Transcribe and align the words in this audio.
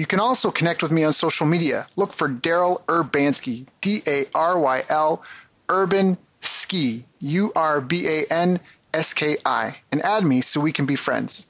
You 0.00 0.06
can 0.06 0.18
also 0.18 0.50
connect 0.50 0.82
with 0.82 0.90
me 0.90 1.04
on 1.04 1.12
social 1.12 1.44
media. 1.44 1.86
Look 1.96 2.14
for 2.14 2.26
Daryl 2.26 2.82
Urbanski, 2.86 3.66
D 3.82 4.02
A 4.06 4.24
R 4.34 4.58
Y 4.58 4.82
L, 4.88 5.22
Urban 5.68 6.16
Ski, 6.40 7.04
U 7.18 7.52
R 7.54 7.82
B 7.82 8.08
A 8.08 8.24
N 8.32 8.60
S 8.94 9.12
K 9.12 9.36
I, 9.44 9.76
and 9.92 10.00
add 10.00 10.24
me 10.24 10.40
so 10.40 10.58
we 10.58 10.72
can 10.72 10.86
be 10.86 10.96
friends. 10.96 11.44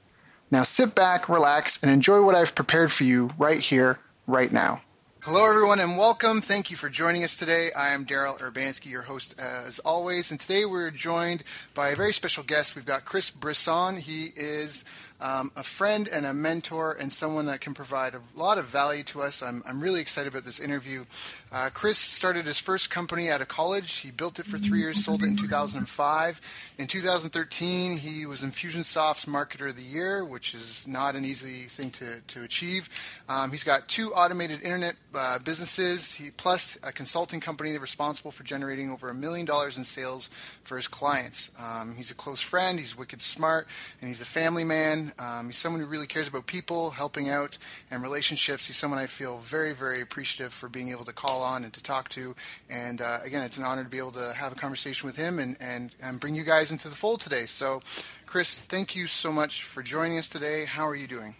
Now 0.51 0.63
sit 0.63 0.95
back, 0.95 1.29
relax, 1.29 1.79
and 1.81 1.89
enjoy 1.89 2.23
what 2.23 2.35
I've 2.35 2.53
prepared 2.53 2.91
for 2.91 3.05
you 3.05 3.29
right 3.37 3.61
here, 3.61 3.99
right 4.27 4.51
now. 4.51 4.81
Hello, 5.21 5.47
everyone, 5.47 5.79
and 5.79 5.99
welcome. 5.99 6.41
Thank 6.41 6.71
you 6.71 6.75
for 6.75 6.89
joining 6.89 7.23
us 7.23 7.37
today. 7.37 7.69
I 7.77 7.89
am 7.89 8.05
Daryl 8.05 8.39
Urbanski, 8.41 8.89
your 8.89 9.03
host 9.03 9.39
as 9.39 9.77
always, 9.77 10.31
and 10.31 10.39
today 10.39 10.65
we're 10.65 10.89
joined 10.89 11.43
by 11.75 11.89
a 11.89 11.95
very 11.95 12.11
special 12.11 12.43
guest. 12.43 12.75
We've 12.75 12.87
got 12.87 13.05
Chris 13.05 13.29
Brisson. 13.29 13.97
He 13.97 14.29
is 14.35 14.83
um, 15.21 15.51
a 15.55 15.63
friend 15.63 16.09
and 16.11 16.25
a 16.25 16.33
mentor 16.33 16.97
and 16.99 17.11
someone 17.13 17.45
that 17.45 17.61
can 17.61 17.73
provide 17.73 18.15
a 18.15 18.21
lot 18.35 18.57
of 18.57 18.65
value 18.65 19.03
to 19.03 19.21
us. 19.21 19.41
I'm, 19.41 19.61
I'm 19.67 19.79
really 19.79 20.01
excited 20.01 20.31
about 20.31 20.43
this 20.43 20.59
interview. 20.59 21.05
Uh, 21.53 21.69
Chris 21.73 21.97
started 21.97 22.45
his 22.45 22.59
first 22.59 22.89
company 22.89 23.29
out 23.29 23.41
of 23.41 23.47
college. 23.49 23.97
He 23.97 24.09
built 24.09 24.39
it 24.39 24.45
for 24.45 24.57
three 24.57 24.79
years, 24.79 25.03
sold 25.03 25.21
it 25.21 25.27
in 25.27 25.35
2005. 25.35 26.41
In 26.77 26.87
2013, 26.87 27.97
he 27.97 28.25
was 28.25 28.41
Infusionsoft's 28.41 29.25
Marketer 29.25 29.69
of 29.69 29.75
the 29.75 29.81
Year, 29.81 30.23
which 30.23 30.53
is 30.53 30.87
not 30.87 31.13
an 31.13 31.25
easy 31.25 31.67
thing 31.67 31.91
to, 31.91 32.21
to 32.27 32.43
achieve. 32.43 32.87
Um, 33.27 33.51
he's 33.51 33.65
got 33.65 33.89
two 33.89 34.11
automated 34.13 34.61
internet 34.63 34.95
uh, 35.13 35.39
businesses, 35.39 36.13
he, 36.13 36.31
plus 36.31 36.79
a 36.87 36.93
consulting 36.93 37.41
company 37.41 37.77
responsible 37.77 38.31
for 38.31 38.43
generating 38.43 38.89
over 38.89 39.09
a 39.09 39.13
million 39.13 39.45
dollars 39.45 39.77
in 39.77 39.83
sales 39.83 40.29
for 40.63 40.77
his 40.77 40.87
clients. 40.87 41.51
Um, 41.61 41.95
he's 41.97 42.11
a 42.11 42.15
close 42.15 42.41
friend, 42.41 42.79
he's 42.79 42.97
wicked 42.97 43.19
smart, 43.19 43.67
and 43.99 44.07
he's 44.07 44.21
a 44.21 44.25
family 44.25 44.63
man. 44.63 45.11
Um, 45.19 45.47
he's 45.47 45.57
someone 45.57 45.81
who 45.81 45.87
really 45.87 46.07
cares 46.07 46.29
about 46.29 46.47
people, 46.47 46.91
helping 46.91 47.29
out, 47.29 47.57
and 47.91 48.01
relationships. 48.01 48.67
He's 48.67 48.77
someone 48.77 48.99
I 48.99 49.07
feel 49.07 49.39
very, 49.39 49.73
very 49.73 49.99
appreciative 50.01 50.53
for 50.53 50.69
being 50.69 50.89
able 50.89 51.03
to 51.03 51.13
call 51.13 51.40
on 51.41 51.63
and 51.63 51.73
to 51.73 51.83
talk 51.83 52.09
to. 52.09 52.35
And 52.69 53.01
uh, 53.01 53.19
again, 53.23 53.43
it's 53.43 53.57
an 53.57 53.63
honor 53.63 53.83
to 53.83 53.89
be 53.89 53.97
able 53.97 54.11
to 54.13 54.33
have 54.35 54.51
a 54.51 54.55
conversation 54.55 55.07
with 55.07 55.17
him 55.17 55.39
and, 55.39 55.57
and, 55.59 55.91
and 56.01 56.19
bring 56.19 56.35
you 56.35 56.43
guys 56.43 56.71
into 56.71 56.87
the 56.89 56.95
fold 56.95 57.21
today. 57.21 57.45
So, 57.45 57.81
Chris, 58.25 58.59
thank 58.59 58.95
you 58.95 59.07
so 59.07 59.31
much 59.31 59.63
for 59.63 59.83
joining 59.83 60.17
us 60.17 60.29
today. 60.29 60.65
How 60.65 60.87
are 60.87 60.95
you 60.95 61.07
doing? 61.07 61.35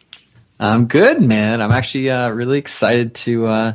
I'm 0.59 0.85
good, 0.85 1.21
man. 1.21 1.61
I'm 1.61 1.71
actually 1.71 2.11
uh, 2.11 2.29
really 2.29 2.59
excited 2.59 3.15
to 3.15 3.47
uh, 3.47 3.73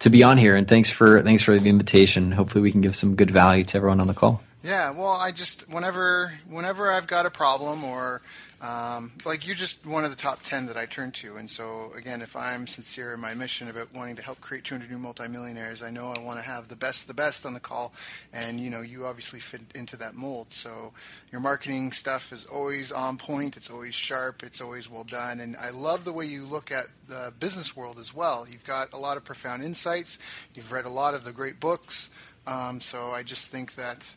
to 0.00 0.10
be 0.10 0.22
on 0.22 0.36
here, 0.36 0.54
and 0.54 0.68
thanks 0.68 0.90
for 0.90 1.22
thanks 1.22 1.42
for 1.42 1.58
the 1.58 1.70
invitation. 1.70 2.32
Hopefully, 2.32 2.60
we 2.60 2.70
can 2.70 2.82
give 2.82 2.94
some 2.94 3.14
good 3.14 3.30
value 3.30 3.64
to 3.64 3.78
everyone 3.78 4.00
on 4.00 4.06
the 4.06 4.12
call. 4.12 4.42
Yeah, 4.62 4.90
well, 4.90 5.16
I 5.18 5.30
just 5.30 5.72
whenever 5.72 6.38
whenever 6.46 6.90
I've 6.90 7.06
got 7.06 7.24
a 7.24 7.30
problem 7.30 7.84
or 7.84 8.20
um, 8.66 9.12
like 9.24 9.46
you're 9.46 9.54
just 9.54 9.86
one 9.86 10.04
of 10.04 10.10
the 10.10 10.16
top 10.16 10.42
10 10.42 10.66
that 10.66 10.76
I 10.76 10.86
turn 10.86 11.12
to. 11.12 11.36
And 11.36 11.48
so, 11.48 11.90
again, 11.96 12.20
if 12.20 12.34
I'm 12.34 12.66
sincere 12.66 13.14
in 13.14 13.20
my 13.20 13.34
mission 13.34 13.68
about 13.68 13.94
wanting 13.94 14.16
to 14.16 14.22
help 14.22 14.40
create 14.40 14.64
200 14.64 14.90
new 14.90 14.98
multimillionaires, 14.98 15.82
I 15.82 15.90
know 15.90 16.12
I 16.12 16.18
want 16.18 16.38
to 16.38 16.44
have 16.44 16.68
the 16.68 16.76
best, 16.76 17.06
the 17.06 17.14
best 17.14 17.46
on 17.46 17.54
the 17.54 17.60
call. 17.60 17.92
And, 18.32 18.58
you 18.58 18.70
know, 18.70 18.80
you 18.80 19.04
obviously 19.04 19.40
fit 19.40 19.60
into 19.74 19.96
that 19.98 20.14
mold. 20.14 20.52
So 20.52 20.92
your 21.30 21.40
marketing 21.40 21.92
stuff 21.92 22.32
is 22.32 22.46
always 22.46 22.90
on 22.90 23.18
point. 23.18 23.56
It's 23.56 23.70
always 23.70 23.94
sharp. 23.94 24.42
It's 24.42 24.60
always 24.60 24.90
well 24.90 25.04
done. 25.04 25.40
And 25.40 25.56
I 25.56 25.70
love 25.70 26.04
the 26.04 26.12
way 26.12 26.24
you 26.24 26.44
look 26.44 26.72
at 26.72 26.86
the 27.08 27.32
business 27.38 27.76
world 27.76 27.98
as 27.98 28.14
well. 28.14 28.46
You've 28.50 28.64
got 28.64 28.92
a 28.92 28.98
lot 28.98 29.16
of 29.16 29.24
profound 29.24 29.62
insights. 29.62 30.18
You've 30.54 30.72
read 30.72 30.86
a 30.86 30.90
lot 30.90 31.14
of 31.14 31.24
the 31.24 31.32
great 31.32 31.60
books. 31.60 32.10
Um, 32.46 32.80
so 32.80 33.10
I 33.10 33.22
just 33.22 33.50
think 33.50 33.74
that 33.74 34.16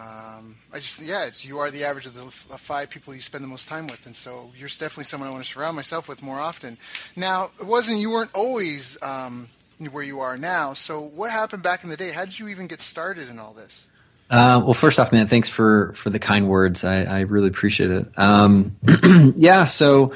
um, 0.00 0.56
I 0.72 0.76
just 0.76 1.00
yeah, 1.02 1.26
it's 1.26 1.44
you 1.44 1.58
are 1.58 1.70
the 1.70 1.84
average 1.84 2.06
of 2.06 2.14
the 2.14 2.20
five 2.20 2.88
people 2.88 3.14
you 3.14 3.20
spend 3.20 3.42
the 3.42 3.48
most 3.48 3.68
time 3.68 3.86
with, 3.88 4.06
and 4.06 4.14
so 4.14 4.50
you're 4.56 4.68
definitely 4.68 5.04
someone 5.04 5.28
I 5.28 5.32
want 5.32 5.44
to 5.44 5.50
surround 5.50 5.74
myself 5.74 6.08
with 6.08 6.22
more 6.22 6.38
often. 6.38 6.78
Now, 7.16 7.50
it 7.60 7.66
wasn't 7.66 7.98
you 7.98 8.10
weren't 8.10 8.30
always 8.34 8.96
um, 9.02 9.48
where 9.90 10.04
you 10.04 10.20
are 10.20 10.36
now. 10.36 10.72
So 10.72 11.00
what 11.00 11.30
happened 11.30 11.62
back 11.64 11.82
in 11.82 11.90
the 11.90 11.96
day? 11.96 12.12
How 12.12 12.24
did 12.24 12.38
you 12.38 12.48
even 12.48 12.68
get 12.68 12.80
started 12.80 13.28
in 13.28 13.40
all 13.40 13.52
this? 13.52 13.88
Uh, 14.30 14.60
well, 14.62 14.74
first 14.74 15.00
off, 15.00 15.10
man, 15.10 15.26
thanks 15.26 15.48
for 15.48 15.92
for 15.94 16.10
the 16.10 16.18
kind 16.18 16.48
words. 16.48 16.84
I, 16.84 17.02
I 17.02 17.20
really 17.20 17.48
appreciate 17.48 17.90
it. 17.90 18.06
Um, 18.16 18.76
yeah, 19.36 19.64
so 19.64 20.12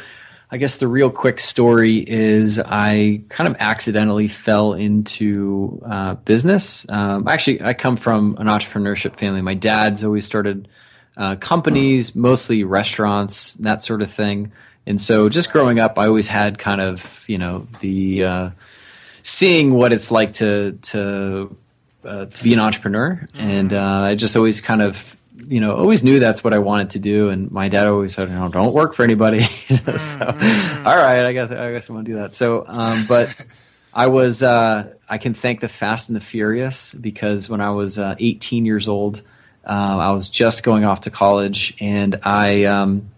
I 0.53 0.59
guess 0.59 0.77
the 0.77 0.87
real 0.87 1.09
quick 1.09 1.41
story 1.41 1.97
is 1.97 2.59
I 2.59 3.23
kind 3.31 3.49
of 3.49 3.57
accidentally 3.59 4.29
fell 4.29 4.75
into 4.75 5.81
uh, 5.83 6.17
business. 6.17 6.87
Um, 6.91 7.27
actually, 7.27 7.63
I 7.63 7.73
come 7.73 7.97
from 7.97 8.37
an 8.39 8.49
entrepreneurship 8.49 9.17
family. 9.17 9.41
My 9.41 9.55
dad's 9.55 10.05
always 10.05 10.27
started 10.27 10.69
uh, 11.17 11.37
companies, 11.37 12.15
mostly 12.15 12.65
restaurants, 12.65 13.55
that 13.55 13.81
sort 13.81 14.03
of 14.03 14.13
thing. 14.13 14.53
And 14.85 15.01
so, 15.01 15.31
just 15.31 15.51
growing 15.53 15.81
up, 15.81 15.99
I 15.99 16.07
always 16.07 16.29
had 16.29 16.59
kind 16.59 16.83
of 16.83 17.25
you 17.27 17.39
know 17.39 17.67
the 17.81 18.25
uh, 18.25 18.51
seeing 19.23 19.73
what 19.73 19.95
it's 19.95 20.11
like 20.11 20.35
to 20.35 20.79
to 20.83 21.57
uh, 22.05 22.27
to 22.27 22.43
be 22.43 22.53
an 22.53 22.61
entrepreneur, 22.61 23.27
and 23.39 23.73
uh, 23.73 24.01
I 24.03 24.17
just 24.17 24.37
always 24.37 24.61
kind 24.61 24.83
of 24.83 25.17
you 25.53 25.61
know, 25.61 25.77
always 25.77 26.03
knew 26.03 26.19
that's 26.19 26.43
what 26.43 26.55
I 26.55 26.59
wanted 26.61 26.89
to 26.91 26.99
do. 26.99 27.29
And 27.29 27.53
my 27.53 27.69
dad 27.69 27.87
always 27.87 28.15
said, 28.15 28.31
you 28.31 28.35
know, 28.35 28.49
don't 28.49 28.73
work 28.73 28.95
for 28.95 29.03
anybody. 29.03 29.41
so, 29.41 29.77
mm-hmm. 29.77 30.87
all 30.87 30.97
right, 30.97 31.27
I 31.27 31.33
guess, 31.35 31.51
I 31.51 31.71
guess 31.73 31.91
I 31.91 31.93
want 31.93 32.07
to 32.07 32.13
do 32.13 32.19
that. 32.21 32.33
So, 32.33 32.65
um, 32.67 33.05
but 33.07 33.47
I 33.93 34.07
was, 34.07 34.43
uh, 34.43 34.95
I 35.11 35.19
can 35.19 35.35
thank 35.35 35.61
the 35.61 35.69
Fast 35.69 36.09
and 36.09 36.17
the 36.17 36.23
Furious 36.23 36.95
because 36.95 37.51
when 37.51 37.61
I 37.61 37.69
was 37.69 37.99
uh, 37.99 38.15
18 38.19 38.65
years 38.65 38.89
old, 38.89 39.21
uh, 39.67 39.99
I 40.01 40.13
was 40.13 40.31
just 40.31 40.63
going 40.63 40.87
off 40.87 41.03
to 41.03 41.11
college 41.11 41.75
and 41.81 42.19
I, 42.23 42.65
um, 42.65 43.11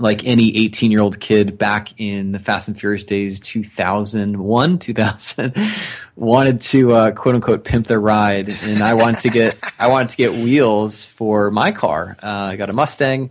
like 0.00 0.24
any 0.24 0.56
18 0.56 0.90
year 0.90 1.00
old 1.00 1.20
kid 1.20 1.58
back 1.58 2.00
in 2.00 2.32
the 2.32 2.38
Fast 2.38 2.68
and 2.68 2.78
Furious 2.78 3.04
days, 3.04 3.38
2001, 3.40 4.78
2000, 4.78 5.56
wanted 6.16 6.60
to 6.60 6.92
uh, 6.92 7.10
quote 7.12 7.34
unquote 7.34 7.64
pimp 7.64 7.86
their 7.86 8.00
ride, 8.00 8.48
and 8.48 8.82
I 8.82 8.94
wanted 8.94 9.20
to 9.20 9.28
get 9.28 9.58
I 9.78 9.88
wanted 9.88 10.10
to 10.10 10.16
get 10.16 10.32
wheels 10.32 11.04
for 11.04 11.50
my 11.50 11.72
car. 11.72 12.16
Uh, 12.22 12.26
I 12.26 12.56
got 12.56 12.70
a 12.70 12.72
Mustang, 12.72 13.30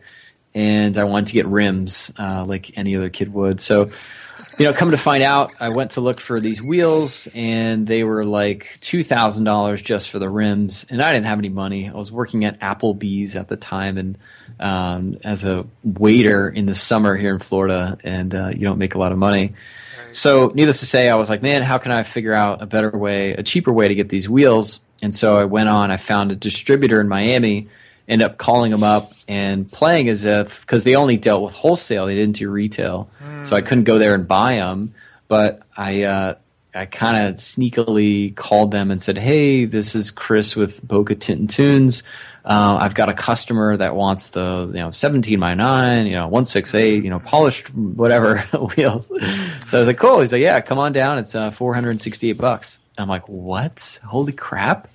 and 0.53 0.97
I 0.97 1.03
wanted 1.03 1.27
to 1.27 1.33
get 1.33 1.47
rims 1.47 2.11
uh, 2.17 2.45
like 2.45 2.77
any 2.77 2.95
other 2.95 3.09
kid 3.09 3.33
would. 3.33 3.59
So, 3.59 3.89
you 4.59 4.65
know, 4.65 4.73
come 4.73 4.91
to 4.91 4.97
find 4.97 5.23
out, 5.23 5.53
I 5.59 5.69
went 5.69 5.91
to 5.91 6.01
look 6.01 6.19
for 6.19 6.39
these 6.39 6.61
wheels, 6.61 7.27
and 7.33 7.87
they 7.87 8.03
were 8.03 8.25
like 8.25 8.77
two 8.81 9.03
thousand 9.03 9.45
dollars 9.45 9.81
just 9.81 10.09
for 10.09 10.19
the 10.19 10.29
rims, 10.29 10.85
and 10.89 11.01
I 11.01 11.13
didn't 11.13 11.27
have 11.27 11.39
any 11.39 11.49
money. 11.49 11.89
I 11.89 11.93
was 11.93 12.11
working 12.11 12.43
at 12.43 12.59
Applebee's 12.59 13.35
at 13.35 13.47
the 13.47 13.55
time, 13.55 13.97
and 13.97 14.17
um, 14.59 15.17
as 15.23 15.43
a 15.43 15.65
waiter 15.83 16.49
in 16.49 16.65
the 16.65 16.75
summer 16.75 17.15
here 17.15 17.33
in 17.33 17.39
Florida, 17.39 17.97
and 18.03 18.35
uh, 18.35 18.49
you 18.49 18.61
don't 18.61 18.77
make 18.77 18.95
a 18.95 18.99
lot 18.99 19.11
of 19.11 19.17
money. 19.17 19.53
So, 20.11 20.51
needless 20.55 20.79
to 20.79 20.85
say, 20.85 21.09
I 21.09 21.15
was 21.15 21.29
like, 21.29 21.41
man, 21.41 21.61
how 21.61 21.77
can 21.77 21.91
I 21.91 22.03
figure 22.03 22.33
out 22.33 22.61
a 22.61 22.65
better 22.65 22.89
way, 22.89 23.31
a 23.31 23.43
cheaper 23.43 23.71
way 23.71 23.87
to 23.87 23.95
get 23.95 24.09
these 24.09 24.27
wheels? 24.27 24.81
And 25.01 25.15
so 25.15 25.37
I 25.37 25.45
went 25.45 25.69
on, 25.69 25.91
I 25.91 25.97
found 25.97 26.31
a 26.31 26.35
distributor 26.35 26.99
in 26.99 27.07
Miami, 27.07 27.69
ended 28.09 28.25
up 28.25 28.37
calling 28.37 28.71
them 28.71 28.83
up 28.83 29.13
and 29.27 29.71
playing 29.71 30.09
as 30.09 30.25
if, 30.25 30.61
because 30.61 30.83
they 30.83 30.95
only 30.95 31.15
dealt 31.15 31.43
with 31.43 31.53
wholesale, 31.53 32.07
they 32.07 32.15
didn't 32.15 32.35
do 32.35 32.49
retail. 32.49 33.09
Mm. 33.23 33.45
So 33.45 33.55
I 33.55 33.61
couldn't 33.61 33.83
go 33.85 33.99
there 33.99 34.15
and 34.15 34.27
buy 34.27 34.55
them. 34.55 34.93
But 35.27 35.61
I, 35.77 36.03
uh, 36.03 36.35
I 36.73 36.85
kind 36.85 37.27
of 37.27 37.35
sneakily 37.35 38.35
called 38.35 38.71
them 38.71 38.91
and 38.91 39.01
said, 39.01 39.17
"Hey, 39.17 39.65
this 39.65 39.95
is 39.95 40.11
Chris 40.11 40.55
with 40.55 40.85
Boca 40.87 41.15
Tint 41.15 41.39
and 41.39 41.49
Tunes. 41.49 42.03
Uh, 42.45 42.77
I've 42.81 42.95
got 42.95 43.09
a 43.09 43.13
customer 43.13 43.77
that 43.77 43.95
wants 43.95 44.29
the 44.29 44.65
you 44.67 44.79
know 44.79 44.89
17 44.89 45.39
by 45.39 45.53
9, 45.53 46.07
you 46.07 46.13
know 46.13 46.25
168, 46.25 47.03
you 47.03 47.09
know 47.09 47.19
polished 47.19 47.73
whatever 47.75 48.39
wheels." 48.75 49.07
So 49.67 49.77
I 49.77 49.81
was 49.81 49.87
like, 49.87 49.97
"Cool." 49.97 50.21
He's 50.21 50.31
like, 50.31 50.41
"Yeah, 50.41 50.61
come 50.61 50.79
on 50.79 50.93
down. 50.93 51.17
It's 51.17 51.35
uh, 51.35 51.51
468 51.51 52.33
bucks." 52.33 52.79
I'm 52.99 53.07
like, 53.07 53.27
what? 53.29 53.99
Holy 54.05 54.33
crap! 54.33 54.87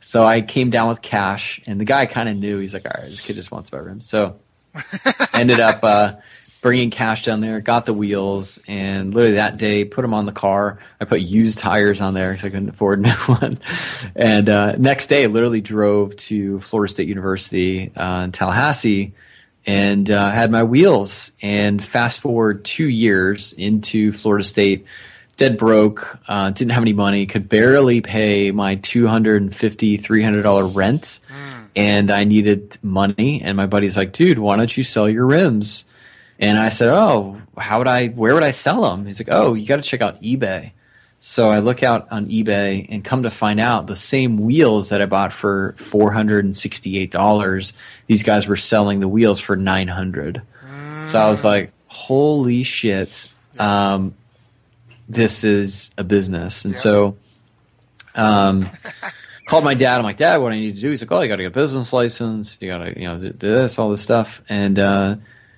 So 0.00 0.24
I 0.24 0.40
came 0.40 0.70
down 0.70 0.88
with 0.88 1.02
cash, 1.02 1.60
and 1.66 1.80
the 1.80 1.84
guy 1.84 2.06
kind 2.06 2.28
of 2.28 2.36
knew. 2.36 2.58
He's 2.58 2.74
like, 2.74 2.86
all 2.86 3.00
right, 3.00 3.10
this 3.10 3.20
kid 3.20 3.36
just 3.36 3.52
wants 3.52 3.70
buy 3.70 3.78
rims. 3.78 4.06
So 4.06 4.40
ended 5.34 5.60
up 5.60 5.80
uh, 5.82 6.14
bringing 6.62 6.90
cash 6.90 7.24
down 7.24 7.40
there, 7.40 7.60
got 7.60 7.84
the 7.84 7.92
wheels, 7.92 8.58
and 8.66 9.14
literally 9.14 9.36
that 9.36 9.56
day 9.56 9.84
put 9.84 10.02
them 10.02 10.14
on 10.14 10.26
the 10.26 10.32
car. 10.32 10.78
I 11.00 11.04
put 11.04 11.20
used 11.20 11.58
tires 11.58 12.00
on 12.00 12.14
there 12.14 12.32
because 12.32 12.46
I 12.46 12.50
couldn't 12.50 12.70
afford 12.70 13.00
new 13.02 13.14
ones. 13.28 13.60
And 14.16 14.48
uh, 14.48 14.72
next 14.72 15.08
day, 15.08 15.26
literally 15.26 15.60
drove 15.60 16.16
to 16.16 16.58
Florida 16.58 16.90
State 16.90 17.08
University 17.08 17.94
uh, 17.96 18.24
in 18.24 18.32
Tallahassee 18.32 19.12
and 19.66 20.10
uh, 20.10 20.30
had 20.30 20.50
my 20.50 20.62
wheels. 20.62 21.32
And 21.42 21.82
fast 21.82 22.20
forward 22.20 22.64
two 22.64 22.88
years 22.88 23.52
into 23.54 24.12
Florida 24.12 24.44
State, 24.44 24.86
dead 25.40 25.56
broke, 25.56 26.18
uh, 26.28 26.50
didn't 26.50 26.72
have 26.72 26.82
any 26.82 26.92
money, 26.92 27.24
could 27.24 27.48
barely 27.48 28.02
pay 28.02 28.50
my 28.50 28.76
$250, 28.76 29.50
$300 29.50 30.74
rent. 30.74 31.20
Mm. 31.28 31.68
And 31.74 32.10
I 32.10 32.24
needed 32.24 32.76
money. 32.82 33.40
And 33.42 33.56
my 33.56 33.66
buddy's 33.66 33.96
like, 33.96 34.12
dude, 34.12 34.38
why 34.38 34.58
don't 34.58 34.76
you 34.76 34.82
sell 34.82 35.08
your 35.08 35.24
rims? 35.24 35.86
And 36.40 36.58
I 36.58 36.70
said, 36.70 36.88
"Oh, 36.88 37.40
how 37.58 37.78
would 37.78 37.86
I? 37.86 38.08
Where 38.08 38.32
would 38.32 38.42
I 38.42 38.50
sell 38.50 38.80
them?" 38.80 39.04
He's 39.04 39.20
like, 39.20 39.28
"Oh, 39.30 39.52
you 39.52 39.66
got 39.66 39.76
to 39.76 39.82
check 39.82 40.00
out 40.00 40.22
eBay." 40.22 40.72
So 41.18 41.50
I 41.50 41.58
look 41.58 41.82
out 41.82 42.08
on 42.10 42.28
eBay 42.28 42.86
and 42.88 43.04
come 43.04 43.24
to 43.24 43.30
find 43.30 43.60
out 43.60 43.86
the 43.86 43.94
same 43.94 44.38
wheels 44.38 44.88
that 44.88 45.02
I 45.02 45.04
bought 45.04 45.34
for 45.34 45.74
four 45.76 46.12
hundred 46.12 46.46
and 46.46 46.56
sixty-eight 46.56 47.10
dollars. 47.10 47.74
These 48.06 48.22
guys 48.22 48.46
were 48.48 48.56
selling 48.56 49.00
the 49.00 49.08
wheels 49.08 49.38
for 49.38 49.54
nine 49.54 49.88
hundred. 49.88 50.40
Mm. 50.64 51.06
So 51.08 51.18
I 51.18 51.28
was 51.28 51.44
like, 51.44 51.72
"Holy 51.88 52.62
shit! 52.62 53.28
Um, 53.58 54.14
this 55.10 55.44
is 55.44 55.90
a 55.98 56.04
business." 56.04 56.64
And 56.64 56.74
yeah. 56.74 56.80
so, 56.80 57.16
um, 58.14 58.68
called 59.46 59.64
my 59.64 59.74
dad. 59.74 59.98
I'm 59.98 60.04
like, 60.04 60.16
"Dad, 60.16 60.38
what 60.38 60.52
I 60.52 60.58
need 60.58 60.76
to 60.76 60.80
do?" 60.80 60.90
He's 60.90 61.02
like, 61.02 61.12
"Oh, 61.12 61.20
you 61.20 61.28
got 61.28 61.36
to 61.36 61.42
get 61.42 61.48
a 61.48 61.50
business 61.50 61.92
license. 61.92 62.56
You 62.60 62.68
got 62.68 62.78
to, 62.78 62.98
you 62.98 63.06
know, 63.06 63.18
this, 63.18 63.78
all 63.78 63.90
this 63.90 64.00
stuff." 64.00 64.42
And 64.48 64.78
uh, 64.78 65.16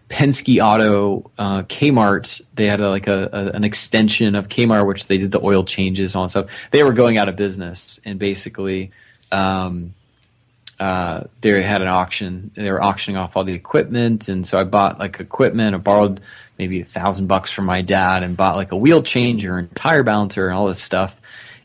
Penske 0.08 0.62
Auto, 0.62 1.30
uh, 1.38 1.62
Kmart, 1.62 2.42
they 2.54 2.66
had 2.66 2.80
a, 2.80 2.90
like 2.90 3.06
a, 3.06 3.30
a, 3.32 3.56
an 3.56 3.64
extension 3.64 4.34
of 4.34 4.48
Kmart, 4.48 4.86
which 4.86 5.06
they 5.06 5.16
did 5.16 5.32
the 5.32 5.40
oil 5.42 5.64
changes 5.64 6.14
on 6.14 6.28
stuff. 6.28 6.50
They 6.70 6.82
were 6.82 6.92
going 6.92 7.16
out 7.16 7.28
of 7.28 7.36
business, 7.36 7.98
and 8.04 8.18
basically, 8.18 8.90
um, 9.30 9.94
uh, 10.78 11.24
they 11.40 11.62
had 11.62 11.80
an 11.80 11.88
auction. 11.88 12.50
They 12.54 12.70
were 12.70 12.82
auctioning 12.82 13.16
off 13.16 13.36
all 13.36 13.44
the 13.44 13.54
equipment, 13.54 14.28
and 14.28 14.46
so 14.46 14.58
I 14.58 14.64
bought 14.64 14.98
like 14.98 15.20
equipment. 15.20 15.74
I 15.74 15.78
borrowed 15.78 16.20
maybe 16.58 16.80
a 16.80 16.84
thousand 16.84 17.26
bucks 17.26 17.52
from 17.52 17.64
my 17.64 17.82
dad, 17.82 18.22
and 18.22 18.36
bought 18.36 18.56
like 18.56 18.72
a 18.72 18.76
wheel 18.76 19.02
changer 19.02 19.58
and 19.58 19.74
tire 19.74 20.02
balancer 20.02 20.48
and 20.48 20.56
all 20.56 20.66
this 20.66 20.82
stuff, 20.82 21.20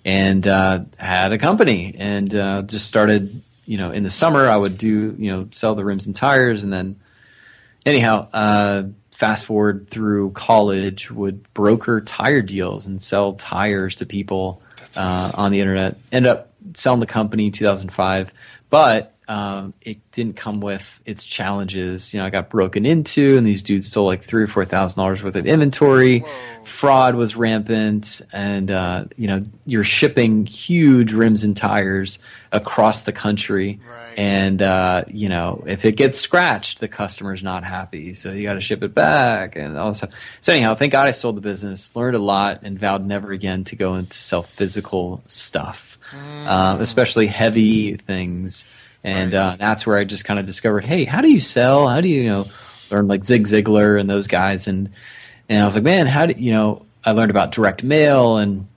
and 0.06 0.46
uh, 0.48 0.82
had 0.98 1.32
a 1.32 1.38
company, 1.38 1.96
and 1.98 2.34
uh, 2.34 2.62
just 2.64 2.88
started. 2.88 3.42
You 3.66 3.78
know, 3.78 3.92
in 3.92 4.04
the 4.04 4.10
summer, 4.10 4.48
I 4.48 4.56
would 4.56 4.78
do 4.78 5.14
you 5.18 5.32
know 5.32 5.48
sell 5.52 5.76
the 5.76 5.84
rims 5.84 6.08
and 6.08 6.16
tires, 6.16 6.64
and 6.64 6.72
then 6.72 6.98
anyhow, 7.86 8.30
uh, 8.32 8.84
fast 9.12 9.46
forward 9.46 9.90
through 9.90 10.32
college, 10.32 11.12
would 11.12 11.52
broker 11.54 12.00
tire 12.02 12.42
deals 12.42 12.88
and 12.88 13.02
sell 13.02 13.34
tires 13.34 13.96
to 13.96 14.06
people 14.06 14.62
uh, 14.96 15.32
on 15.36 15.52
the 15.52 15.60
internet. 15.60 15.98
End 16.12 16.28
up 16.28 16.54
selling 16.76 17.00
the 17.00 17.08
company 17.08 17.48
in 17.48 17.52
2005, 17.52 18.34
but 18.70 19.17
um, 19.30 19.74
it 19.82 19.98
didn't 20.12 20.38
come 20.38 20.62
with 20.62 21.02
its 21.06 21.26
challenges. 21.26 22.14
You 22.14 22.20
know, 22.20 22.26
I 22.26 22.30
got 22.30 22.50
broken 22.50 22.86
into, 22.86 23.38
and 23.38 23.46
these 23.46 23.62
dudes 23.62 23.88
stole 23.88 24.06
like 24.06 24.24
three 24.24 24.44
or 24.44 24.48
four 24.48 24.64
thousand 24.64 25.02
dollars 25.02 25.22
worth 25.22 25.36
of 25.36 25.46
inventory. 25.46 26.20
Whoa. 26.20 26.30
Fraud 26.64 27.16
was 27.16 27.36
rampant, 27.36 28.22
and 28.32 28.72
uh, 28.72 29.06
you 29.18 29.28
know, 29.28 29.42
you're 29.66 29.84
shipping 29.84 30.46
huge 30.46 31.12
rims 31.12 31.44
and 31.44 31.58
tires 31.58 32.20
across 32.54 33.02
the 33.02 33.12
country, 33.12 33.82
right. 33.90 34.14
and 34.18 34.62
uh, 34.62 35.04
you 35.10 35.28
know, 35.28 35.64
if 35.68 35.84
it 35.84 35.94
gets 35.94 36.18
scratched, 36.18 36.80
the 36.80 36.88
customer's 36.88 37.44
not 37.44 37.66
happy, 37.66 38.14
so 38.14 38.32
you 38.32 38.44
got 38.44 38.54
to 38.54 38.62
ship 38.62 38.84
it 38.84 38.94
back 38.94 39.58
and 39.58 39.78
all 39.78 39.90
this 39.90 40.00
stuff. 40.00 40.12
So 40.40 40.54
anyhow, 40.54 40.76
thank 40.76 40.94
God 40.94 41.08
I 41.08 41.12
sold 41.12 41.36
the 41.36 41.42
business, 41.42 41.94
learned 41.98 42.16
a 42.16 42.20
lot, 42.20 42.62
and 42.64 42.80
vowed 42.80 43.06
never 43.06 43.32
again 43.32 43.66
to 43.66 43.76
go 43.76 43.96
into 43.96 44.18
sell 44.18 44.44
physical 44.44 45.22
stuff, 45.28 45.98
mm. 46.12 46.46
uh, 46.48 46.78
especially 46.80 47.28
heavy 47.28 47.96
things 47.96 48.66
and 49.08 49.34
uh, 49.34 49.56
that's 49.58 49.88
where 49.88 49.98
I 49.98 50.04
just 50.04 50.26
kind 50.26 50.38
of 50.38 50.46
discovered, 50.46 50.84
hey, 50.84 51.06
how 51.06 51.22
do 51.22 51.32
you 51.32 51.40
sell? 51.40 51.88
How 51.88 52.02
do 52.02 52.10
you, 52.10 52.24
you 52.24 52.30
know, 52.30 52.48
learn 52.92 53.08
like 53.08 53.24
Zig 53.24 53.46
Ziglar 53.46 53.98
and 53.98 54.10
those 54.10 54.28
guys, 54.28 54.68
and 54.68 54.90
and 55.48 55.62
I 55.62 55.66
was 55.66 55.76
like, 55.76 55.86
man, 55.86 56.08
how 56.08 56.26
do 56.26 56.42
you 56.42 56.52
know? 56.52 56.86
I 57.06 57.12
learned 57.12 57.32
about 57.32 57.54
direct 57.54 57.86
mail 57.86 58.36
and 58.38 58.68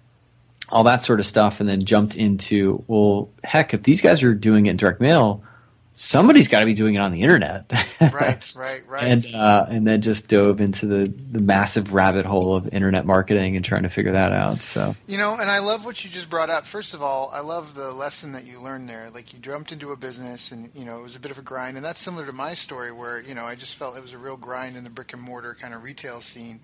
all 0.69 0.85
that 0.85 1.03
sort 1.03 1.19
of 1.19 1.27
stuff, 1.27 1.59
and 1.59 1.69
then 1.69 1.85
jumped 1.85 2.17
into, 2.17 2.85
well, 2.87 3.29
heck, 3.43 3.75
if 3.75 3.83
these 3.83 4.01
guys 4.01 4.23
are 4.23 4.33
doing 4.33 4.67
it 4.67 4.71
in 4.71 4.77
direct 4.77 5.01
mail, 5.01 5.43
somebody's 5.95 6.49
got 6.49 6.61
to 6.61 6.67
be 6.67 6.75
doing 6.75 6.95
it 6.95 6.99
on 6.99 7.13
the 7.13 7.23
internet. 7.23 7.71
right, 8.01 8.53
right, 8.57 8.83
right. 8.89 9.05
And 9.05 9.27
uh, 9.35 9.67
and 9.69 9.87
then 9.87 10.01
just 10.01 10.29
dove 10.29 10.61
into 10.61 10.87
the 10.87 11.09
the 11.09 11.41
massive 11.41 11.93
rabbit 11.93 12.27
hole 12.27 12.55
of 12.55 12.73
internet 12.73 13.07
marketing 13.07 13.57
and 13.57 13.65
trying 13.65 13.83
to 13.83 13.89
figure 13.89 14.13
that 14.13 14.33
out. 14.33 14.61
So 14.61 14.95
you 15.07 15.19
know, 15.19 15.37
and 15.39 15.51
I 15.51 15.59
love 15.59 15.85
what 15.85 16.05
you 16.05 16.11
just 16.11 16.31
brought 16.31 16.51
up. 16.51 16.67
First 16.67 16.95
of 16.95 17.03
all, 17.03 17.31
I 17.33 17.41
love 17.41 17.75
the 17.75 17.93
lesson 17.93 18.33
that 18.33 18.45
you 18.45 18.61
learned 18.61 18.89
there. 18.89 19.11
Like 19.11 19.33
you 19.33 19.39
jumped 19.39 19.73
into 19.73 19.91
a 19.93 19.97
business, 19.97 20.53
and 20.53 20.71
you 20.75 20.85
know 20.85 21.01
it 21.01 21.03
was 21.03 21.17
a 21.17 21.21
bit 21.21 21.31
of 21.31 21.39
a 21.39 21.43
grind, 21.43 21.77
and 21.77 21.85
that's 21.85 22.01
similar 22.01 22.27
to 22.27 22.33
my 22.33 22.55
story, 22.55 22.93
where 22.93 23.21
you 23.21 23.35
know 23.35 23.45
I 23.45 23.55
just 23.55 23.75
felt 23.77 23.97
it 23.97 24.03
was 24.03 24.15
a 24.15 24.19
real 24.19 24.37
grind 24.37 24.77
in 24.77 24.85
the 24.85 24.91
brick 24.91 25.13
and 25.13 25.23
mortar 25.23 25.57
kind 25.61 25.75
of 25.75 25.83
retail 25.83 26.21
scene. 26.21 26.61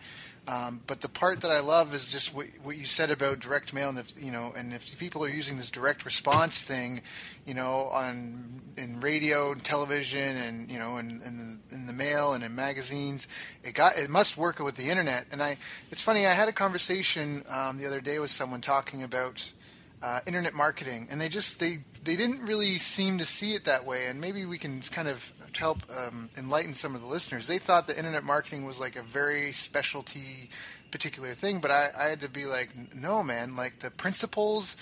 Um, 0.49 0.81
but 0.87 1.01
the 1.01 1.09
part 1.09 1.41
that 1.41 1.51
I 1.51 1.59
love 1.59 1.93
is 1.93 2.13
just 2.13 2.33
what, 2.33 2.47
what 2.63 2.77
you 2.77 2.87
said 2.87 3.11
about 3.11 3.41
direct 3.41 3.75
mail, 3.75 3.89
and 3.89 3.99
if 3.99 4.13
you 4.17 4.31
know, 4.31 4.53
and 4.57 4.73
if 4.73 4.97
people 4.97 5.25
are 5.25 5.29
using 5.29 5.57
this 5.57 5.73
direct 5.73 6.05
response 6.05 6.63
thing, 6.63 7.03
you 7.45 7.55
know, 7.55 7.89
on 7.93 8.63
in 8.77 9.01
radio 9.01 9.51
and 9.51 9.65
television, 9.65 10.37
and 10.37 10.71
you 10.71 10.79
know, 10.79 10.99
in, 10.99 11.21
in, 11.27 11.59
in 11.73 11.87
the 11.87 11.93
mail 11.93 12.33
and 12.33 12.45
in 12.45 12.55
magazines, 12.55 13.27
it 13.65 13.75
got 13.75 13.99
it 13.99 14.09
must 14.09 14.37
work 14.37 14.61
with 14.61 14.77
the 14.77 14.89
internet. 14.89 15.27
And 15.33 15.43
I, 15.43 15.59
it's 15.91 16.03
funny, 16.03 16.27
I 16.27 16.33
had 16.33 16.49
a 16.49 16.53
conversation 16.53 17.43
um, 17.49 17.79
the 17.79 17.87
other 17.87 18.01
day 18.01 18.21
with 18.21 18.31
someone 18.31 18.61
talking 18.61 19.03
about 19.03 19.53
uh, 20.01 20.21
internet 20.29 20.55
marketing, 20.55 21.09
and 21.11 21.21
they 21.21 21.29
just 21.29 21.59
they 21.59 21.79
they 22.05 22.15
didn't 22.15 22.41
really 22.41 22.77
seem 22.77 23.19
to 23.19 23.25
see 23.25 23.55
it 23.55 23.65
that 23.65 23.85
way. 23.85 24.07
And 24.07 24.21
maybe 24.21 24.47
we 24.47 24.59
can 24.59 24.81
kind 24.81 25.09
of 25.09 25.33
to 25.53 25.61
help 25.61 25.79
um, 25.91 26.31
enlighten 26.37 26.75
some 26.75 26.95
of 26.95 27.01
the 27.01 27.07
listeners. 27.07 27.47
They 27.47 27.59
thought 27.59 27.87
the 27.87 27.97
internet 27.97 28.25
marketing 28.25 28.65
was 28.65 28.81
like 28.81 28.97
a 28.97 29.03
very 29.03 29.53
specialty 29.53 30.51
particular 30.91 31.33
thing, 31.33 31.61
but 31.61 31.71
I, 31.71 31.89
I 31.99 32.05
had 32.05 32.21
to 32.21 32.29
be 32.29 32.47
like, 32.47 32.71
no, 32.95 33.23
man, 33.23 33.57
like 33.57 33.81
the 33.81 33.91
principles 33.91 34.77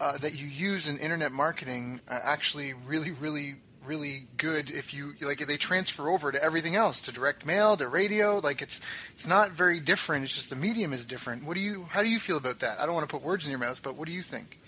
uh, 0.00 0.18
that 0.18 0.40
you 0.40 0.46
use 0.46 0.88
in 0.88 0.98
internet 0.98 1.32
marketing 1.32 2.00
are 2.08 2.20
actually 2.24 2.72
really, 2.86 3.10
really, 3.12 3.54
really 3.84 4.20
good 4.36 4.70
if 4.70 4.94
you 4.94 5.12
like 5.20 5.38
they 5.38 5.56
transfer 5.56 6.08
over 6.08 6.30
to 6.30 6.42
everything 6.42 6.76
else 6.76 7.00
to 7.02 7.12
direct 7.12 7.44
mail 7.44 7.76
to 7.76 7.88
radio. 7.88 8.38
Like 8.38 8.62
it's 8.62 8.80
it's 9.12 9.26
not 9.26 9.50
very 9.50 9.80
different. 9.80 10.24
It's 10.24 10.34
just 10.34 10.50
the 10.50 10.56
medium 10.56 10.92
is 10.92 11.04
different. 11.04 11.44
What 11.44 11.56
do 11.56 11.62
you 11.62 11.86
how 11.90 12.02
do 12.02 12.08
you 12.08 12.18
feel 12.18 12.36
about 12.36 12.60
that? 12.60 12.78
I 12.78 12.86
don't 12.86 12.94
want 12.94 13.08
to 13.08 13.12
put 13.12 13.24
words 13.24 13.44
in 13.44 13.50
your 13.50 13.58
mouth 13.60 13.82
but 13.82 13.96
what 13.96 14.06
do 14.06 14.14
you 14.14 14.22
think 14.22 14.58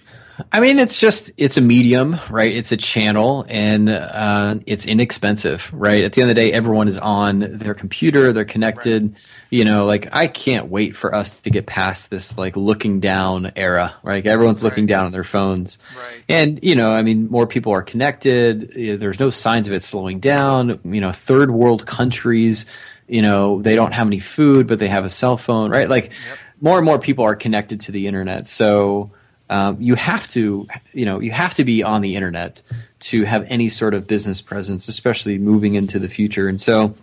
I 0.50 0.58
mean, 0.58 0.80
it's 0.80 0.98
just 0.98 1.30
it's 1.36 1.56
a 1.56 1.60
medium, 1.60 2.18
right? 2.28 2.52
It's 2.52 2.72
a 2.72 2.76
channel, 2.76 3.46
and 3.48 3.88
uh, 3.88 4.56
it's 4.66 4.84
inexpensive, 4.84 5.70
right? 5.72 6.02
At 6.02 6.12
the 6.12 6.22
end 6.22 6.30
of 6.30 6.34
the 6.34 6.40
day, 6.40 6.52
everyone 6.52 6.88
is 6.88 6.98
on 6.98 7.38
their 7.38 7.74
computer, 7.74 8.32
they're 8.32 8.44
connected. 8.44 9.02
Right. 9.04 9.20
You 9.50 9.64
know, 9.64 9.86
like 9.86 10.08
I 10.12 10.26
can't 10.26 10.66
wait 10.66 10.96
for 10.96 11.14
us 11.14 11.40
to 11.42 11.50
get 11.50 11.66
past 11.66 12.10
this 12.10 12.36
like 12.36 12.56
looking 12.56 12.98
down 12.98 13.52
era, 13.54 13.94
right? 14.02 14.26
Everyone's 14.26 14.60
right. 14.60 14.70
looking 14.70 14.86
down 14.86 15.06
on 15.06 15.12
their 15.12 15.24
phones, 15.24 15.78
right? 15.96 16.24
And 16.28 16.58
you 16.62 16.74
know, 16.74 16.92
I 16.92 17.02
mean, 17.02 17.30
more 17.30 17.46
people 17.46 17.72
are 17.72 17.82
connected. 17.82 18.72
There's 18.72 19.20
no 19.20 19.30
signs 19.30 19.68
of 19.68 19.72
it 19.72 19.82
slowing 19.82 20.18
down. 20.18 20.80
You 20.84 21.00
know, 21.00 21.12
third 21.12 21.52
world 21.52 21.86
countries, 21.86 22.66
you 23.06 23.22
know, 23.22 23.62
they 23.62 23.76
don't 23.76 23.92
have 23.92 24.08
any 24.08 24.18
food, 24.18 24.66
but 24.66 24.80
they 24.80 24.88
have 24.88 25.04
a 25.04 25.10
cell 25.10 25.36
phone, 25.36 25.70
right? 25.70 25.88
Like, 25.88 26.06
yep. 26.06 26.38
more 26.60 26.76
and 26.76 26.84
more 26.84 26.98
people 26.98 27.24
are 27.24 27.36
connected 27.36 27.82
to 27.82 27.92
the 27.92 28.08
internet, 28.08 28.48
so 28.48 29.12
um, 29.50 29.80
you 29.80 29.94
have 29.94 30.26
to 30.28 30.66
you 30.92 31.04
know 31.04 31.20
you 31.20 31.30
have 31.30 31.54
to 31.54 31.64
be 31.64 31.82
on 31.82 32.00
the 32.00 32.16
internet 32.16 32.62
to 33.00 33.24
have 33.24 33.44
any 33.48 33.68
sort 33.68 33.94
of 33.94 34.06
business 34.06 34.40
presence 34.40 34.88
especially 34.88 35.38
moving 35.38 35.74
into 35.74 35.98
the 35.98 36.08
future. 36.08 36.48
And 36.48 36.60
so 36.60 36.94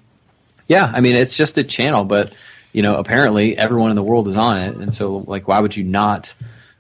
yeah 0.67 0.91
i 0.93 1.01
mean 1.01 1.15
it's 1.15 1.35
just 1.35 1.57
a 1.57 1.63
channel 1.63 2.05
but 2.05 2.31
you 2.71 2.81
know 2.81 2.95
apparently 2.95 3.57
everyone 3.57 3.89
in 3.89 3.95
the 3.95 4.03
world 4.03 4.27
is 4.27 4.35
on 4.35 4.57
it. 4.57 4.75
And 4.75 4.93
so 4.93 5.17
like 5.27 5.47
why 5.47 5.59
would 5.59 5.75
you 5.75 5.83
not 5.83 6.33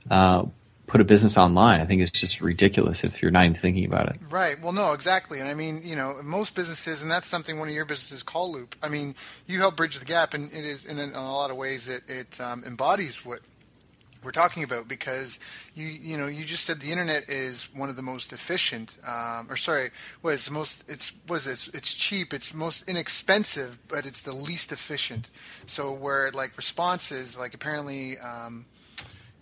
uh, 0.09 0.45
put 0.87 0.99
a 1.01 1.03
business 1.03 1.37
online? 1.37 1.79
I 1.79 1.85
think 1.85 2.01
it's 2.01 2.11
just 2.11 2.41
ridiculous 2.41 3.03
if 3.03 3.21
you're 3.21 3.31
not 3.31 3.45
even 3.45 3.55
thinking 3.55 3.85
about 3.85 4.09
it. 4.09 4.17
Right. 4.29 4.61
Well 4.61 4.71
no 4.71 4.93
exactly. 4.93 5.39
And 5.39 5.47
i 5.47 5.53
mean 5.53 5.81
you 5.83 5.95
know 5.95 6.15
most 6.23 6.55
businesses 6.55 7.01
and 7.03 7.11
that's 7.11 7.27
something 7.27 7.59
one 7.59 7.67
of 7.67 7.73
your 7.75 7.85
businesses 7.85 8.23
Call 8.23 8.51
Loop 8.51 8.75
i 8.81 8.89
mean 8.89 9.13
you 9.45 9.59
help 9.59 9.75
bridge 9.75 9.99
the 9.99 10.05
gap 10.05 10.33
and 10.33 10.51
it 10.51 10.65
is 10.65 10.85
in 10.85 10.97
a 10.97 11.21
lot 11.21 11.51
of 11.51 11.57
ways 11.57 11.87
it, 11.87 12.03
it 12.07 12.41
um, 12.41 12.63
embodies 12.63 13.23
what 13.25 13.41
we're 14.23 14.31
talking 14.31 14.63
about 14.63 14.87
because 14.87 15.39
you 15.73 15.85
you 15.85 16.17
know 16.17 16.27
you 16.27 16.45
just 16.45 16.65
said 16.65 16.79
the 16.79 16.91
internet 16.91 17.29
is 17.29 17.69
one 17.73 17.89
of 17.89 17.95
the 17.95 18.01
most 18.01 18.33
efficient 18.33 18.97
um, 19.07 19.47
or 19.49 19.55
sorry 19.55 19.89
what 20.21 20.33
it's 20.33 20.47
the 20.47 20.53
most 20.53 20.89
it's 20.89 21.13
what 21.27 21.37
is 21.37 21.47
it? 21.47 21.75
It's 21.75 21.93
cheap 21.93 22.33
it's 22.33 22.53
most 22.53 22.87
inexpensive 22.89 23.79
but 23.87 24.05
it's 24.05 24.21
the 24.21 24.33
least 24.35 24.71
efficient. 24.71 25.29
So 25.65 25.93
where 25.93 26.31
like 26.31 26.55
responses 26.57 27.37
like 27.37 27.53
apparently 27.53 28.17
um, 28.19 28.65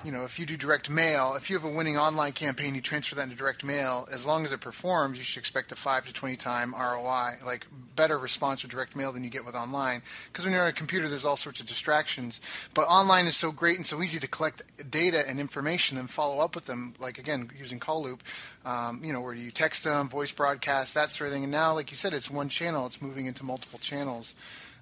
you 0.03 0.13
know, 0.13 0.23
if 0.23 0.39
you 0.39 0.45
do 0.45 0.55
direct 0.55 0.89
mail, 0.89 1.33
if 1.35 1.49
you 1.49 1.59
have 1.59 1.69
a 1.69 1.75
winning 1.75 1.97
online 1.97 2.31
campaign, 2.31 2.73
you 2.73 2.79
transfer 2.79 3.15
that 3.15 3.23
into 3.23 3.35
direct 3.35 3.65
mail. 3.65 4.07
As 4.13 4.25
long 4.25 4.45
as 4.45 4.53
it 4.53 4.61
performs, 4.61 5.17
you 5.17 5.25
should 5.25 5.39
expect 5.39 5.73
a 5.73 5.75
five 5.75 6.05
to 6.05 6.13
twenty 6.13 6.37
time 6.37 6.73
ROI, 6.73 7.39
like 7.45 7.67
better 7.97 8.17
response 8.17 8.63
with 8.63 8.71
direct 8.71 8.95
mail 8.95 9.11
than 9.11 9.25
you 9.25 9.29
get 9.29 9.45
with 9.45 9.55
online. 9.55 10.01
Because 10.31 10.45
when 10.45 10.53
you're 10.53 10.63
on 10.63 10.69
a 10.69 10.73
computer, 10.73 11.09
there's 11.09 11.25
all 11.25 11.35
sorts 11.35 11.59
of 11.59 11.65
distractions. 11.65 12.39
But 12.73 12.83
online 12.83 13.25
is 13.25 13.35
so 13.35 13.51
great 13.51 13.75
and 13.75 13.85
so 13.85 14.01
easy 14.01 14.19
to 14.19 14.27
collect 14.27 14.63
data 14.89 15.23
and 15.27 15.37
information 15.37 15.97
and 15.97 16.09
follow 16.09 16.41
up 16.41 16.55
with 16.55 16.65
them. 16.65 16.93
Like 16.97 17.17
again, 17.17 17.49
using 17.57 17.79
Call 17.79 18.03
Loop, 18.03 18.23
um, 18.65 19.01
you 19.03 19.11
know, 19.11 19.19
where 19.19 19.33
you 19.33 19.49
text 19.49 19.83
them, 19.83 20.07
voice 20.07 20.31
broadcast, 20.31 20.95
that 20.95 21.11
sort 21.11 21.27
of 21.27 21.33
thing. 21.33 21.43
And 21.43 21.51
now, 21.51 21.73
like 21.73 21.91
you 21.91 21.97
said, 21.97 22.13
it's 22.13 22.31
one 22.31 22.47
channel. 22.47 22.85
It's 22.85 23.01
moving 23.01 23.25
into 23.25 23.43
multiple 23.43 23.79
channels. 23.79 24.33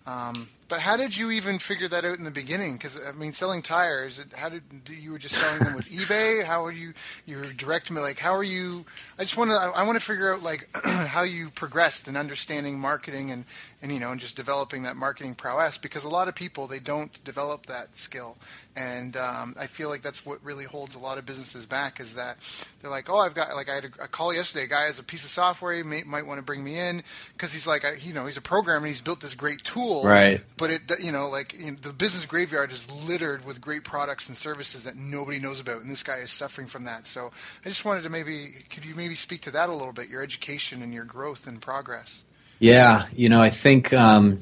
Um, 0.06 0.48
but 0.68 0.80
how 0.82 0.98
did 0.98 1.18
you 1.18 1.32
even 1.32 1.60
figure 1.60 1.88
that 1.88 2.04
out 2.04 2.18
in 2.18 2.24
the 2.24 2.32
beginning? 2.32 2.74
Because 2.74 3.00
I 3.08 3.14
mean, 3.14 3.32
selling 3.32 3.62
tires, 3.62 4.24
how 4.36 4.50
did 4.50 4.64
you 4.90 5.12
were 5.12 5.18
just 5.18 5.36
selling 5.36 5.64
them 5.64 5.76
with 5.76 5.90
eBay? 5.90 6.44
How 6.44 6.66
are 6.66 6.72
you? 6.72 6.94
You 7.26 7.38
were 7.38 7.54
direct 7.54 7.90
me 7.90 8.02
like 8.02 8.20
how 8.20 8.34
are 8.34 8.44
you? 8.44 8.86
I 9.18 9.24
just 9.24 9.38
want 9.38 9.52
to 9.52 9.58
I 9.76 9.84
want 9.86 9.98
to 9.98 10.06
figure 10.06 10.34
out 10.34 10.44
like 10.44 10.70
how 10.84 11.24
you 11.24 11.50
progressed 11.50 12.08
in 12.08 12.18
understanding 12.18 12.80
marketing 12.80 13.32
and 13.32 13.46
and 13.82 13.92
you 13.92 14.00
know 14.00 14.12
and 14.12 14.20
just 14.20 14.36
developing 14.36 14.84
that 14.84 14.96
marketing 14.96 15.36
prowess 15.36 15.78
because 15.78 16.04
a 16.04 16.10
lot 16.10 16.28
of 16.28 16.36
people 16.36 16.68
they 16.68 16.80
don't 16.80 17.24
develop 17.24 17.68
that 17.68 17.96
skill 17.96 18.38
and 18.78 19.18
um, 19.18 19.56
I 19.60 19.66
feel 19.66 19.90
like 19.90 20.04
that's 20.04 20.24
what 20.24 20.44
really 20.44 20.66
holds 20.66 20.94
a 20.94 21.00
lot 21.00 21.18
of 21.18 21.26
businesses 21.26 21.66
back 21.66 22.00
is 22.00 22.14
that 22.14 22.38
they're 22.80 22.92
like, 22.92 23.10
oh, 23.10 23.18
I've 23.18 23.34
got 23.34 23.56
like 23.56 23.70
I 23.70 23.76
had 23.76 23.86
a, 23.86 24.08
call 24.08 24.32
yesterday. 24.34 24.66
A 24.66 24.68
guy 24.68 24.86
has 24.86 25.00
a 25.00 25.04
piece 25.04 25.24
of 25.24 25.32
software 25.32 25.74
he 25.74 25.82
may, 25.82 26.04
might 26.04 26.28
want 26.28 26.38
to 26.38 26.44
bring 26.44 26.64
me 26.64 26.78
in 26.78 27.02
because 27.34 27.52
he's 27.52 27.66
like, 27.66 27.84
I, 27.84 27.94
you 28.00 28.14
know, 28.14 28.28
he's 28.28 28.38
a 28.38 28.42
programmer 28.42 28.86
and 28.86 28.88
he's 28.88 29.02
built 29.02 29.20
this 29.20 29.34
great 29.34 29.64
tool, 29.64 30.04
right? 30.04 30.42
But 30.58 30.72
it, 30.72 30.82
you 31.04 31.12
know, 31.12 31.30
like 31.30 31.50
the 31.82 31.94
business 31.94 32.26
graveyard 32.26 32.72
is 32.72 32.92
littered 32.92 33.46
with 33.46 33.62
great 33.62 33.84
products 33.84 34.28
and 34.28 34.36
services 34.36 34.84
that 34.86 34.96
nobody 34.96 35.40
knows 35.40 35.60
about, 35.60 35.82
and 35.82 35.90
this 35.90 36.04
guy 36.04 36.18
is 36.18 36.32
suffering 36.32 36.68
from 36.68 36.86
that. 36.86 37.06
So 37.06 37.32
I 37.64 37.70
just 37.70 37.86
wanted 37.86 38.04
to 38.04 38.10
maybe, 38.10 38.48
could 38.70 38.86
you 38.86 38.96
maybe 38.96 39.14
speak 39.14 39.42
to 39.42 39.52
that 39.52 39.70
a 39.70 39.74
little 39.74 39.94
bit, 39.94 40.10
your 40.10 40.24
education 40.24 40.82
and 40.82 40.94
your 40.94 41.06
growth 41.06 41.48
and 41.48 41.62
progress? 41.62 42.24
Yeah, 42.60 43.06
you 43.16 43.30
know, 43.30 43.42
I 43.42 43.52
think 43.52 43.94
um, 43.94 44.40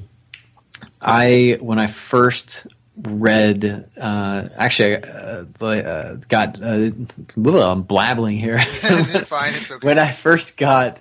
I 1.02 1.58
when 1.60 1.78
I 1.78 1.86
first 1.86 2.66
read 2.96 3.88
uh, 4.00 4.48
actually 4.56 4.96
uh, 5.02 5.44
uh, 5.60 6.16
got 6.28 6.62
uh, 6.62 6.90
I'm 7.36 7.82
blabbling 7.84 8.38
here. 8.38 8.58
fine, 9.24 9.52
it's 9.54 9.70
okay. 9.72 9.86
when 9.86 9.98
I 9.98 10.10
first 10.10 10.56
got 10.56 11.00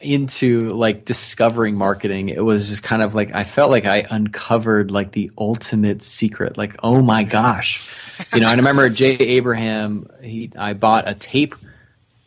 into 0.00 0.70
like 0.70 1.04
discovering 1.04 1.74
marketing, 1.74 2.28
it 2.28 2.44
was 2.44 2.68
just 2.68 2.82
kind 2.82 3.02
of 3.02 3.14
like 3.14 3.34
I 3.34 3.44
felt 3.44 3.70
like 3.70 3.86
I 3.86 4.04
uncovered 4.10 4.90
like 4.90 5.12
the 5.12 5.30
ultimate 5.36 6.02
secret. 6.02 6.56
Like, 6.56 6.76
oh 6.82 7.02
my 7.02 7.24
gosh, 7.24 7.92
you 8.32 8.40
know. 8.40 8.46
I 8.46 8.54
remember 8.54 8.88
Jay 8.88 9.14
Abraham. 9.14 10.08
He 10.22 10.50
I 10.56 10.74
bought 10.74 11.08
a 11.08 11.14
tape 11.14 11.54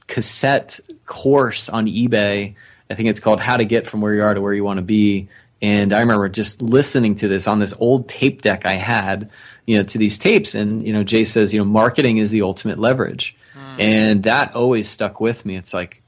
cassette 0.07 0.79
course 1.05 1.69
on 1.69 1.85
eBay. 1.87 2.55
I 2.89 2.95
think 2.95 3.09
it's 3.09 3.19
called 3.19 3.39
"How 3.39 3.57
to 3.57 3.65
Get 3.65 3.87
from 3.87 4.01
Where 4.01 4.13
You 4.13 4.23
Are 4.23 4.33
to 4.33 4.41
Where 4.41 4.53
You 4.53 4.63
Want 4.63 4.77
to 4.77 4.83
Be." 4.83 5.29
And 5.61 5.93
I 5.93 5.99
remember 5.99 6.27
just 6.27 6.61
listening 6.61 7.15
to 7.15 7.27
this 7.27 7.47
on 7.47 7.59
this 7.59 7.73
old 7.79 8.09
tape 8.09 8.41
deck 8.41 8.65
I 8.65 8.73
had, 8.73 9.29
you 9.67 9.77
know, 9.77 9.83
to 9.83 9.97
these 9.97 10.17
tapes. 10.17 10.55
And, 10.55 10.85
you 10.85 10.91
know, 10.91 11.03
Jay 11.03 11.23
says, 11.23 11.53
you 11.53 11.59
know, 11.59 11.65
marketing 11.65 12.17
is 12.17 12.31
the 12.31 12.41
ultimate 12.41 12.79
leverage. 12.79 13.35
Mm. 13.53 13.79
And 13.79 14.23
that 14.23 14.55
always 14.55 14.89
stuck 14.89 15.21
with 15.21 15.45
me. 15.45 15.55
It's 15.55 15.71
like, 15.73 16.00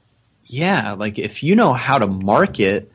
yeah, 0.46 0.92
like 0.92 1.18
if 1.18 1.42
you 1.42 1.56
know 1.56 1.72
how 1.72 1.98
to 1.98 2.06
market, 2.06 2.90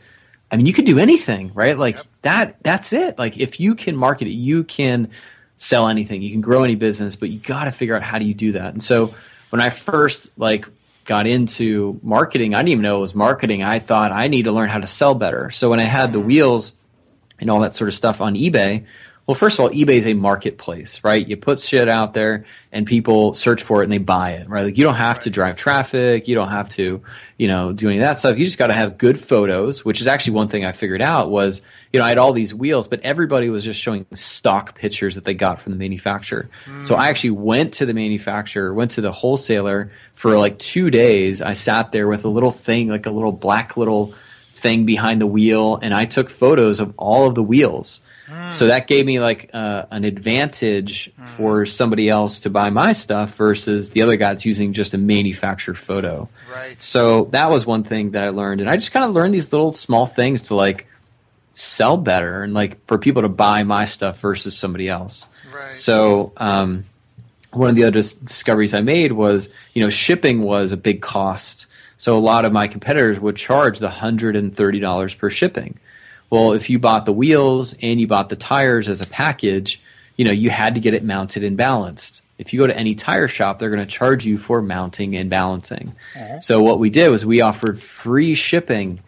I 0.52 0.58
mean, 0.58 0.66
you 0.66 0.74
could 0.74 0.86
do 0.86 1.00
anything, 1.00 1.52
right? 1.54 1.78
Like 1.78 1.96
yep. 1.96 2.06
that, 2.24 2.64
that's 2.64 2.94
it. 2.94 3.18
Like 3.18 3.38
if 3.38 3.60
you 3.60 3.76
can 3.76 3.96
market 3.96 4.28
it, 4.28 4.34
you 4.34 4.64
can 4.64 5.10
sell 5.58 5.88
anything, 5.88 6.22
you 6.22 6.32
can 6.32 6.42
grow 6.42 6.64
any 6.64 6.76
business, 6.76 7.16
but 7.16 7.30
you 7.30 7.40
got 7.40 7.66
to 7.66 7.72
figure 7.72 7.96
out 7.96 8.02
how 8.02 8.18
do 8.18 8.26
you 8.26 8.34
do 8.34 8.54
that. 8.54 8.74
And 8.74 8.82
so 8.82 9.14
when 9.50 9.62
I 9.62 9.70
first 9.70 10.28
like 10.38 10.68
got 11.06 11.28
into 11.28 12.00
marketing, 12.02 12.56
I 12.56 12.60
didn't 12.60 12.70
even 12.70 12.84
know 12.84 12.98
it 12.98 13.02
was 13.02 13.16
marketing. 13.16 13.64
I 13.64 13.80
thought 13.80 14.12
I 14.12 14.28
need 14.28 14.44
to 14.44 14.52
learn 14.52 14.70
how 14.70 14.80
to 14.80 14.88
sell 14.88 15.16
better. 15.16 15.52
So 15.52 15.70
when 15.70 15.80
I 15.80 15.84
had 15.84 16.14
the 16.14 16.20
mm. 16.20 16.26
wheels 16.26 16.74
and 17.40 17.50
all 17.50 17.60
that 17.62 17.74
sort 17.74 17.88
of 17.88 17.94
stuff 17.94 18.22
on 18.22 18.36
eBay, 18.36 18.86
well, 19.30 19.36
first 19.36 19.60
of 19.60 19.64
all, 19.64 19.70
eBay 19.70 19.90
is 19.90 20.08
a 20.08 20.16
marketplace, 20.16 21.04
right? 21.04 21.28
You 21.28 21.38
put 21.38 21.60
shit 21.60 21.88
out 21.88 22.16
there 22.16 22.46
and 22.72 22.88
people 22.88 23.36
search 23.36 23.62
for 23.62 23.82
it 23.82 23.84
and 23.84 23.94
they 23.94 24.00
buy 24.00 24.32
it, 24.32 24.50
right? 24.50 24.64
Like 24.64 24.76
you 24.76 24.84
don't 24.84 24.96
have 24.96 25.18
right. 25.18 25.24
to 25.26 25.30
drive 25.30 25.56
traffic, 25.56 26.28
you 26.28 26.34
don't 26.34 26.48
have 26.48 26.68
to, 26.70 27.04
you 27.38 27.48
know, 27.48 27.72
do 27.72 27.90
any 27.90 28.00
of 28.00 28.02
that 28.02 28.18
stuff. 28.18 28.40
You 28.40 28.46
just 28.46 28.58
got 28.58 28.68
to 28.68 28.74
have 28.74 28.98
good 28.98 29.20
photos, 29.20 29.86
which 29.86 30.02
is 30.02 30.08
actually 30.08 30.34
one 30.34 30.48
thing 30.48 30.66
I 30.66 30.72
figured 30.72 31.04
out 31.04 31.30
was 31.30 31.62
you 31.94 32.00
know, 32.00 32.08
I 32.08 32.10
had 32.10 32.18
all 32.18 32.34
these 32.34 32.56
wheels, 32.56 32.88
but 32.88 33.02
everybody 33.02 33.52
was 33.52 33.64
just 33.64 33.80
showing 33.80 34.08
stock 34.14 34.74
pictures 34.74 35.14
that 35.14 35.26
they 35.26 35.36
got 35.36 35.62
from 35.62 35.74
the 35.74 35.78
manufacturer. 35.78 36.50
Mm. 36.66 36.88
So 36.88 36.96
I 36.96 37.10
actually 37.10 37.30
went 37.30 37.76
to 37.76 37.86
the 37.86 37.94
manufacturer, 37.94 38.74
went 38.74 38.90
to 38.92 39.02
the 39.02 39.12
wholesaler 39.12 39.92
for 40.16 40.40
like 40.40 40.58
two 40.58 40.90
days. 40.90 41.40
I 41.40 41.54
sat 41.54 41.92
there 41.92 42.08
with 42.08 42.26
a 42.26 42.30
little 42.30 42.50
thing, 42.50 42.88
like 42.88 43.06
a 43.06 43.12
little 43.12 43.32
black 43.32 43.78
little 43.78 44.16
thing 44.54 44.88
behind 44.88 45.22
the 45.22 45.28
wheel, 45.28 45.78
and 45.84 45.94
I 45.94 46.06
took 46.06 46.32
photos 46.32 46.80
of 46.80 46.96
all 46.98 47.28
of 47.28 47.36
the 47.36 47.44
wheels. 47.44 48.02
Mm. 48.30 48.52
So 48.52 48.68
that 48.68 48.88
gave 48.88 49.06
me 49.06 49.20
like 49.20 49.50
uh, 49.54 49.86
an 49.92 50.04
advantage 50.04 51.12
mm. 51.20 51.26
for 51.26 51.66
somebody 51.66 52.10
else 52.10 52.40
to 52.40 52.50
buy 52.50 52.70
my 52.70 52.92
stuff 52.92 53.36
versus 53.36 53.90
the 53.90 54.02
other 54.02 54.16
guy 54.18 54.30
that's 54.30 54.46
using 54.46 54.74
just 54.74 54.94
a 54.94 54.98
manufacturer 54.98 55.74
photo. 55.74 56.30
Right. 56.52 56.80
So 56.82 57.26
that 57.26 57.50
was 57.50 57.66
one 57.66 57.84
thing 57.84 58.12
that 58.12 58.24
I 58.24 58.30
learned, 58.30 58.62
and 58.62 58.70
I 58.70 58.76
just 58.76 58.92
kind 58.92 59.06
of 59.06 59.12
learned 59.12 59.34
these 59.34 59.52
little 59.52 59.72
small 59.72 60.06
things 60.06 60.44
to 60.44 60.56
like 60.56 60.88
sell 61.54 61.98
better 61.98 62.44
and 62.44 62.54
like 62.54 62.86
for 62.86 62.98
people 62.98 63.24
to 63.24 63.30
buy 63.30 63.64
my 63.64 63.86
stuff 63.86 64.20
versus 64.20 64.58
somebody 64.58 64.88
else. 64.88 65.28
Right. 65.54 65.74
So 65.74 66.34
um, 66.38 66.86
one 67.52 67.70
of 67.70 67.76
the 67.76 67.84
other 67.84 67.94
discoveries 67.94 68.74
I 68.74 68.82
made 68.82 69.12
was 69.12 69.50
you 69.74 69.82
know 69.82 69.90
shipping 69.90 70.44
was 70.44 70.72
a 70.72 70.78
big 70.78 71.02
cost. 71.02 71.66
So 71.98 72.16
a 72.16 72.20
lot 72.20 72.46
of 72.46 72.54
my 72.54 72.68
competitors 72.68 73.20
would 73.20 73.36
charge 73.36 73.80
the 73.80 73.90
hundred 73.90 74.36
and 74.36 74.56
thirty 74.56 74.80
dollars 74.80 75.16
per 75.16 75.30
shipping. 75.30 75.80
Well, 76.30 76.54
if 76.54 76.70
you 76.70 76.80
bought 76.80 77.06
the 77.06 77.14
wheels 77.14 77.76
and 77.82 78.00
you 78.00 78.08
bought 78.08 78.30
the 78.30 78.36
tires 78.36 78.88
as 78.88 79.02
a 79.02 79.08
package, 79.08 79.82
you 80.16 80.26
know 80.26 80.32
you 80.32 80.50
had 80.50 80.76
to 80.76 80.82
get 80.82 80.94
it 80.94 81.04
mounted 81.04 81.44
and 81.44 81.58
balanced. 81.58 82.22
If 82.38 82.54
you 82.54 82.60
go 82.60 82.68
to 82.68 82.78
any 82.78 82.96
tire 82.96 83.28
shop, 83.28 83.60
they're 83.60 83.70
going 83.70 83.86
to 83.86 83.86
charge 83.86 84.26
you 84.26 84.38
for 84.38 84.62
mounting 84.62 85.16
and 85.16 85.30
balancing. 85.30 85.94
Uh-huh. 86.16 86.40
So 86.40 86.62
what 86.62 86.80
we 86.80 86.90
did 86.90 87.10
was 87.10 87.26
we 87.26 87.42
offered 87.42 87.82
free 87.82 88.34
shipping, 88.34 89.02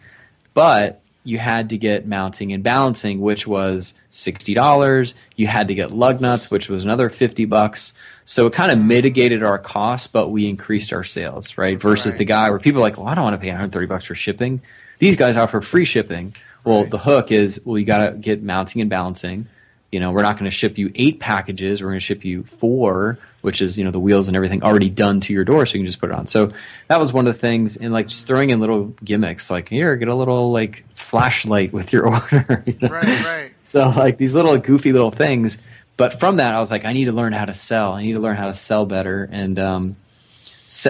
but 0.52 1.00
you 1.24 1.38
had 1.38 1.70
to 1.70 1.78
get 1.78 2.06
mounting 2.06 2.52
and 2.52 2.62
balancing, 2.62 3.20
which 3.20 3.46
was 3.46 3.94
sixty 4.08 4.54
dollars. 4.54 5.14
You 5.36 5.46
had 5.46 5.68
to 5.68 5.74
get 5.74 5.92
lug 5.92 6.20
nuts, 6.20 6.50
which 6.50 6.68
was 6.68 6.84
another 6.84 7.08
fifty 7.08 7.44
bucks. 7.44 7.92
So 8.24 8.46
it 8.46 8.52
kind 8.52 8.72
of 8.72 8.78
mitigated 8.78 9.42
our 9.42 9.58
costs, 9.58 10.06
but 10.08 10.28
we 10.28 10.48
increased 10.48 10.92
our 10.92 11.04
sales, 11.04 11.56
right? 11.56 11.80
Versus 11.80 12.12
right. 12.12 12.18
the 12.18 12.24
guy 12.24 12.50
where 12.50 12.58
people 12.58 12.80
are 12.80 12.82
like, 12.82 12.98
"Well, 12.98 13.06
I 13.06 13.14
don't 13.14 13.24
want 13.24 13.34
to 13.34 13.40
pay 13.40 13.48
one 13.48 13.58
hundred 13.58 13.72
thirty 13.72 13.86
bucks 13.86 14.04
for 14.04 14.14
shipping." 14.14 14.60
These 14.98 15.16
guys 15.16 15.36
offer 15.36 15.60
free 15.60 15.84
shipping. 15.84 16.34
Well, 16.64 16.82
right. 16.82 16.90
the 16.90 16.98
hook 16.98 17.32
is, 17.32 17.60
well, 17.64 17.78
you 17.78 17.84
got 17.84 18.10
to 18.10 18.16
get 18.16 18.42
mounting 18.42 18.80
and 18.80 18.90
balancing. 18.90 19.46
You 19.90 20.00
know, 20.00 20.12
we're 20.12 20.22
not 20.22 20.36
going 20.38 20.50
to 20.50 20.56
ship 20.56 20.78
you 20.78 20.90
eight 20.94 21.20
packages. 21.20 21.82
We're 21.82 21.88
going 21.88 22.00
to 22.00 22.04
ship 22.04 22.24
you 22.24 22.44
four 22.44 23.18
which 23.42 23.60
is 23.60 23.76
you 23.76 23.84
know 23.84 23.90
the 23.90 24.00
wheels 24.00 24.28
and 24.28 24.36
everything 24.36 24.62
already 24.62 24.88
done 24.88 25.20
to 25.20 25.32
your 25.32 25.44
door, 25.44 25.66
so 25.66 25.74
you 25.74 25.80
can 25.80 25.86
just 25.86 26.00
put 26.00 26.10
it 26.10 26.14
on. 26.14 26.26
So 26.26 26.48
that 26.88 26.98
was 26.98 27.12
one 27.12 27.26
of 27.26 27.34
the 27.34 27.38
things, 27.38 27.76
and 27.76 27.92
like 27.92 28.06
just 28.06 28.26
throwing 28.26 28.50
in 28.50 28.60
little 28.60 28.86
gimmicks, 29.04 29.50
like 29.50 29.68
here, 29.68 29.94
get 29.96 30.08
a 30.08 30.14
little 30.14 30.50
like 30.50 30.84
flashlight 30.94 31.72
with 31.72 31.92
your 31.92 32.06
order. 32.14 32.62
You 32.64 32.78
know? 32.80 32.88
Right, 32.88 33.24
right. 33.24 33.52
So 33.58 33.90
like 33.90 34.16
these 34.16 34.32
little 34.34 34.56
goofy 34.56 34.92
little 34.92 35.10
things. 35.10 35.58
But 35.98 36.18
from 36.18 36.36
that, 36.36 36.54
I 36.54 36.60
was 36.60 36.70
like, 36.70 36.86
I 36.86 36.94
need 36.94 37.04
to 37.04 37.12
learn 37.12 37.34
how 37.34 37.44
to 37.44 37.52
sell. 37.52 37.92
I 37.92 38.02
need 38.02 38.14
to 38.14 38.18
learn 38.18 38.36
how 38.36 38.46
to 38.46 38.54
sell 38.54 38.86
better, 38.86 39.28
and 39.30 39.58
um, 39.58 39.96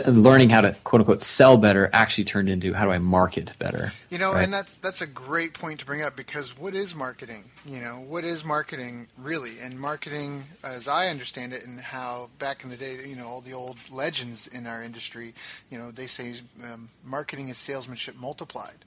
learning 0.06 0.50
how 0.50 0.60
to 0.60 0.72
quote 0.84 1.00
unquote 1.00 1.22
sell 1.22 1.56
better 1.56 1.90
actually 1.92 2.24
turned 2.24 2.48
into 2.48 2.72
how 2.72 2.84
do 2.84 2.90
I 2.90 2.98
market 2.98 3.52
better. 3.58 3.92
You 4.10 4.18
know, 4.18 4.32
right? 4.32 4.44
and 4.44 4.52
that's 4.52 4.74
that's 4.74 5.00
a 5.00 5.06
great 5.06 5.54
point 5.54 5.80
to 5.80 5.86
bring 5.86 6.02
up 6.02 6.16
because 6.16 6.56
what 6.56 6.74
is 6.74 6.94
marketing? 6.94 7.44
You 7.66 7.80
know, 7.80 7.96
what 7.96 8.24
is 8.24 8.44
marketing 8.44 9.08
really? 9.18 9.58
And 9.60 9.78
marketing, 9.78 10.44
as 10.64 10.88
I 10.88 11.08
understand 11.08 11.52
it, 11.52 11.66
and 11.66 11.80
how 11.80 12.30
back 12.38 12.64
in 12.64 12.70
the 12.70 12.76
day, 12.76 12.96
you 13.06 13.16
know, 13.16 13.26
all 13.26 13.40
the 13.40 13.52
old 13.52 13.78
legends 13.90 14.46
in 14.46 14.66
our 14.66 14.82
industry, 14.82 15.34
you 15.70 15.78
know, 15.78 15.90
they 15.90 16.06
say 16.06 16.34
um, 16.64 16.88
marketing 17.04 17.48
is 17.48 17.58
salesmanship 17.58 18.16
multiplied. 18.18 18.84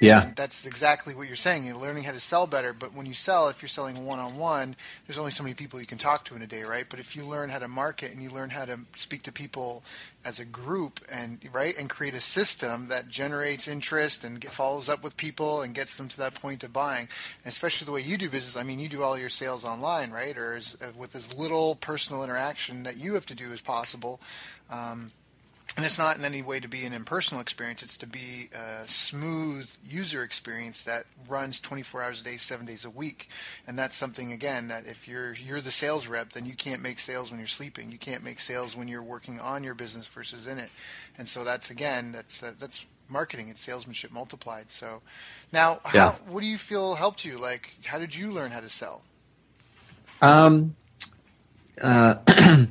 Yeah. 0.00 0.24
And 0.24 0.36
that's 0.36 0.66
exactly 0.66 1.14
what 1.14 1.26
you're 1.26 1.36
saying. 1.36 1.66
You're 1.66 1.76
learning 1.76 2.04
how 2.04 2.12
to 2.12 2.20
sell 2.20 2.46
better. 2.46 2.72
But 2.72 2.94
when 2.94 3.06
you 3.06 3.14
sell, 3.14 3.48
if 3.48 3.62
you're 3.62 3.68
selling 3.68 4.04
one 4.04 4.18
on 4.18 4.36
one, 4.36 4.76
there's 5.06 5.18
only 5.18 5.30
so 5.30 5.42
many 5.42 5.54
people 5.54 5.80
you 5.80 5.86
can 5.86 5.98
talk 5.98 6.24
to 6.26 6.36
in 6.36 6.42
a 6.42 6.46
day, 6.46 6.62
right? 6.62 6.86
But 6.88 7.00
if 7.00 7.16
you 7.16 7.24
learn 7.24 7.50
how 7.50 7.58
to 7.58 7.68
market 7.68 8.12
and 8.12 8.22
you 8.22 8.30
learn 8.30 8.50
how 8.50 8.64
to 8.64 8.80
speak 8.94 9.22
to 9.24 9.32
people 9.32 9.82
as 10.24 10.40
a 10.40 10.44
group 10.44 11.00
and 11.12 11.38
right 11.52 11.76
and 11.78 11.90
create 11.90 12.14
a 12.14 12.20
system 12.20 12.88
that 12.88 13.08
generates 13.08 13.68
interest 13.68 14.24
and 14.24 14.42
follows 14.44 14.88
up 14.88 15.04
with 15.04 15.16
people 15.16 15.62
and 15.62 15.74
gets 15.74 15.98
them 15.98 16.08
to 16.08 16.18
that 16.18 16.34
point 16.34 16.64
of 16.64 16.72
buying, 16.72 17.08
and 17.44 17.46
especially 17.46 17.84
the 17.84 17.92
way 17.92 18.00
you 18.00 18.16
do 18.16 18.28
business. 18.30 18.56
I 18.56 18.62
mean, 18.62 18.78
you 18.78 18.88
do 18.88 19.02
all 19.02 19.18
your 19.18 19.28
sales 19.28 19.64
online, 19.64 20.10
right? 20.10 20.36
Or 20.36 20.54
as, 20.54 20.76
with 20.96 21.14
as 21.14 21.36
little 21.36 21.76
personal 21.76 22.24
interaction 22.24 22.84
that 22.84 22.96
you 22.96 23.14
have 23.14 23.26
to 23.26 23.34
do 23.34 23.52
as 23.52 23.60
possible. 23.60 24.20
Um, 24.70 25.12
and 25.76 25.84
it's 25.84 25.98
not 25.98 26.16
in 26.16 26.24
any 26.24 26.42
way 26.42 26.60
to 26.60 26.68
be 26.68 26.84
an 26.84 26.92
impersonal 26.92 27.40
experience 27.40 27.82
it's 27.82 27.96
to 27.98 28.06
be 28.06 28.48
a 28.54 28.86
smooth 28.86 29.68
user 29.84 30.22
experience 30.22 30.84
that 30.84 31.04
runs 31.28 31.60
24 31.60 32.02
hours 32.02 32.20
a 32.20 32.24
day 32.24 32.36
7 32.36 32.64
days 32.66 32.84
a 32.84 32.90
week. 32.90 33.28
And 33.66 33.78
that's 33.78 33.96
something 33.96 34.32
again 34.32 34.68
that 34.68 34.86
if 34.86 35.08
you're 35.08 35.34
you're 35.34 35.60
the 35.60 35.70
sales 35.70 36.06
rep 36.06 36.30
then 36.30 36.46
you 36.46 36.54
can't 36.54 36.82
make 36.82 36.98
sales 36.98 37.30
when 37.30 37.40
you're 37.40 37.46
sleeping. 37.46 37.90
You 37.90 37.98
can't 37.98 38.22
make 38.22 38.40
sales 38.40 38.76
when 38.76 38.88
you're 38.88 39.02
working 39.02 39.40
on 39.40 39.64
your 39.64 39.74
business 39.74 40.06
versus 40.06 40.46
in 40.46 40.58
it. 40.58 40.70
And 41.18 41.28
so 41.28 41.44
that's 41.44 41.70
again 41.70 42.12
that's 42.12 42.42
uh, 42.42 42.52
that's 42.58 42.84
marketing 43.08 43.48
and 43.48 43.58
salesmanship 43.58 44.12
multiplied. 44.12 44.70
So 44.70 45.02
now 45.52 45.80
how, 45.84 46.12
what 46.28 46.40
do 46.40 46.46
you 46.46 46.58
feel 46.58 46.94
helped 46.94 47.24
you? 47.24 47.38
Like 47.38 47.74
how 47.84 47.98
did 47.98 48.16
you 48.16 48.32
learn 48.32 48.50
how 48.50 48.60
to 48.60 48.68
sell? 48.68 49.02
Um 50.22 50.76
uh 51.80 52.16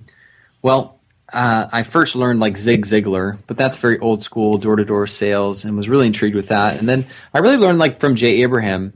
well 0.61 0.99
uh, 1.33 1.69
I 1.71 1.83
first 1.83 2.15
learned 2.15 2.39
like 2.39 2.57
Zig 2.57 2.85
Ziglar, 2.85 3.37
but 3.47 3.57
that's 3.57 3.77
very 3.77 3.99
old 3.99 4.23
school 4.23 4.57
door 4.57 4.75
to 4.75 4.85
door 4.85 5.07
sales, 5.07 5.65
and 5.65 5.75
was 5.75 5.89
really 5.89 6.07
intrigued 6.07 6.35
with 6.35 6.49
that. 6.49 6.79
And 6.79 6.87
then 6.87 7.05
I 7.33 7.39
really 7.39 7.57
learned 7.57 7.79
like 7.79 7.99
from 7.99 8.15
Jay 8.15 8.43
Abraham 8.43 8.93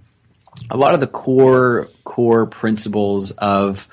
a 0.69 0.77
lot 0.77 0.93
of 0.93 0.99
the 0.99 1.07
core 1.07 1.89
core 2.03 2.45
principles 2.45 3.31
of 3.31 3.87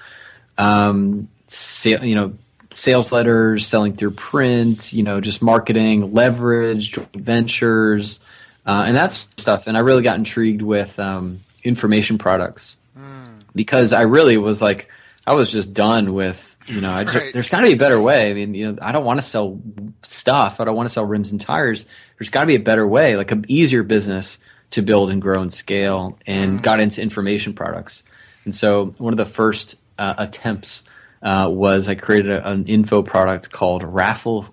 um, 0.58 1.28
sale, 1.46 2.04
you 2.04 2.14
know 2.14 2.34
sales 2.74 3.12
letters, 3.12 3.66
selling 3.66 3.92
through 3.92 4.10
print, 4.10 4.92
you 4.92 5.02
know, 5.02 5.20
just 5.20 5.42
marketing, 5.42 6.12
leverage, 6.12 6.92
joint 6.92 7.14
ventures, 7.14 8.20
uh, 8.66 8.84
and 8.86 8.96
that's 8.96 9.28
stuff. 9.36 9.66
And 9.66 9.76
I 9.76 9.80
really 9.80 10.02
got 10.02 10.18
intrigued 10.18 10.62
with 10.62 10.98
um, 10.98 11.40
information 11.62 12.18
products 12.18 12.76
mm. 12.98 13.42
because 13.54 13.92
I 13.92 14.02
really 14.02 14.36
was 14.36 14.60
like, 14.60 14.88
I 15.26 15.34
was 15.34 15.52
just 15.52 15.72
done 15.72 16.14
with 16.14 16.53
you 16.66 16.80
know, 16.80 17.04
just, 17.04 17.32
there's 17.32 17.50
got 17.50 17.60
to 17.60 17.66
be 17.66 17.72
a 17.74 17.76
better 17.76 18.00
way. 18.00 18.30
I 18.30 18.34
mean, 18.34 18.54
you 18.54 18.72
know, 18.72 18.78
I 18.80 18.92
don't 18.92 19.04
want 19.04 19.18
to 19.18 19.22
sell 19.22 19.60
stuff. 20.02 20.60
I 20.60 20.64
don't 20.64 20.76
want 20.76 20.88
to 20.88 20.92
sell 20.92 21.04
rims 21.04 21.30
and 21.30 21.40
tires. 21.40 21.86
There's 22.18 22.30
got 22.30 22.40
to 22.40 22.46
be 22.46 22.54
a 22.54 22.60
better 22.60 22.86
way, 22.86 23.16
like 23.16 23.30
an 23.30 23.44
easier 23.48 23.82
business 23.82 24.38
to 24.70 24.82
build 24.82 25.10
and 25.10 25.20
grow 25.20 25.40
and 25.40 25.52
scale. 25.52 26.18
And 26.26 26.60
mm. 26.60 26.62
got 26.62 26.80
into 26.80 27.02
information 27.02 27.52
products. 27.52 28.02
And 28.44 28.54
so 28.54 28.86
one 28.98 29.12
of 29.12 29.16
the 29.18 29.26
first 29.26 29.76
uh, 29.98 30.14
attempts 30.18 30.84
uh, 31.22 31.48
was 31.50 31.88
I 31.88 31.94
created 31.94 32.30
a, 32.30 32.50
an 32.50 32.66
info 32.66 33.02
product 33.02 33.50
called 33.50 33.82
Raffle 33.82 34.46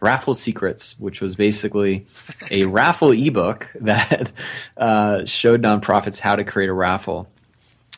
Raffle 0.00 0.34
Secrets, 0.34 0.98
which 0.98 1.20
was 1.20 1.36
basically 1.36 2.06
a 2.50 2.64
raffle 2.66 3.12
ebook 3.12 3.70
that 3.80 4.32
uh, 4.76 5.24
showed 5.26 5.62
nonprofits 5.62 6.18
how 6.18 6.34
to 6.34 6.42
create 6.42 6.68
a 6.68 6.72
raffle. 6.72 7.28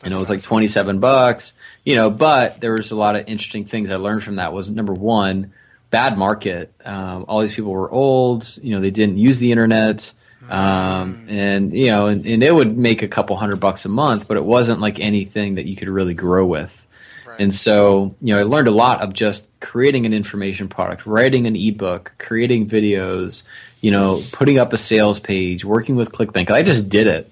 and 0.03 0.13
it 0.13 0.19
was 0.19 0.29
like 0.29 0.43
27 0.43 0.99
bucks 0.99 1.53
you 1.85 1.95
know, 1.95 2.09
but 2.09 2.59
there 2.59 2.73
was 2.73 2.91
a 2.91 2.95
lot 2.95 3.15
of 3.15 3.27
interesting 3.27 3.65
things 3.65 3.89
I 3.89 3.95
learned 3.97 4.23
from 4.23 4.37
that. 4.37 4.51
Was 4.51 4.69
number 4.69 4.93
one, 4.93 5.53
bad 5.91 6.17
market. 6.17 6.73
Um, 6.83 7.25
all 7.27 7.41
these 7.41 7.53
people 7.53 7.71
were 7.71 7.89
old. 7.89 8.57
You 8.61 8.71
know, 8.71 8.81
they 8.81 8.91
didn't 8.91 9.17
use 9.17 9.39
the 9.39 9.51
internet, 9.51 10.11
um, 10.49 11.27
and 11.29 11.77
you 11.77 11.87
know, 11.87 12.07
and, 12.07 12.25
and, 12.25 12.43
it 12.43 12.53
would 12.53 12.77
make 12.77 13.03
a 13.03 13.07
couple 13.07 13.35
hundred 13.37 13.59
bucks 13.59 13.85
a 13.85 13.89
month, 13.89 14.27
but 14.27 14.35
it 14.35 14.43
wasn't 14.43 14.79
like 14.79 14.99
anything 14.99 15.55
that 15.55 15.65
you 15.65 15.75
could 15.75 15.87
really 15.87 16.13
grow 16.13 16.45
with. 16.45 16.85
Right. 17.25 17.39
And 17.39 17.53
so, 17.53 18.15
you 18.21 18.33
know, 18.33 18.39
I 18.39 18.43
learned 18.43 18.67
a 18.67 18.71
lot 18.71 19.01
of 19.01 19.13
just 19.13 19.49
creating 19.59 20.05
an 20.05 20.13
information 20.13 20.67
product, 20.67 21.05
writing 21.05 21.47
an 21.47 21.55
ebook, 21.55 22.13
creating 22.17 22.67
videos, 22.67 23.43
you 23.81 23.91
know, 23.91 24.23
putting 24.31 24.57
up 24.59 24.73
a 24.73 24.77
sales 24.77 25.19
page, 25.19 25.65
working 25.65 25.95
with 25.95 26.11
ClickBank. 26.11 26.49
I 26.49 26.63
just 26.63 26.89
did 26.89 27.07
it. 27.07 27.31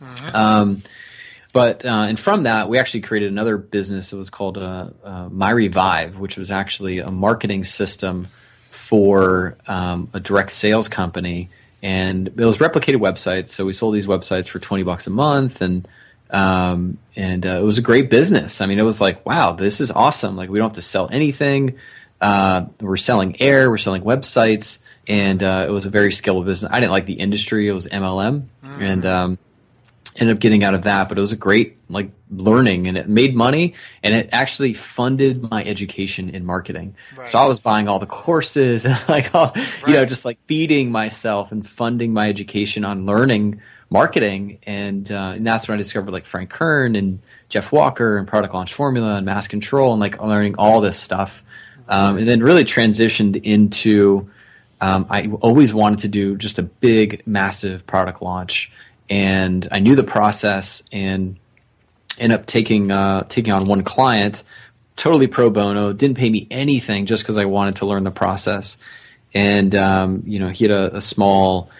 Mm-hmm. 0.00 0.36
Um, 0.36 0.82
but 1.56 1.86
uh, 1.86 2.04
and 2.06 2.20
from 2.20 2.42
that, 2.42 2.68
we 2.68 2.76
actually 2.76 3.00
created 3.00 3.32
another 3.32 3.56
business. 3.56 4.12
It 4.12 4.16
was 4.18 4.28
called 4.28 4.58
uh, 4.58 4.90
uh, 5.02 5.30
My 5.32 5.48
Revive, 5.48 6.18
which 6.18 6.36
was 6.36 6.50
actually 6.50 6.98
a 6.98 7.10
marketing 7.10 7.64
system 7.64 8.28
for 8.68 9.56
um, 9.66 10.10
a 10.12 10.20
direct 10.20 10.52
sales 10.52 10.90
company, 10.90 11.48
and 11.82 12.28
it 12.28 12.36
was 12.36 12.58
replicated 12.58 12.98
websites. 12.98 13.48
So 13.48 13.64
we 13.64 13.72
sold 13.72 13.94
these 13.94 14.04
websites 14.04 14.48
for 14.48 14.58
twenty 14.58 14.82
bucks 14.82 15.06
a 15.06 15.10
month, 15.10 15.62
and 15.62 15.88
um, 16.28 16.98
and 17.16 17.46
uh, 17.46 17.58
it 17.60 17.64
was 17.64 17.78
a 17.78 17.82
great 17.82 18.10
business. 18.10 18.60
I 18.60 18.66
mean, 18.66 18.78
it 18.78 18.84
was 18.84 19.00
like, 19.00 19.24
wow, 19.24 19.52
this 19.54 19.80
is 19.80 19.90
awesome. 19.90 20.36
Like 20.36 20.50
we 20.50 20.58
don't 20.58 20.68
have 20.68 20.74
to 20.74 20.82
sell 20.82 21.08
anything. 21.10 21.78
Uh, 22.20 22.66
we're 22.82 22.98
selling 22.98 23.40
air. 23.40 23.70
We're 23.70 23.78
selling 23.78 24.02
websites, 24.02 24.80
and 25.08 25.42
uh, 25.42 25.64
it 25.66 25.70
was 25.70 25.86
a 25.86 25.90
very 25.90 26.10
scalable 26.10 26.44
business. 26.44 26.70
I 26.70 26.80
didn't 26.80 26.92
like 26.92 27.06
the 27.06 27.14
industry. 27.14 27.66
It 27.66 27.72
was 27.72 27.86
MLM, 27.86 28.42
mm. 28.62 28.80
and 28.82 29.06
um, 29.06 29.38
ended 30.18 30.36
up 30.36 30.40
getting 30.40 30.64
out 30.64 30.74
of 30.74 30.82
that, 30.82 31.08
but 31.08 31.18
it 31.18 31.20
was 31.20 31.32
a 31.32 31.36
great 31.36 31.78
like 31.88 32.10
learning 32.30 32.88
and 32.88 32.96
it 32.96 33.08
made 33.08 33.34
money 33.34 33.74
and 34.02 34.14
it 34.14 34.28
actually 34.32 34.74
funded 34.74 35.42
my 35.50 35.62
education 35.64 36.30
in 36.30 36.44
marketing. 36.44 36.94
Right. 37.16 37.28
So 37.28 37.38
I 37.38 37.46
was 37.46 37.60
buying 37.60 37.88
all 37.88 37.98
the 37.98 38.06
courses 38.06 38.84
and 38.84 38.98
like 39.08 39.34
all, 39.34 39.52
right. 39.54 39.82
you 39.86 39.94
know 39.94 40.04
just 40.04 40.24
like 40.24 40.38
feeding 40.46 40.90
myself 40.90 41.52
and 41.52 41.66
funding 41.66 42.12
my 42.12 42.28
education 42.28 42.84
on 42.84 43.06
learning 43.06 43.60
marketing 43.88 44.58
and, 44.64 45.12
uh, 45.12 45.34
and 45.36 45.46
that's 45.46 45.68
when 45.68 45.74
I 45.74 45.78
discovered 45.78 46.10
like 46.10 46.26
Frank 46.26 46.50
Kern 46.50 46.96
and 46.96 47.20
Jeff 47.48 47.70
Walker 47.70 48.18
and 48.18 48.26
product 48.26 48.52
launch 48.52 48.74
formula 48.74 49.16
and 49.16 49.26
mass 49.26 49.46
control 49.46 49.92
and 49.92 50.00
like 50.00 50.20
learning 50.20 50.56
all 50.58 50.80
this 50.80 50.98
stuff. 50.98 51.44
Um, 51.88 52.18
and 52.18 52.26
then 52.26 52.42
really 52.42 52.64
transitioned 52.64 53.40
into 53.44 54.28
um, 54.80 55.06
I 55.08 55.28
always 55.40 55.72
wanted 55.72 56.00
to 56.00 56.08
do 56.08 56.36
just 56.36 56.58
a 56.58 56.62
big, 56.62 57.22
massive 57.26 57.86
product 57.86 58.20
launch 58.22 58.70
and 59.08 59.66
I 59.70 59.78
knew 59.78 59.94
the 59.94 60.04
process 60.04 60.82
and 60.92 61.36
ended 62.18 62.40
up 62.40 62.46
taking 62.46 62.90
uh, 62.90 63.24
taking 63.28 63.52
on 63.52 63.64
one 63.64 63.82
client, 63.82 64.42
totally 64.96 65.26
pro 65.26 65.50
bono, 65.50 65.92
didn't 65.92 66.16
pay 66.16 66.30
me 66.30 66.46
anything 66.50 67.06
just 67.06 67.22
because 67.22 67.36
I 67.36 67.44
wanted 67.44 67.76
to 67.76 67.86
learn 67.86 68.04
the 68.04 68.10
process. 68.10 68.78
And 69.34 69.74
um, 69.74 70.22
you 70.26 70.38
know, 70.38 70.48
he 70.48 70.64
had 70.64 70.74
a, 70.74 70.96
a, 70.96 71.00
small 71.00 71.70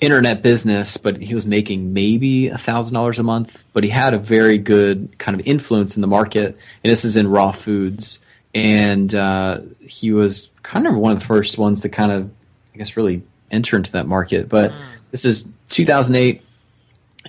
internet 0.00 0.42
business, 0.42 0.96
but 0.96 1.20
he 1.20 1.34
was 1.34 1.44
making 1.44 1.92
maybe 1.92 2.48
a 2.48 2.58
thousand 2.58 2.94
dollars 2.94 3.18
a 3.18 3.22
month. 3.22 3.64
But 3.72 3.84
he 3.84 3.90
had 3.90 4.14
a 4.14 4.18
very 4.18 4.58
good 4.58 5.18
kind 5.18 5.38
of 5.38 5.46
influence 5.46 5.96
in 5.96 6.00
the 6.00 6.08
market, 6.08 6.56
and 6.82 6.90
this 6.90 7.04
is 7.04 7.16
in 7.16 7.28
raw 7.28 7.52
foods. 7.52 8.20
And 8.54 9.14
uh, 9.14 9.60
he 9.80 10.12
was 10.12 10.48
kind 10.62 10.86
of 10.86 10.94
one 10.94 11.12
of 11.12 11.18
the 11.18 11.26
first 11.26 11.58
ones 11.58 11.80
to 11.80 11.88
kind 11.88 12.12
of, 12.12 12.30
I 12.72 12.78
guess, 12.78 12.96
really 12.96 13.22
enter 13.50 13.76
into 13.76 13.92
that 13.92 14.06
market. 14.06 14.48
But 14.48 14.70
mm. 14.70 14.74
this 15.10 15.24
is 15.24 15.50
2008 15.70 16.40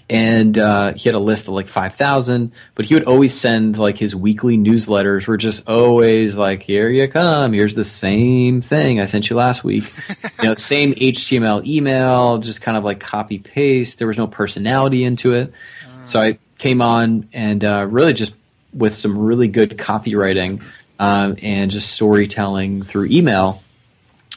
and 0.10 0.58
uh, 0.58 0.94
he 0.94 1.10
had 1.10 1.16
a 1.16 1.20
list 1.20 1.48
of 1.48 1.54
like 1.54 1.68
5000 1.68 2.52
but 2.76 2.86
he 2.86 2.94
would 2.94 3.06
always 3.06 3.34
send 3.34 3.78
like 3.78 3.98
his 3.98 4.16
weekly 4.16 4.58
newsletters 4.58 5.26
were 5.26 5.38
just 5.38 5.68
always 5.68 6.36
like 6.36 6.62
here 6.62 6.90
you 6.90 7.08
come 7.08 7.54
here's 7.54 7.76
the 7.76 7.84
same 7.84 8.62
thing 8.62 9.00
i 9.00 9.06
sent 9.06 9.30
you 9.30 9.36
last 9.36 9.64
week. 9.64 9.84
You 10.42 10.50
know 10.50 10.56
same 10.56 10.94
html 10.94 11.66
email 11.66 12.38
just 12.38 12.62
kind 12.62 12.78
of 12.78 12.84
like 12.84 13.00
copy 13.00 13.40
paste 13.40 13.98
there 13.98 14.08
was 14.08 14.18
no 14.18 14.28
personality 14.28 15.04
into 15.04 15.34
it. 15.34 15.52
Mm. 15.52 16.08
so 16.08 16.22
i 16.22 16.38
came 16.60 16.82
on 16.82 17.28
and 17.34 17.64
uh, 17.64 17.88
really 17.90 18.14
just 18.14 18.34
with 18.74 18.94
some 18.94 19.18
really 19.18 19.48
good 19.48 19.78
copywriting 19.78 20.64
um, 21.00 21.36
and 21.42 21.72
just 21.72 21.92
storytelling 21.92 22.84
through 22.84 23.06
email 23.06 23.64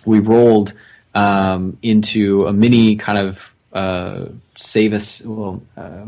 we 0.04 0.20
rolled 0.20 0.72
um, 1.14 1.76
into 1.82 2.46
a 2.46 2.52
mini 2.52 2.96
kind 2.96 3.18
of 3.18 3.54
uh, 3.72 4.26
save 4.58 4.92
us. 4.92 5.22
Well, 5.24 5.62
uh, 5.76 6.06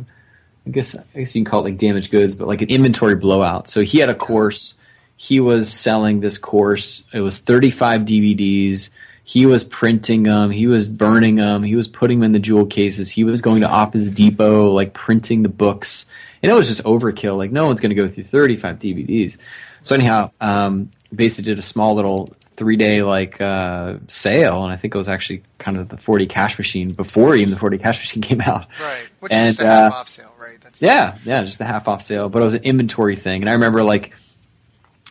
I 0.66 0.70
guess 0.70 0.94
I 0.94 1.18
guess 1.18 1.34
you 1.34 1.42
can 1.42 1.50
call 1.50 1.60
it 1.60 1.70
like 1.70 1.78
damaged 1.78 2.10
goods, 2.10 2.36
but 2.36 2.48
like 2.48 2.62
an 2.62 2.68
inventory 2.68 3.14
blowout. 3.14 3.68
So 3.68 3.80
he 3.80 3.98
had 3.98 4.10
a 4.10 4.14
course. 4.14 4.74
He 5.16 5.40
was 5.40 5.72
selling 5.72 6.20
this 6.20 6.38
course. 6.38 7.04
It 7.12 7.20
was 7.20 7.38
35 7.38 8.02
DVDs. 8.02 8.90
He 9.24 9.46
was 9.46 9.64
printing 9.64 10.22
them. 10.24 10.50
He 10.50 10.66
was 10.66 10.88
burning 10.88 11.36
them. 11.36 11.62
He 11.62 11.76
was 11.76 11.86
putting 11.86 12.18
them 12.18 12.26
in 12.26 12.32
the 12.32 12.38
jewel 12.38 12.66
cases. 12.66 13.10
He 13.10 13.22
was 13.22 13.40
going 13.40 13.60
to 13.60 13.68
Office 13.68 14.10
Depot, 14.10 14.70
like 14.70 14.92
printing 14.92 15.42
the 15.42 15.48
books. 15.48 16.06
And 16.42 16.50
it 16.50 16.54
was 16.54 16.68
just 16.68 16.82
overkill. 16.84 17.36
Like 17.36 17.52
no 17.52 17.66
one's 17.66 17.80
going 17.80 17.90
to 17.90 17.94
go 17.94 18.08
through 18.08 18.24
35 18.24 18.78
DVDs. 18.78 19.36
So 19.82 19.94
anyhow, 19.94 20.30
um, 20.40 20.90
basically 21.14 21.50
did 21.50 21.58
a 21.58 21.62
small 21.62 21.94
little 21.94 22.32
three 22.60 22.76
day 22.76 23.02
like 23.02 23.40
uh, 23.40 23.94
sale, 24.06 24.64
and 24.64 24.70
I 24.70 24.76
think 24.76 24.94
it 24.94 24.98
was 24.98 25.08
actually 25.08 25.42
kind 25.56 25.78
of 25.78 25.88
the 25.88 25.96
4 25.96 26.18
Day 26.18 26.26
Cash 26.26 26.58
Machine 26.58 26.90
before 26.90 27.34
even 27.34 27.50
the 27.50 27.56
4 27.56 27.70
Day 27.70 27.78
Cash 27.78 28.00
machine 28.02 28.20
came 28.20 28.42
out. 28.42 28.66
Right, 28.78 29.06
which 29.20 29.32
and, 29.32 29.48
is 29.48 29.56
just 29.56 29.66
a 29.66 29.70
half 29.70 29.92
uh, 29.92 29.96
off 29.96 30.08
sale, 30.10 30.34
right? 30.38 30.60
That's 30.60 30.82
yeah, 30.82 31.16
yeah, 31.24 31.42
just 31.42 31.62
a 31.62 31.64
half 31.64 31.88
off 31.88 32.02
sale. 32.02 32.28
But 32.28 32.42
it 32.42 32.44
was 32.44 32.52
an 32.52 32.62
inventory 32.62 33.16
thing, 33.16 33.40
and 33.40 33.48
I 33.48 33.54
remember 33.54 33.82
like 33.82 34.12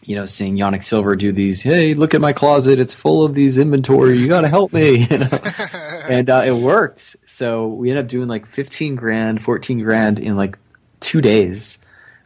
you 0.03 0.15
know 0.15 0.25
seeing 0.25 0.57
Yanik 0.57 0.83
Silver 0.83 1.15
do 1.15 1.31
these. 1.31 1.63
Hey, 1.63 1.95
look 1.95 2.13
at 2.13 2.21
my 2.21 2.33
closet; 2.33 2.77
it's 2.77 2.93
full 2.93 3.25
of 3.25 3.33
these 3.33 3.57
inventory. 3.57 4.15
You 4.15 4.27
got 4.27 4.41
to 4.41 4.47
help 4.47 4.71
me. 4.71 4.99
You 5.09 5.17
know? 5.17 5.29
and 6.07 6.29
uh, 6.29 6.43
it 6.45 6.53
worked. 6.53 7.15
So 7.25 7.67
we 7.67 7.89
ended 7.89 8.05
up 8.05 8.09
doing 8.09 8.27
like 8.27 8.45
15 8.45 8.95
grand, 8.95 9.43
14 9.43 9.79
grand 9.79 10.19
in 10.19 10.35
like 10.35 10.59
two 10.99 11.19
days 11.19 11.79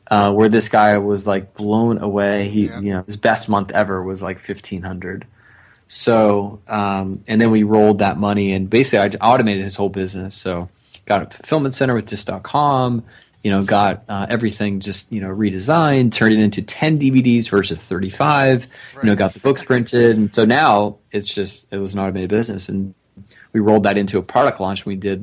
uh, 0.08 0.34
where 0.34 0.50
this 0.50 0.70
guy 0.70 0.98
was 0.98 1.26
like 1.26 1.54
blown 1.54 2.00
away. 2.00 2.50
He, 2.50 2.66
yeah. 2.66 2.80
you 2.80 2.94
know, 2.94 3.04
his 3.04 3.18
best 3.18 3.50
month 3.50 3.72
ever 3.72 4.02
was 4.02 4.22
like 4.22 4.40
fifteen 4.40 4.82
hundred. 4.82 5.26
So, 5.88 6.60
um, 6.68 7.24
and 7.28 7.40
then 7.40 7.52
we 7.52 7.64
rolled 7.64 8.00
that 8.00 8.18
money 8.18 8.54
and 8.54 8.70
basically 8.70 9.00
I 9.00 9.26
automated 9.26 9.64
his 9.64 9.76
whole 9.76 9.90
business. 9.90 10.34
So, 10.36 10.70
got 11.06 11.22
a 11.22 11.26
fulfillment 11.26 11.74
center 11.74 11.94
with 11.94 12.08
Disk.com 12.08 13.04
you 13.44 13.52
know, 13.52 13.64
got 13.64 14.06
uh, 14.08 14.26
everything 14.30 14.80
just 14.80 15.12
you 15.12 15.20
know 15.20 15.28
redesigned, 15.28 16.14
turned 16.14 16.34
it 16.34 16.40
into 16.40 16.62
ten 16.62 16.98
DVDs 16.98 17.50
versus 17.50 17.84
thirty 17.84 18.10
five. 18.10 18.68
Right. 18.96 19.04
You 19.04 19.10
know, 19.10 19.16
got 19.16 19.34
the 19.34 19.40
books 19.42 19.64
printed, 19.64 20.18
and 20.18 20.34
so 20.34 20.46
now 20.46 20.98
it's 21.12 21.32
just 21.32 21.68
it 21.70 21.78
was 21.78 21.94
an 21.94 22.00
automated 22.00 22.30
business, 22.30 22.70
and 22.70 22.96
we 23.52 23.60
rolled 23.60 23.84
that 23.84 23.98
into 23.98 24.18
a 24.18 24.24
product 24.24 24.62
launch. 24.62 24.86
we 24.86 24.96
did 24.96 25.22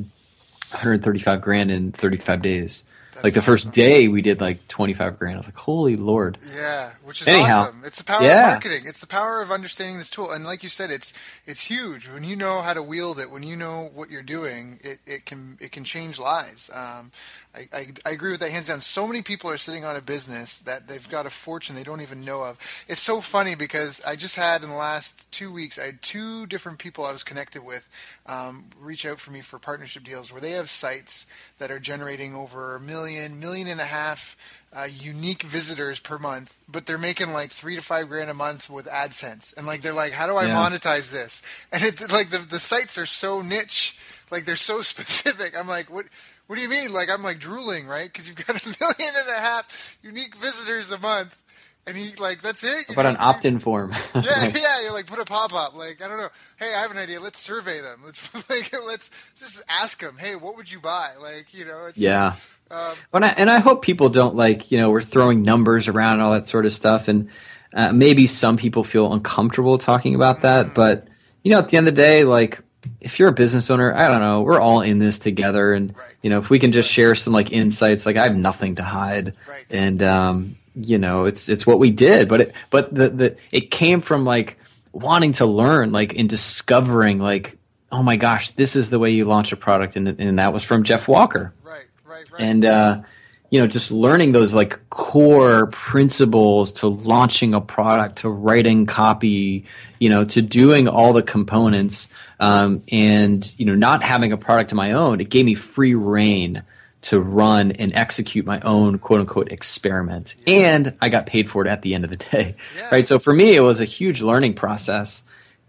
135 0.70 1.40
grand 1.40 1.70
in 1.70 1.90
35 1.90 2.42
days. 2.42 2.84
That's 3.22 3.24
like 3.24 3.34
the 3.34 3.40
awesome. 3.40 3.52
first 3.52 3.72
day 3.72 4.08
we 4.08 4.22
did 4.22 4.40
like 4.40 4.66
25 4.68 5.18
grand. 5.18 5.36
I 5.36 5.38
was 5.38 5.46
like, 5.46 5.56
holy 5.56 5.96
Lord. 5.96 6.38
Yeah, 6.54 6.90
which 7.10 7.22
is 7.22 7.26
Anyhow, 7.26 7.62
awesome. 7.62 7.82
It's 7.84 7.98
the 7.98 8.04
power 8.04 8.22
yeah. 8.22 8.46
of 8.46 8.52
marketing. 8.52 8.84
It's 8.86 9.00
the 9.00 9.06
power 9.08 9.42
of 9.42 9.50
understanding 9.50 9.98
this 9.98 10.10
tool. 10.10 10.30
And 10.30 10.44
like 10.44 10.62
you 10.62 10.68
said, 10.68 10.92
it's 10.92 11.12
it's 11.44 11.66
huge. 11.66 12.08
When 12.08 12.22
you 12.22 12.36
know 12.36 12.60
how 12.60 12.72
to 12.72 12.84
wield 12.84 13.18
it, 13.18 13.32
when 13.32 13.42
you 13.42 13.56
know 13.56 13.90
what 13.96 14.10
you're 14.10 14.22
doing, 14.22 14.78
it, 14.84 15.00
it 15.06 15.24
can 15.24 15.58
it 15.60 15.72
can 15.72 15.82
change 15.82 16.20
lives. 16.20 16.70
Um, 16.72 17.10
I, 17.52 17.66
I, 17.72 17.86
I, 18.06 18.10
agree 18.10 18.30
with 18.30 18.38
that 18.40 18.52
hands 18.52 18.68
down. 18.68 18.80
So 18.80 19.08
many 19.08 19.22
people 19.22 19.50
are 19.50 19.56
sitting 19.56 19.84
on 19.84 19.96
a 19.96 20.00
business 20.00 20.60
that 20.60 20.86
they've 20.86 21.08
got 21.10 21.26
a 21.26 21.30
fortune 21.30 21.74
they 21.74 21.82
don't 21.82 22.00
even 22.00 22.24
know 22.24 22.44
of. 22.44 22.58
It's 22.86 23.00
so 23.00 23.20
funny 23.20 23.56
because 23.56 24.00
I 24.06 24.14
just 24.14 24.36
had 24.36 24.62
in 24.62 24.70
the 24.70 24.76
last 24.76 25.30
two 25.32 25.52
weeks, 25.52 25.76
I 25.76 25.86
had 25.86 26.00
two 26.00 26.46
different 26.46 26.78
people 26.78 27.04
I 27.04 27.10
was 27.10 27.24
connected 27.24 27.64
with 27.64 27.88
um, 28.26 28.66
reach 28.80 29.04
out 29.04 29.18
for 29.18 29.32
me 29.32 29.40
for 29.40 29.58
partnership 29.58 30.04
deals 30.04 30.30
where 30.30 30.40
they 30.40 30.52
have 30.52 30.70
sites 30.70 31.26
that 31.58 31.72
are 31.72 31.80
generating 31.80 32.36
over 32.36 32.76
a 32.76 32.80
million, 32.80 33.40
million 33.40 33.66
and 33.66 33.80
a 33.80 33.84
half 33.84 34.59
uh, 34.72 34.86
unique 34.92 35.42
visitors 35.42 35.98
per 35.98 36.18
month, 36.18 36.60
but 36.68 36.86
they're 36.86 36.98
making 36.98 37.32
like 37.32 37.50
three 37.50 37.74
to 37.74 37.82
five 37.82 38.08
grand 38.08 38.30
a 38.30 38.34
month 38.34 38.70
with 38.70 38.86
AdSense. 38.86 39.56
And 39.56 39.66
like 39.66 39.82
they're 39.82 39.92
like, 39.92 40.12
how 40.12 40.26
do 40.26 40.36
I 40.36 40.46
yeah. 40.46 40.54
monetize 40.54 41.12
this? 41.12 41.42
And 41.72 41.82
it 41.82 42.12
like 42.12 42.30
the 42.30 42.38
the 42.38 42.60
sites 42.60 42.96
are 42.96 43.06
so 43.06 43.42
niche, 43.42 43.98
like 44.30 44.44
they're 44.44 44.56
so 44.56 44.80
specific. 44.82 45.58
I'm 45.58 45.68
like, 45.68 45.90
what? 45.90 46.06
What 46.46 46.56
do 46.56 46.62
you 46.62 46.68
mean? 46.68 46.92
Like 46.92 47.08
I'm 47.10 47.22
like 47.22 47.38
drooling, 47.38 47.86
right? 47.86 48.06
Because 48.06 48.28
you've 48.28 48.44
got 48.44 48.60
a 48.60 48.66
million 48.80 49.14
and 49.16 49.28
a 49.28 49.40
half 49.40 49.98
unique 50.02 50.34
visitors 50.36 50.90
a 50.90 50.98
month, 50.98 51.42
and 51.86 51.96
he 51.96 52.14
like 52.16 52.40
that's 52.40 52.64
it. 52.64 52.88
You 52.88 52.94
about 52.94 53.06
an 53.06 53.16
opt-in 53.20 53.58
form? 53.58 53.92
yeah, 54.14 54.22
yeah. 54.22 54.82
You're 54.82 54.92
like 54.92 55.06
put 55.06 55.20
a 55.20 55.24
pop-up. 55.24 55.76
Like 55.76 56.02
I 56.04 56.08
don't 56.08 56.18
know. 56.18 56.28
Hey, 56.58 56.72
I 56.76 56.82
have 56.82 56.90
an 56.92 56.98
idea. 56.98 57.20
Let's 57.20 57.40
survey 57.40 57.80
them. 57.80 58.02
Let's 58.04 58.50
like 58.50 58.72
let's 58.86 59.32
just 59.36 59.64
ask 59.68 60.00
them. 60.00 60.16
Hey, 60.18 60.34
what 60.34 60.56
would 60.56 60.70
you 60.70 60.80
buy? 60.80 61.10
Like 61.20 61.54
you 61.54 61.64
know. 61.64 61.86
It's 61.88 61.98
yeah. 61.98 62.30
Just, 62.30 62.59
um, 62.70 62.94
and, 63.14 63.24
I, 63.24 63.28
and 63.28 63.50
I 63.50 63.58
hope 63.58 63.82
people 63.82 64.08
don't 64.08 64.34
like 64.34 64.70
you 64.70 64.78
know 64.78 64.90
we're 64.90 65.00
throwing 65.00 65.42
numbers 65.42 65.88
around 65.88 66.14
and 66.14 66.22
all 66.22 66.32
that 66.32 66.46
sort 66.46 66.66
of 66.66 66.72
stuff, 66.72 67.08
and 67.08 67.28
uh, 67.74 67.92
maybe 67.92 68.26
some 68.26 68.56
people 68.56 68.84
feel 68.84 69.12
uncomfortable 69.12 69.78
talking 69.78 70.14
about 70.14 70.42
that, 70.42 70.66
mm-hmm. 70.66 70.74
but 70.74 71.08
you 71.42 71.50
know 71.50 71.58
at 71.58 71.68
the 71.68 71.76
end 71.76 71.88
of 71.88 71.94
the 71.94 72.00
day, 72.02 72.24
like 72.24 72.62
if 73.00 73.18
you're 73.18 73.28
a 73.28 73.32
business 73.32 73.70
owner, 73.70 73.94
I 73.94 74.08
don't 74.08 74.20
know, 74.20 74.42
we're 74.42 74.60
all 74.60 74.80
in 74.80 74.98
this 74.98 75.18
together, 75.18 75.72
and 75.74 75.96
right. 75.96 76.14
you 76.22 76.30
know, 76.30 76.38
if 76.38 76.50
we 76.50 76.58
can 76.58 76.72
just 76.72 76.90
share 76.90 77.14
some 77.14 77.32
like 77.32 77.52
insights, 77.52 78.06
like 78.06 78.16
I 78.16 78.24
have 78.24 78.36
nothing 78.36 78.76
to 78.76 78.82
hide, 78.82 79.34
right. 79.48 79.66
and 79.70 80.02
um, 80.02 80.56
you 80.74 80.98
know, 80.98 81.24
it's 81.24 81.48
it's 81.48 81.66
what 81.66 81.78
we 81.78 81.90
did, 81.90 82.28
but 82.28 82.40
it 82.42 82.54
but 82.70 82.94
the 82.94 83.08
the 83.08 83.36
it 83.52 83.70
came 83.70 84.00
from 84.00 84.24
like 84.24 84.58
wanting 84.92 85.32
to 85.32 85.46
learn, 85.46 85.92
like 85.92 86.14
in 86.14 86.26
discovering, 86.26 87.18
like 87.18 87.58
oh 87.92 88.02
my 88.02 88.16
gosh, 88.16 88.50
this 88.50 88.76
is 88.76 88.90
the 88.90 88.98
way 88.98 89.10
you 89.10 89.24
launch 89.24 89.52
a 89.52 89.56
product, 89.56 89.96
and 89.96 90.08
and 90.08 90.38
that 90.38 90.52
was 90.52 90.64
from 90.64 90.84
Jeff 90.84 91.08
Walker, 91.08 91.52
right, 91.62 91.86
right, 92.10 92.30
right, 92.32 92.40
and. 92.40 92.64
uh 92.64 93.02
you 93.50 93.58
know 93.58 93.66
just 93.66 93.90
learning 93.90 94.32
those 94.32 94.54
like 94.54 94.88
core 94.90 95.66
principles 95.66 96.72
to 96.72 96.88
launching 96.88 97.52
a 97.52 97.60
product 97.60 98.16
to 98.16 98.30
writing 98.30 98.86
copy 98.86 99.64
you 99.98 100.08
know 100.08 100.24
to 100.24 100.40
doing 100.40 100.88
all 100.88 101.12
the 101.12 101.22
components 101.22 102.08
um, 102.38 102.82
and 102.90 103.58
you 103.58 103.66
know 103.66 103.74
not 103.74 104.02
having 104.02 104.32
a 104.32 104.36
product 104.36 104.72
of 104.72 104.76
my 104.76 104.92
own 104.92 105.20
it 105.20 105.28
gave 105.28 105.44
me 105.44 105.54
free 105.54 105.94
reign 105.94 106.62
to 107.02 107.18
run 107.18 107.72
and 107.72 107.94
execute 107.94 108.46
my 108.46 108.60
own 108.60 108.98
quote 108.98 109.20
unquote 109.20 109.50
experiment 109.52 110.36
yeah. 110.46 110.74
and 110.74 110.96
i 111.00 111.08
got 111.08 111.26
paid 111.26 111.50
for 111.50 111.64
it 111.64 111.68
at 111.68 111.82
the 111.82 111.94
end 111.94 112.04
of 112.04 112.10
the 112.10 112.16
day 112.16 112.54
yeah. 112.76 112.88
right 112.92 113.08
so 113.08 113.18
for 113.18 113.32
me 113.32 113.54
it 113.54 113.60
was 113.60 113.80
a 113.80 113.84
huge 113.84 114.22
learning 114.22 114.54
process 114.54 115.22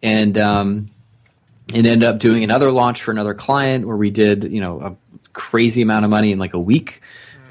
and 0.03 0.37
um, 0.37 0.87
and 1.73 1.87
ended 1.87 2.03
up 2.03 2.19
doing 2.19 2.43
another 2.43 2.71
launch 2.71 3.01
for 3.01 3.11
another 3.11 3.33
client 3.33 3.87
where 3.87 3.97
we 3.97 4.09
did 4.09 4.43
you 4.43 4.61
know 4.61 4.79
a 4.81 4.95
crazy 5.33 5.81
amount 5.81 6.05
of 6.05 6.11
money 6.11 6.31
in 6.31 6.39
like 6.39 6.53
a 6.53 6.59
week 6.59 7.01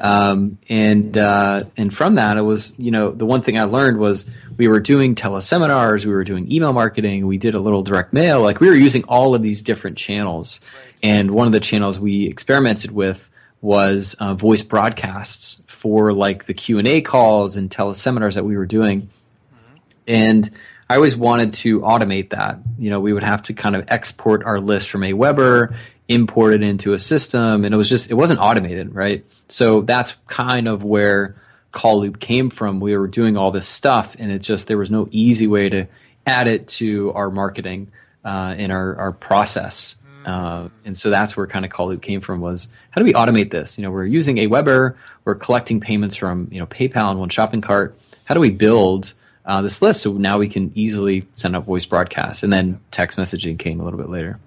um, 0.01 0.59
and 0.69 1.17
uh, 1.17 1.65
and 1.77 1.93
from 1.93 2.15
that, 2.15 2.39
it 2.39 2.43
was 2.43 2.73
you 2.79 2.91
know 2.91 3.11
the 3.11 3.27
one 3.27 3.43
thing 3.43 3.59
I 3.59 3.65
learned 3.65 3.99
was 3.99 4.25
we 4.57 4.67
were 4.67 4.81
doing 4.81 5.15
teleseminars, 5.15 6.07
we 6.07 6.13
were 6.13 6.25
doing 6.25 6.51
email 6.51 6.73
marketing, 6.73 7.27
we 7.27 7.37
did 7.37 7.55
a 7.55 7.61
little 7.61 7.83
direct 7.83 8.13
mail, 8.13 8.41
like 8.41 8.61
we 8.61 8.69
were 8.69 8.75
using 8.75 9.05
all 9.05 9.35
of 9.35 9.43
these 9.43 9.63
different 9.63 9.99
channels. 9.99 10.61
And 11.03 11.31
one 11.31 11.47
of 11.47 11.53
the 11.53 11.61
channels 11.61 11.99
we 11.99 12.27
experimented 12.27 12.91
with 12.91 13.31
was 13.61 14.15
uh, 14.15 14.35
voice 14.35 14.63
broadcasts 14.63 15.63
for 15.67 16.15
like 16.15 16.45
the 16.45 16.55
Q 16.55 16.79
and 16.79 16.89
A 16.89 17.03
calls 17.03 17.57
and 17.57 17.71
teleseminars 17.71 18.35
that 18.35 18.45
we 18.45 18.57
were 18.57 18.67
doing. 18.67 19.03
Mm-hmm. 19.03 19.77
And 20.09 20.51
I 20.89 20.97
always 20.97 21.15
wanted 21.15 21.55
to 21.55 21.81
automate 21.81 22.31
that. 22.31 22.59
You 22.79 22.89
know, 22.89 23.01
we 23.01 23.13
would 23.13 23.23
have 23.23 23.43
to 23.43 23.53
kind 23.53 23.77
of 23.77 23.85
export 23.89 24.45
our 24.45 24.61
list 24.61 24.89
from 24.89 25.03
Aweber 25.03 25.75
import 26.11 26.53
it 26.53 26.63
into 26.63 26.93
a 26.93 26.99
system 26.99 27.65
and 27.65 27.73
it 27.73 27.79
was 27.79 27.89
just 27.89 28.11
it 28.11 28.15
wasn't 28.15 28.41
automated 28.41 28.95
right? 28.95 29.25
So 29.49 29.83
that's 29.83 30.17
kind 30.27 30.67
of 30.67 30.83
where 30.83 31.37
Call 31.71 32.01
Loop 32.01 32.19
came 32.19 32.51
from. 32.51 32.81
We 32.81 32.97
were 32.97 33.07
doing 33.07 33.37
all 33.37 33.53
this 33.53 33.69
stuff 33.69 34.17
and 34.19 34.31
it 34.31 34.41
just 34.41 34.67
there 34.67 34.77
was 34.77 34.91
no 34.91 35.09
easy 35.13 35.47
way 35.47 35.69
to 35.69 35.87
add 36.27 36.49
it 36.49 36.67
to 36.67 37.13
our 37.13 37.31
marketing 37.31 37.93
uh, 38.25 38.57
in 38.59 38.73
our, 38.73 38.97
our 38.97 39.13
process. 39.13 39.97
Uh, 40.27 40.69
and 40.85 40.99
so 40.99 41.11
that's 41.11 41.37
where 41.37 41.47
kind 41.47 41.65
of 41.65 41.71
Call 41.71 41.89
Loop 41.89 42.03
came 42.03 42.21
from 42.21 42.41
was 42.41 42.67
how 42.91 43.01
do 43.01 43.05
we 43.05 43.13
automate 43.13 43.51
this? 43.51 43.79
You 43.79 43.83
know 43.83 43.93
we're 43.93 44.05
using 44.05 44.37
Aweber 44.37 44.97
we're 45.25 45.37
collecting 45.37 45.81
payments 45.81 46.17
from 46.17 46.49
you 46.51 46.59
know 46.59 46.67
paypal 46.67 47.11
and 47.11 47.21
one 47.21 47.29
shopping 47.29 47.61
cart. 47.61 47.97
How 48.25 48.35
do 48.35 48.41
we 48.41 48.51
build 48.51 49.15
uh, 49.47 49.63
this 49.63 49.81
list 49.81 50.03
so 50.03 50.13
now 50.13 50.39
we 50.39 50.49
can 50.49 50.73
easily 50.75 51.25
send 51.35 51.55
out 51.55 51.65
voice 51.65 51.87
broadcasts? 51.87 52.43
And 52.43 52.53
then 52.53 52.81
text 52.91 53.17
messaging 53.17 53.59
came 53.59 53.81
a 53.81 53.85
little 53.85 53.99
bit 53.99 54.11
later 54.11 54.41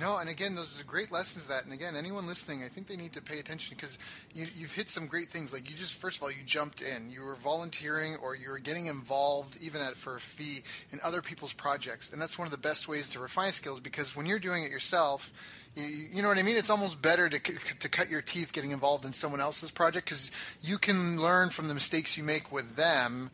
no, 0.00 0.16
and 0.18 0.30
again, 0.30 0.54
those 0.54 0.80
are 0.80 0.84
great 0.84 1.12
lessons. 1.12 1.46
That, 1.46 1.64
and 1.64 1.74
again, 1.74 1.94
anyone 1.94 2.26
listening, 2.26 2.62
I 2.64 2.68
think 2.68 2.86
they 2.86 2.96
need 2.96 3.12
to 3.12 3.20
pay 3.20 3.38
attention 3.38 3.76
because 3.76 3.98
you, 4.34 4.46
have 4.62 4.74
hit 4.74 4.88
some 4.88 5.06
great 5.06 5.26
things. 5.26 5.52
Like 5.52 5.68
you 5.68 5.76
just, 5.76 5.94
first 5.94 6.16
of 6.16 6.22
all, 6.22 6.30
you 6.30 6.42
jumped 6.44 6.80
in. 6.80 7.10
You 7.10 7.24
were 7.26 7.34
volunteering, 7.34 8.16
or 8.22 8.34
you 8.34 8.48
were 8.48 8.58
getting 8.58 8.86
involved, 8.86 9.58
even 9.62 9.82
at 9.82 9.96
for 9.96 10.16
a 10.16 10.20
fee, 10.20 10.62
in 10.90 11.00
other 11.04 11.20
people's 11.20 11.52
projects, 11.52 12.12
and 12.12 12.20
that's 12.20 12.38
one 12.38 12.46
of 12.46 12.52
the 12.52 12.58
best 12.58 12.88
ways 12.88 13.10
to 13.10 13.20
refine 13.20 13.52
skills. 13.52 13.78
Because 13.78 14.16
when 14.16 14.24
you're 14.24 14.38
doing 14.38 14.64
it 14.64 14.70
yourself, 14.70 15.32
you, 15.76 15.84
you 15.84 16.22
know 16.22 16.28
what 16.28 16.38
I 16.38 16.42
mean? 16.42 16.56
It's 16.56 16.70
almost 16.70 17.02
better 17.02 17.28
to 17.28 17.38
to 17.38 17.88
cut 17.88 18.08
your 18.08 18.22
teeth 18.22 18.54
getting 18.54 18.70
involved 18.70 19.04
in 19.04 19.12
someone 19.12 19.40
else's 19.40 19.70
project 19.70 20.06
because 20.06 20.30
you 20.62 20.78
can 20.78 21.20
learn 21.20 21.50
from 21.50 21.68
the 21.68 21.74
mistakes 21.74 22.16
you 22.16 22.24
make 22.24 22.50
with 22.50 22.76
them 22.76 23.30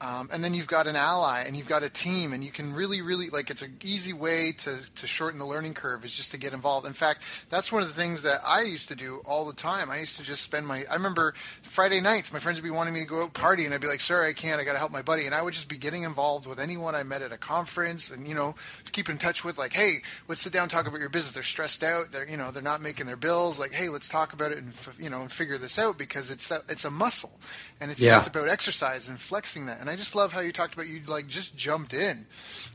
um, 0.00 0.28
and 0.32 0.42
then 0.42 0.54
you've 0.54 0.66
got 0.66 0.86
an 0.86 0.96
ally 0.96 1.44
and 1.46 1.56
you've 1.56 1.68
got 1.68 1.82
a 1.82 1.90
team 1.90 2.32
and 2.32 2.42
you 2.42 2.50
can 2.50 2.72
really 2.72 3.02
really 3.02 3.28
like 3.28 3.50
it's 3.50 3.62
an 3.62 3.76
easy 3.84 4.12
way 4.12 4.52
to, 4.58 4.78
to 4.94 5.06
shorten 5.06 5.38
the 5.38 5.46
learning 5.46 5.74
curve 5.74 6.04
is 6.04 6.16
just 6.16 6.30
to 6.30 6.38
get 6.38 6.52
involved. 6.52 6.86
In 6.86 6.92
fact 6.92 7.46
that's 7.50 7.70
one 7.70 7.82
of 7.82 7.88
the 7.88 7.94
things 7.94 8.22
that 8.22 8.38
i 8.46 8.62
used 8.62 8.88
to 8.88 8.96
do 8.96 9.20
all 9.24 9.44
the 9.44 9.54
time. 9.54 9.90
I 9.90 9.98
used 9.98 10.16
to 10.18 10.24
just 10.24 10.42
spend 10.42 10.66
my 10.66 10.84
i 10.90 10.94
remember 10.94 11.34
friday 11.62 12.00
nights 12.00 12.32
my 12.32 12.38
friends 12.38 12.60
would 12.60 12.64
be 12.64 12.74
wanting 12.74 12.94
me 12.94 13.00
to 13.00 13.06
go 13.06 13.24
out 13.24 13.34
party 13.34 13.64
and 13.64 13.74
i'd 13.74 13.80
be 13.80 13.86
like 13.86 14.00
sorry 14.00 14.30
i 14.30 14.32
can't 14.32 14.60
i 14.60 14.64
gotta 14.64 14.78
help 14.78 14.92
my 14.92 15.02
buddy. 15.02 15.26
And 15.26 15.34
i 15.34 15.42
would 15.42 15.54
just 15.54 15.68
be 15.68 15.78
getting 15.78 16.04
involved 16.04 16.46
with 16.46 16.58
anyone 16.58 16.94
i 16.94 17.02
met 17.02 17.22
at 17.22 17.32
a 17.32 17.38
conference 17.38 18.10
and 18.10 18.26
you 18.26 18.34
know 18.34 18.54
to 18.84 18.92
keep 18.92 19.08
in 19.08 19.18
touch 19.18 19.44
with 19.44 19.58
like 19.58 19.72
hey 19.72 19.98
let's 20.28 20.40
sit 20.40 20.52
down 20.52 20.68
talk 20.70 20.86
about 20.86 21.00
your 21.00 21.08
business. 21.08 21.32
They're 21.32 21.42
stressed 21.42 21.82
out. 21.82 22.12
They're 22.12 22.28
you 22.28 22.36
know 22.36 22.50
they're 22.50 22.62
not 22.62 22.80
making 22.80 23.06
their 23.06 23.16
bills. 23.16 23.58
Like 23.58 23.72
hey 23.72 23.88
let's 23.88 24.08
talk 24.08 24.32
about 24.32 24.52
it 24.52 24.58
and 24.58 24.72
you 24.98 25.10
know 25.10 25.22
and 25.22 25.32
figure 25.32 25.58
this 25.58 25.78
out 25.78 25.98
because 25.98 26.30
it's 26.30 26.48
that 26.48 26.62
it's 26.68 26.84
a 26.84 26.90
muscle 26.90 27.38
and 27.80 27.90
it's 27.90 28.02
yeah. 28.02 28.12
just 28.12 28.28
about 28.28 28.48
exercise 28.48 29.08
and 29.08 29.18
flexing 29.18 29.66
that. 29.66 29.80
And 29.80 29.89
I 29.90 29.96
just 29.96 30.14
love 30.14 30.32
how 30.32 30.40
you 30.40 30.52
talked 30.52 30.74
about 30.74 30.88
you 30.88 31.00
like 31.08 31.26
just 31.26 31.56
jumped 31.56 31.92
in 31.92 32.26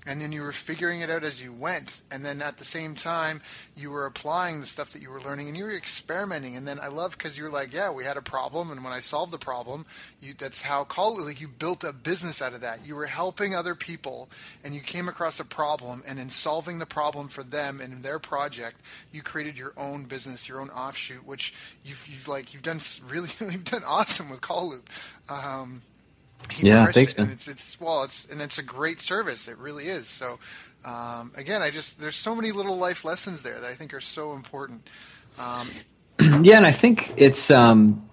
and 0.06 0.22
then 0.22 0.32
you 0.32 0.42
were 0.42 0.52
figuring 0.52 1.02
it 1.02 1.10
out 1.10 1.24
as 1.24 1.44
you 1.44 1.52
went 1.54 2.02
and 2.12 2.26
then 2.26 2.42
at 2.42 2.58
the 2.58 2.66
same 2.66 2.96
time 2.96 3.42
you 3.76 3.92
were 3.92 4.06
applying 4.06 4.60
the 4.60 4.68
stuff 4.68 4.92
that 4.92 5.02
you 5.02 5.10
were 5.10 5.22
learning 5.22 5.48
and 5.48 5.58
you 5.58 5.64
were 5.64 5.72
experimenting 5.72 6.56
and 6.56 6.68
then 6.68 6.80
i 6.80 6.88
love 6.88 7.18
because 7.18 7.38
you're 7.38 7.50
like 7.50 7.74
yeah 7.74 7.92
we 7.92 8.04
had 8.04 8.18
a 8.18 8.22
problem 8.22 8.70
and 8.70 8.84
when 8.84 8.94
i 8.94 9.00
solved 9.00 9.32
the 9.32 9.38
problem 9.38 9.86
you, 10.22 10.34
that's 10.34 10.62
how 10.62 10.84
call 10.84 11.24
like 11.24 11.42
you 11.42 11.48
built 11.48 11.84
a 11.84 11.94
business 11.94 12.42
out 12.42 12.54
of 12.54 12.62
that. 12.62 12.86
You 12.86 12.96
were 12.96 13.06
helping 13.06 13.56
other 13.56 13.76
people 13.76 14.30
and 14.64 14.74
you 14.74 14.82
came 14.82 15.08
across 15.08 15.40
a 15.40 15.46
problem 15.46 16.04
and 16.08 16.20
in 16.20 16.30
solving 16.30 16.80
the 16.80 16.86
problem 16.86 17.28
for 17.28 17.44
them 17.44 17.80
and 17.80 18.04
their 18.04 18.20
project 18.20 18.82
you 19.12 19.22
created 19.22 19.58
your 19.58 19.74
own 19.78 20.04
business 20.04 20.50
your 20.50 20.62
own 20.62 20.70
offshoot 20.70 21.26
which 21.26 21.54
you've, 21.84 22.08
you've 22.08 22.28
like 22.28 22.54
you've 22.54 22.64
done 22.64 22.80
really 23.08 23.30
you've 23.40 23.64
done 23.64 23.84
awesome 23.88 24.30
with 24.30 24.42
Call 24.42 24.70
Loop. 24.70 24.90
Um, 25.30 25.82
yeah, 26.58 26.86
thanks, 26.88 27.18
man. 27.18 27.26
And 27.28 27.34
it's, 27.34 27.48
it's 27.48 27.80
well, 27.80 28.04
it's 28.04 28.32
and 28.32 28.42
it's 28.42 28.58
a 28.58 28.64
great 28.64 29.02
service. 29.02 29.48
It 29.48 29.58
really 29.58 29.86
is. 29.86 30.08
So, 30.08 30.40
um, 30.86 31.32
again, 31.36 31.62
I 31.62 31.70
just 31.70 32.00
there's 32.00 32.16
so 32.16 32.36
many 32.36 32.52
little 32.52 32.78
life 32.78 33.06
lessons 33.06 33.44
there 33.44 33.60
that 33.60 33.70
I 33.70 33.74
think 33.74 33.94
are 33.94 34.02
so 34.02 34.34
important. 34.34 34.88
Um, 35.40 35.68
yeah, 36.44 36.58
and 36.58 36.66
I 36.66 36.72
think 36.72 37.14
it's 37.18 37.52
um, 37.52 38.08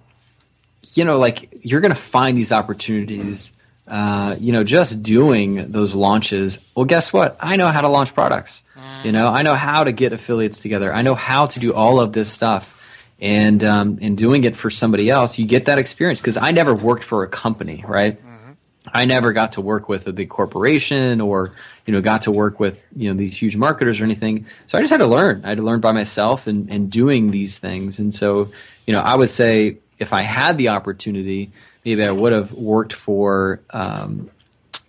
you 0.95 1.05
know 1.05 1.19
like 1.19 1.49
you're 1.63 1.81
going 1.81 1.95
to 1.95 2.01
find 2.01 2.37
these 2.37 2.53
opportunities. 2.53 3.53
Uh, 3.89 4.37
you 4.39 4.53
know, 4.53 4.63
just 4.63 5.03
doing 5.03 5.71
those 5.73 5.95
launches. 5.95 6.59
Well, 6.75 6.87
guess 6.87 7.13
what? 7.13 7.37
I 7.41 7.57
know 7.57 7.69
how 7.69 7.81
to 7.81 7.89
launch 7.89 8.15
products. 8.15 8.63
Mm. 8.77 9.05
You 9.05 9.13
know, 9.13 9.29
I 9.29 9.43
know 9.43 9.55
how 9.55 9.85
to 9.85 9.93
get 9.93 10.13
affiliates 10.13 10.61
together. 10.61 10.95
I 10.95 11.03
know 11.03 11.17
how 11.17 11.47
to 11.47 11.61
do 11.61 11.75
all 11.75 12.01
of 12.01 12.13
this 12.13 12.33
stuff 12.33 12.82
and 13.23 13.63
um, 13.63 13.99
and 14.03 14.19
doing 14.19 14.43
it 14.43 14.57
for 14.57 14.69
somebody 14.69 15.09
else, 15.09 15.39
you 15.39 15.47
get 15.47 15.67
that 15.67 15.79
experience. 15.79 16.21
Because 16.21 16.37
I 16.37 16.51
never 16.51 16.75
worked 16.75 17.05
for 17.05 17.23
a 17.23 17.29
company, 17.29 17.85
right? 17.87 18.21
Mm-hmm. 18.21 18.53
I 18.93 19.05
never 19.05 19.33
got 19.33 19.53
to 19.53 19.61
work 19.61 19.89
with 19.89 20.09
a 20.09 20.13
big 20.13 20.29
corporation 20.29 21.21
or 21.21 21.55
you 21.87 21.93
know 21.93 22.01
got 22.01 22.23
to 22.23 22.33
work 22.33 22.59
with 22.59 22.85
you 22.97 23.09
know 23.09 23.17
these 23.17 23.37
huge 23.37 23.57
marketers 23.57 24.01
or 24.01 24.05
anything. 24.05 24.47
So 24.67 24.77
I 24.77 24.81
just 24.81 24.91
had 24.91 24.99
to 24.99 25.07
learn. 25.07 25.43
I 25.45 25.51
had 25.51 25.59
to 25.59 25.65
learn 25.65 25.81
by 25.81 25.93
myself 25.93 26.49
and 26.49 26.69
and 26.69 26.91
doing 26.91 27.31
these 27.31 27.59
things. 27.59 28.01
And 28.01 28.13
so 28.13 28.51
you 28.87 28.93
know 28.93 29.01
I 29.01 29.15
would 29.15 29.31
say 29.31 29.79
if 30.01 30.13
I 30.13 30.23
had 30.23 30.59
the 30.59 30.71
opportunity, 30.71 31.53
maybe 31.85 32.05
I 32.05 32.11
would 32.11 32.33
have 32.33 32.53
worked 32.53 32.93
for 32.93 33.61
um, 33.71 34.33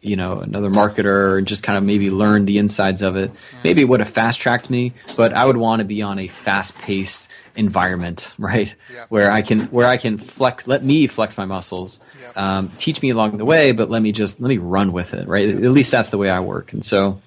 you 0.02 0.16
know 0.16 0.40
another 0.40 0.72
marketer 0.72 1.38
and 1.38 1.48
just 1.48 1.62
kind 1.62 1.78
of 1.78 1.84
maybe 1.84 2.10
learn 2.10 2.46
the 2.46 2.58
insides 2.58 3.02
of 3.02 3.16
it 3.16 3.32
maybe 3.64 3.82
it 3.82 3.86
would 3.86 4.02
have 4.02 4.10
fast 4.10 4.40
tracked 4.40 4.70
me 4.70 4.92
but 5.16 5.34
i 5.34 5.46
would 5.46 5.56
want 5.56 5.80
to 5.80 5.86
be 5.86 6.02
on 6.02 6.20
a 6.20 6.28
fast 6.28 6.78
paced 6.80 7.30
environment 7.56 8.34
right 8.38 8.76
yeah. 8.92 9.06
where 9.10 9.32
i 9.32 9.42
can 9.42 9.62
where 9.66 9.88
i 9.88 9.98
can 9.98 10.18
flex 10.18 10.68
let 10.68 10.84
me 10.84 11.08
flex 11.08 11.38
my 11.38 11.46
muscles 11.46 12.00
yeah. 12.20 12.58
um, 12.58 12.70
teach 12.78 13.02
me 13.02 13.10
along 13.10 13.38
the 13.38 13.46
way 13.46 13.72
but 13.72 13.90
let 13.90 14.02
me 14.02 14.12
just 14.12 14.40
let 14.42 14.50
me 14.50 14.58
run 14.58 14.92
with 14.92 15.14
it 15.14 15.28
right 15.28 15.48
yeah. 15.48 15.56
at 15.56 15.72
least 15.72 15.92
that's 15.92 16.10
the 16.10 16.18
way 16.18 16.30
i 16.30 16.40
work 16.40 16.74
and 16.74 16.84
so 16.84 17.22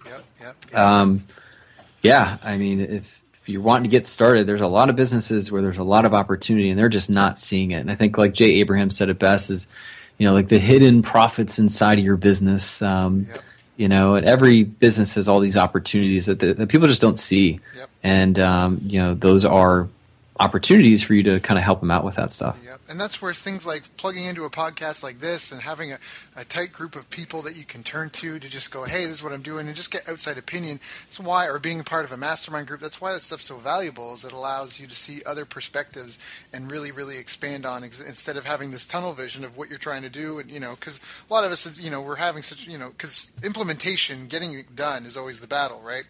um, 0.75 1.25
yeah 2.03 2.39
i 2.45 2.57
mean 2.57 2.81
if 2.81 3.23
if 3.43 3.51
you're 3.51 3.63
wanting 3.63 3.85
to 3.85 3.89
get 3.89 4.09
started, 4.09 4.49
there's 4.49 4.61
a 4.61 4.67
lot 4.67 4.91
of 4.91 4.97
businesses 4.97 5.53
where 5.53 5.63
there's 5.63 5.79
a 5.79 5.85
lot 5.85 6.05
of 6.05 6.13
opportunity 6.13 6.69
and 6.69 6.77
they're 6.77 6.89
just 6.89 7.09
not 7.09 7.39
seeing 7.39 7.71
it. 7.71 7.77
And 7.77 7.93
I 7.93 7.95
think 7.95 8.19
like 8.19 8.35
Jay 8.35 8.55
Abraham 8.55 8.91
said 8.91 9.09
it 9.09 9.21
best 9.21 9.51
is 9.51 9.69
you 10.19 10.27
know 10.27 10.33
like 10.33 10.49
the 10.49 10.59
hidden 10.59 11.03
profits 11.03 11.59
inside 11.59 11.99
of 11.99 12.05
your 12.05 12.17
business 12.17 12.83
um, 12.83 13.27
you 13.77 13.89
know 13.89 14.15
and 14.15 14.27
every 14.27 14.65
business 14.65 15.15
has 15.15 15.29
all 15.29 15.41
these 15.41 15.57
opportunities 15.57 16.27
that, 16.27 16.39
the, 16.39 16.55
that 16.55 16.69
people 16.69 16.89
just 16.89 17.01
don't 17.01 17.19
see 17.19 17.61
yep. 17.77 17.89
and 18.03 18.39
um, 18.39 18.81
you 18.83 19.01
know 19.01 19.15
those 19.15 19.45
are 19.45 19.89
opportunities 20.39 21.03
for 21.03 21.15
you 21.15 21.23
to 21.23 21.41
kind 21.41 21.59
of 21.59 21.65
help 21.65 21.81
them 21.81 21.91
out 21.91 22.05
with 22.05 22.17
that 22.17 22.33
stuff. 22.33 22.63
Yep. 22.65 22.81
And 22.89 23.01
that's 23.01 23.21
where 23.21 23.33
things 23.33 23.67
like 23.67 23.97
plugging 23.97 24.25
into 24.25 24.45
a 24.45 24.51
podcast 24.51 25.03
like 25.03 25.19
this 25.19 25.53
and 25.53 25.61
having 25.61 25.93
a, 25.93 25.99
a 26.37 26.45
tight 26.45 26.73
group 26.73 26.97
of 26.97 27.09
people 27.11 27.43
that 27.43 27.57
you 27.57 27.65
can 27.65 27.83
turn 27.83 28.11
to 28.11 28.39
to 28.39 28.49
just 28.49 28.71
go, 28.71 28.85
hey, 28.85 29.05
this 29.05 29.13
is 29.13 29.23
what 29.23 29.33
I'm 29.33 29.43
doing, 29.43 29.67
and 29.67 29.77
just 29.77 29.91
get 29.91 30.09
outside 30.09 30.39
opinion. 30.39 30.81
That's 31.05 31.19
why, 31.19 31.49
or 31.49 31.59
being 31.59 31.81
a 31.81 31.85
part 31.85 32.05
of 32.05 32.13
a 32.13 32.17
mastermind 32.17 32.67
group, 32.67 32.81
that's 32.81 33.01
why 33.01 33.13
that 33.13 33.23
stuff's 33.23 33.47
so 33.47 33.57
valuable, 33.57 34.15
is 34.15 34.25
it 34.25 34.33
allows 34.33 34.81
you 34.81 34.87
to 34.87 34.95
see 34.95 35.23
other 35.25 35.45
perspectives 35.45 36.19
and 36.53 36.71
really, 36.71 36.93
really 36.93 37.19
expand 37.19 37.67
on 37.67 37.83
instead 37.85 38.37
of 38.37 38.47
having 38.47 38.71
this 38.71 38.87
tunnel 38.87 39.13
vision 39.13 39.45
of 39.45 39.57
what 39.57 39.69
you're 39.69 39.79
trying 39.79 40.03
to 40.03 40.11
do. 40.11 40.39
And, 40.39 40.51
you 40.51 40.61
know, 40.61 40.75
because 40.75 41.01
a 41.29 41.33
lot 41.33 41.45
of 41.45 41.51
us, 41.51 41.83
you 41.83 41.91
know, 41.91 42.01
we're 42.01 42.17
having 42.17 42.43
such, 42.43 42.69
you 42.69 42.79
know, 42.79 42.91
because 42.91 43.33
implementation, 43.45 44.27
getting 44.27 44.53
it 44.53 44.75
done 44.77 45.07
is 45.07 45.17
always 45.17 45.41
the 45.41 45.47
battle, 45.47 45.81
right? 45.85 46.05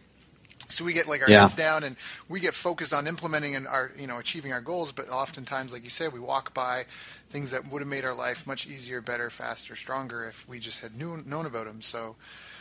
So 0.68 0.84
we 0.84 0.92
get 0.92 1.08
like 1.08 1.22
our 1.22 1.30
yeah. 1.30 1.40
heads 1.40 1.54
down 1.54 1.84
and 1.84 1.96
we 2.28 2.40
get 2.40 2.54
focused 2.54 2.92
on 2.92 3.06
implementing 3.06 3.54
and 3.54 3.66
our 3.66 3.90
you 3.98 4.06
know 4.06 4.18
achieving 4.18 4.52
our 4.52 4.60
goals 4.60 4.92
but 4.92 5.08
oftentimes 5.08 5.72
like 5.72 5.84
you 5.84 5.90
said 5.90 6.12
we 6.12 6.20
walk 6.20 6.52
by 6.54 6.84
things 7.28 7.50
that 7.50 7.70
would 7.70 7.80
have 7.82 7.88
made 7.88 8.04
our 8.04 8.14
life 8.14 8.46
much 8.46 8.66
easier 8.66 9.00
better 9.00 9.30
faster 9.30 9.76
stronger 9.76 10.24
if 10.24 10.48
we 10.48 10.58
just 10.58 10.80
had 10.80 10.96
knew, 10.96 11.22
known 11.26 11.46
about 11.46 11.66
them 11.66 11.80
so 11.80 12.16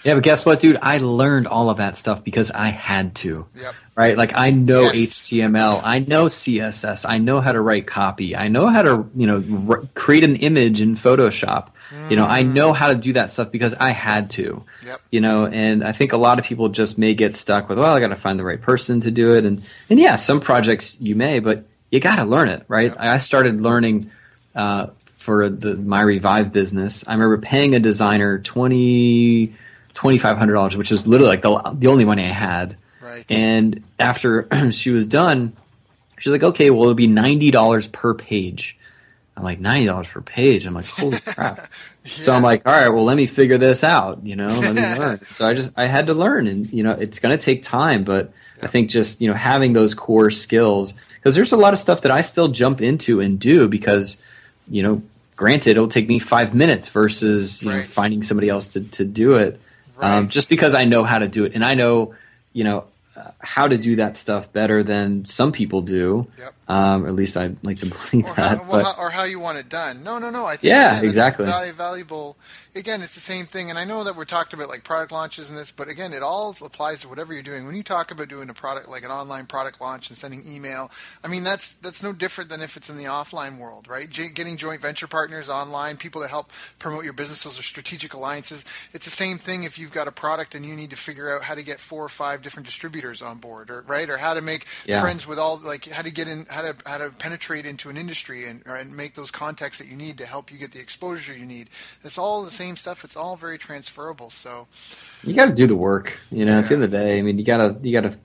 yeah 0.06 0.14
but 0.14 0.24
guess 0.24 0.46
what 0.46 0.60
dude 0.60 0.78
i 0.82 0.98
learned 0.98 1.48
all 1.48 1.70
of 1.70 1.78
that 1.78 1.96
stuff 1.96 2.24
because 2.24 2.52
i 2.52 2.70
had 2.70 3.14
to 3.16 3.46
yep. 3.56 3.74
right 3.96 4.18
like 4.18 4.34
i 4.36 4.52
know 4.52 4.82
yes. 4.82 5.22
html 5.22 5.82
i 5.84 6.00
know 6.00 6.26
css 6.26 7.06
i 7.08 7.18
know 7.18 7.42
how 7.42 7.52
to 7.52 7.60
write 7.60 7.86
copy 7.86 8.36
i 8.36 8.48
know 8.48 8.68
how 8.68 8.82
to 8.82 9.10
you 9.16 9.28
know 9.28 9.44
r- 9.68 9.84
create 9.94 10.24
an 10.24 10.36
image 10.38 10.80
in 10.80 10.96
photoshop 10.96 11.70
you 12.10 12.16
know, 12.16 12.26
I 12.26 12.44
know 12.44 12.74
how 12.74 12.90
to 12.90 12.96
do 12.96 13.14
that 13.14 13.32
stuff 13.32 13.52
because 13.52 13.74
I 13.74 13.90
had 13.90 14.30
to. 14.32 14.64
Yep. 14.86 15.02
You 15.12 15.22
know, 15.22 15.48
and 15.48 15.84
I 15.84 15.92
think 15.92 16.14
a 16.14 16.18
lot 16.18 16.40
of 16.40 16.46
people 16.46 16.70
just 16.70 16.98
may 16.98 17.14
get 17.14 17.34
stuck 17.36 17.70
with, 17.70 17.80
well, 17.80 17.94
I 17.94 18.00
got 18.00 18.10
to 18.10 18.16
find 18.16 18.40
the 18.40 18.44
right 18.44 18.62
person 18.62 19.02
to 19.02 19.12
do 19.12 19.34
it, 19.34 19.46
and 19.46 19.68
and 19.90 20.00
yeah, 20.00 20.16
some 20.16 20.40
projects 20.40 20.98
you 21.00 21.16
may, 21.16 21.40
but 21.40 21.66
you 21.92 22.00
got 22.00 22.18
to 22.18 22.26
learn 22.26 22.50
it, 22.50 22.64
right? 22.68 22.92
Yep. 22.92 23.00
I 23.00 23.18
started 23.18 23.62
learning 23.62 24.12
uh, 24.56 24.88
for 25.06 25.50
the 25.50 25.76
my 25.76 26.02
revive 26.02 26.52
business. 26.52 27.08
I 27.08 27.14
remember 27.14 27.38
paying 27.38 27.76
a 27.76 27.80
designer 27.80 28.40
twenty 28.40 29.56
twenty 29.96 30.20
five 30.20 30.38
hundred 30.38 30.54
dollars, 30.54 30.78
which 30.78 30.92
is 30.92 31.08
literally 31.08 31.30
like 31.30 31.42
the 31.42 31.76
the 31.76 31.88
only 31.88 32.06
money 32.06 32.24
I 32.24 32.28
had. 32.28 32.78
Right. 33.02 33.26
And 33.32 33.84
after 33.98 34.48
she 34.72 34.92
was 34.92 35.08
done, 35.08 35.54
she's 36.20 36.32
like, 36.32 36.44
okay, 36.44 36.70
well, 36.70 36.84
it'll 36.84 36.94
be 36.94 37.08
ninety 37.08 37.50
dollars 37.50 37.88
per 37.88 38.14
page. 38.14 38.78
I'm 39.36 39.44
like 39.44 39.60
ninety 39.60 39.88
dollars 39.88 40.08
per 40.08 40.22
page. 40.22 40.66
I'm 40.66 40.76
like, 40.76 40.86
holy 40.86 41.20
crap! 41.26 41.58
yeah. 41.58 41.66
So 42.04 42.34
I'm 42.34 42.44
like, 42.44 42.68
all 42.68 42.74
right, 42.74 42.90
well, 42.90 43.04
let 43.04 43.18
me 43.18 43.26
figure 43.26 43.58
this 43.58 43.84
out. 43.84 44.24
You 44.24 44.36
know, 44.36 44.48
let 44.48 44.76
me 44.76 44.82
learn. 45.00 45.22
So 45.22 45.48
I 45.48 45.54
just 45.56 45.72
I 45.76 45.88
had 45.88 46.08
to 46.08 46.14
learn, 46.14 46.48
and 46.48 46.72
you 46.72 46.84
know, 46.84 46.92
it's 46.92 47.20
going 47.20 47.36
to 47.36 47.44
take 47.44 47.64
time, 47.64 48.04
but 48.04 48.32
yeah. 48.58 48.66
I 48.66 48.68
think 48.68 48.90
just 48.92 49.22
you 49.22 49.28
know 49.28 49.34
having 49.34 49.74
those 49.74 49.94
core 49.94 50.30
skills 50.30 50.94
because 51.16 51.36
there's 51.36 51.52
a 51.52 51.58
lot 51.58 51.74
of 51.74 51.80
stuff 51.80 52.02
that 52.02 52.12
I 52.12 52.22
still 52.22 52.50
jump 52.50 52.82
into 52.82 53.20
and 53.20 53.40
do 53.40 53.68
because 53.68 54.22
you 54.70 54.84
know, 54.84 55.02
granted, 55.36 55.72
it'll 55.72 55.88
take 55.88 56.08
me 56.08 56.20
five 56.20 56.54
minutes 56.54 56.88
versus 56.88 57.64
you 57.64 57.70
right. 57.70 57.78
know 57.78 57.84
finding 57.84 58.24
somebody 58.24 58.50
else 58.50 58.68
to 58.70 58.82
to 58.82 59.06
do 59.06 59.34
it. 59.34 59.60
Um, 59.98 60.02
right. 60.02 60.18
Um, 60.18 60.28
just 60.28 60.50
because 60.50 60.76
I 60.76 60.86
know 60.86 61.04
how 61.04 61.20
to 61.20 61.28
do 61.28 61.46
it, 61.46 61.56
and 61.56 61.64
I 61.64 61.76
know 61.76 62.16
you 62.54 62.64
know 62.64 62.86
how 63.40 63.68
to 63.68 63.78
do 63.78 63.96
that 63.98 64.18
stuff 64.18 64.52
better 64.52 64.84
than 64.84 65.26
some 65.26 65.52
people 65.52 65.82
do. 65.82 66.28
Yep. 66.38 66.54
Um, 66.68 67.06
at 67.06 67.14
least 67.14 67.38
I 67.38 67.52
like 67.64 67.80
to 67.80 67.86
believe 68.12 68.26
or 68.26 68.34
that. 68.34 68.58
How, 68.58 68.64
well, 68.70 68.84
how, 68.84 69.02
or 69.02 69.10
how 69.12 69.24
you 69.24 69.40
want 69.40 69.58
it 69.58 69.70
done. 69.70 70.04
No, 70.04 70.18
no, 70.18 70.30
no. 70.30 70.46
I 70.46 70.56
think 70.56 70.64
yeah, 70.72 70.98
again, 70.98 71.10
exactly. 71.10 71.46
Valuable. 71.46 72.38
Again, 72.76 73.02
it's 73.02 73.16
the 73.16 73.22
same 73.22 73.46
thing. 73.46 73.70
And 73.70 73.78
I 73.78 73.86
know 73.86 74.04
that 74.04 74.16
we're 74.16 74.26
talking 74.26 74.60
about 74.60 74.70
like 74.70 74.84
product 74.84 75.12
launches 75.12 75.50
and 75.50 75.58
this, 75.58 75.72
but 75.72 75.88
again, 75.88 76.12
it 76.12 76.24
all 76.24 76.56
applies 76.64 77.02
to 77.02 77.08
whatever 77.08 77.34
you're 77.34 77.44
doing. 77.44 77.66
When 77.66 77.76
you 77.76 77.84
talk 77.84 78.12
about 78.12 78.28
doing 78.28 78.50
a 78.50 78.54
product 78.54 78.90
like 78.90 79.04
an 79.04 79.12
online 79.12 79.46
product 79.46 79.80
launch 79.80 80.10
and 80.10 80.18
sending 80.18 80.44
email, 80.48 80.92
I 81.24 81.28
mean 81.28 81.44
that's 81.44 81.74
that's 81.74 82.02
no 82.02 82.14
different 82.14 82.50
than 82.50 82.62
if 82.62 82.76
it's 82.78 82.90
in 82.90 82.98
the 82.98 83.06
offline 83.06 83.58
world, 83.58 83.88
right? 83.88 84.10
J- 84.10 84.30
getting 84.30 84.58
joint 84.58 84.82
venture 84.82 85.08
partners 85.08 85.50
online, 85.50 85.98
people 85.98 86.22
to 86.22 86.28
help 86.28 86.52
promote 86.80 87.04
your 87.04 87.14
business, 87.14 87.44
those 87.44 87.60
are 87.60 87.64
strategic 87.64 88.14
alliances. 88.14 88.66
It's 88.94 89.06
the 89.06 89.12
same 89.12 89.38
thing 89.38 89.64
if 89.64 89.78
you've 89.78 89.92
got 89.92 90.08
a 90.08 90.12
product 90.12 90.56
and 90.56 90.66
you 90.66 90.76
need 90.76 90.90
to 90.90 90.98
figure 90.98 91.36
out 91.36 91.44
how 91.44 91.56
to 91.56 91.64
get 91.64 91.80
four 91.80 92.04
or 92.04 92.10
five 92.10 92.42
different 92.42 92.66
distributors 92.66 93.22
on 93.22 93.38
board, 93.38 93.70
or 93.70 93.82
right, 93.88 94.10
or 94.10 94.18
how 94.18 94.34
to 94.34 94.42
make 94.42 94.66
yeah. 94.86 95.02
friends 95.02 95.28
with 95.28 95.38
all 95.38 95.60
like 95.64 95.86
how 95.90 96.02
to 96.02 96.12
get 96.12 96.28
in, 96.28 96.46
how 96.56 96.62
to 96.62 96.76
how 96.86 96.98
to 96.98 97.10
penetrate 97.12 97.66
into 97.66 97.90
an 97.90 97.98
industry 97.98 98.46
and, 98.48 98.64
and 98.66 98.96
make 98.96 99.14
those 99.14 99.30
contacts 99.30 99.78
that 99.78 99.88
you 99.88 99.96
need 99.96 100.18
to 100.18 100.26
help 100.26 100.52
you 100.52 100.58
get 100.58 100.72
the 100.72 100.80
exposure 100.80 101.38
you 101.38 101.46
need. 101.46 101.70
It's 102.04 102.18
all 102.18 102.44
the 102.44 102.52
same 102.52 102.78
stuff. 102.78 103.04
It's 103.04 103.18
all 103.18 103.36
very 103.36 103.58
transferable. 103.58 104.30
So 104.30 104.68
you 105.24 105.34
got 105.34 105.48
to 105.48 105.54
do 105.54 105.68
the 105.68 105.76
work. 105.76 106.18
You 106.32 106.46
know, 106.46 106.54
yeah. 106.54 106.60
at 106.60 106.68
the 106.70 106.76
end 106.76 106.84
of 106.84 106.92
the 106.92 106.98
day, 106.98 107.20
I 107.20 107.22
mean, 107.22 107.38
you 107.38 107.44
gotta 107.44 107.78
you 107.84 107.92
gotta 107.92 108.18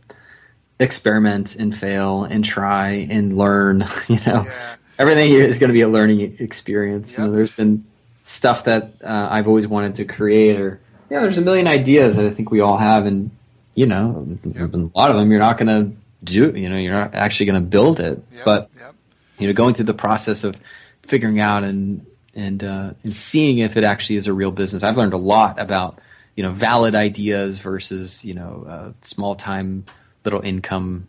experiment 0.79 1.57
and 1.57 1.77
fail 1.77 2.25
and 2.25 2.45
try 2.45 3.07
and 3.11 3.37
learn. 3.37 3.85
You 4.09 4.19
know, 4.27 4.45
yeah. 4.45 4.77
everything 4.99 5.33
is 5.33 5.59
going 5.59 5.69
to 5.69 5.75
be 5.75 5.83
a 5.83 5.89
learning 5.89 6.37
experience. 6.41 7.13
Yep. 7.13 7.19
You 7.19 7.27
know, 7.27 7.37
there's 7.37 7.55
been 7.55 7.85
stuff 8.25 8.65
that 8.65 8.93
uh, 9.05 9.29
I've 9.31 9.47
always 9.47 9.69
wanted 9.69 9.97
to 9.97 10.05
create, 10.05 10.59
or 10.59 10.81
yeah, 11.11 11.21
there's 11.21 11.39
a 11.39 11.43
million 11.43 11.69
ideas 11.69 12.17
that 12.17 12.25
I 12.25 12.31
think 12.31 12.51
we 12.51 12.61
all 12.61 12.79
have, 12.79 13.07
and 13.07 13.31
you 13.75 13.87
know, 13.87 14.27
yep. 14.45 14.73
a 14.73 14.77
lot 14.97 15.11
of 15.11 15.17
them 15.17 15.31
you're 15.31 15.41
not 15.41 15.59
going 15.59 15.69
to 15.69 16.00
do. 16.23 16.53
You 16.57 16.69
know, 16.69 16.77
you're 16.77 16.93
not 16.93 17.15
actually 17.15 17.47
going 17.47 17.63
to 17.63 17.69
build 17.69 18.01
it, 18.01 18.23
yep. 18.31 18.45
but 18.45 18.71
yep 18.79 18.95
you 19.41 19.49
know, 19.49 19.55
going 19.55 19.75
through 19.75 19.87
the 19.87 19.95
process 19.95 20.45
of 20.45 20.61
figuring 21.03 21.41
out 21.41 21.65
and 21.65 22.07
and 22.35 22.63
uh, 22.63 22.93
and 23.03 23.17
seeing 23.17 23.59
if 23.59 23.77
it 23.77 23.83
actually 23.83 24.17
is 24.17 24.29
a 24.29 24.33
real 24.33 24.53
business. 24.53 24.85
I've 24.85 24.97
learned 24.97 25.15
a 25.15 25.19
lot 25.19 25.59
about 25.59 25.99
you 26.37 26.45
know 26.45 26.53
valid 26.53 26.95
ideas 26.95 27.59
versus 27.59 28.25
you 28.25 28.35
know 28.35 28.67
uh, 28.69 28.93
small 29.01 29.35
time 29.35 29.87
little 30.25 30.43
income 30.43 31.09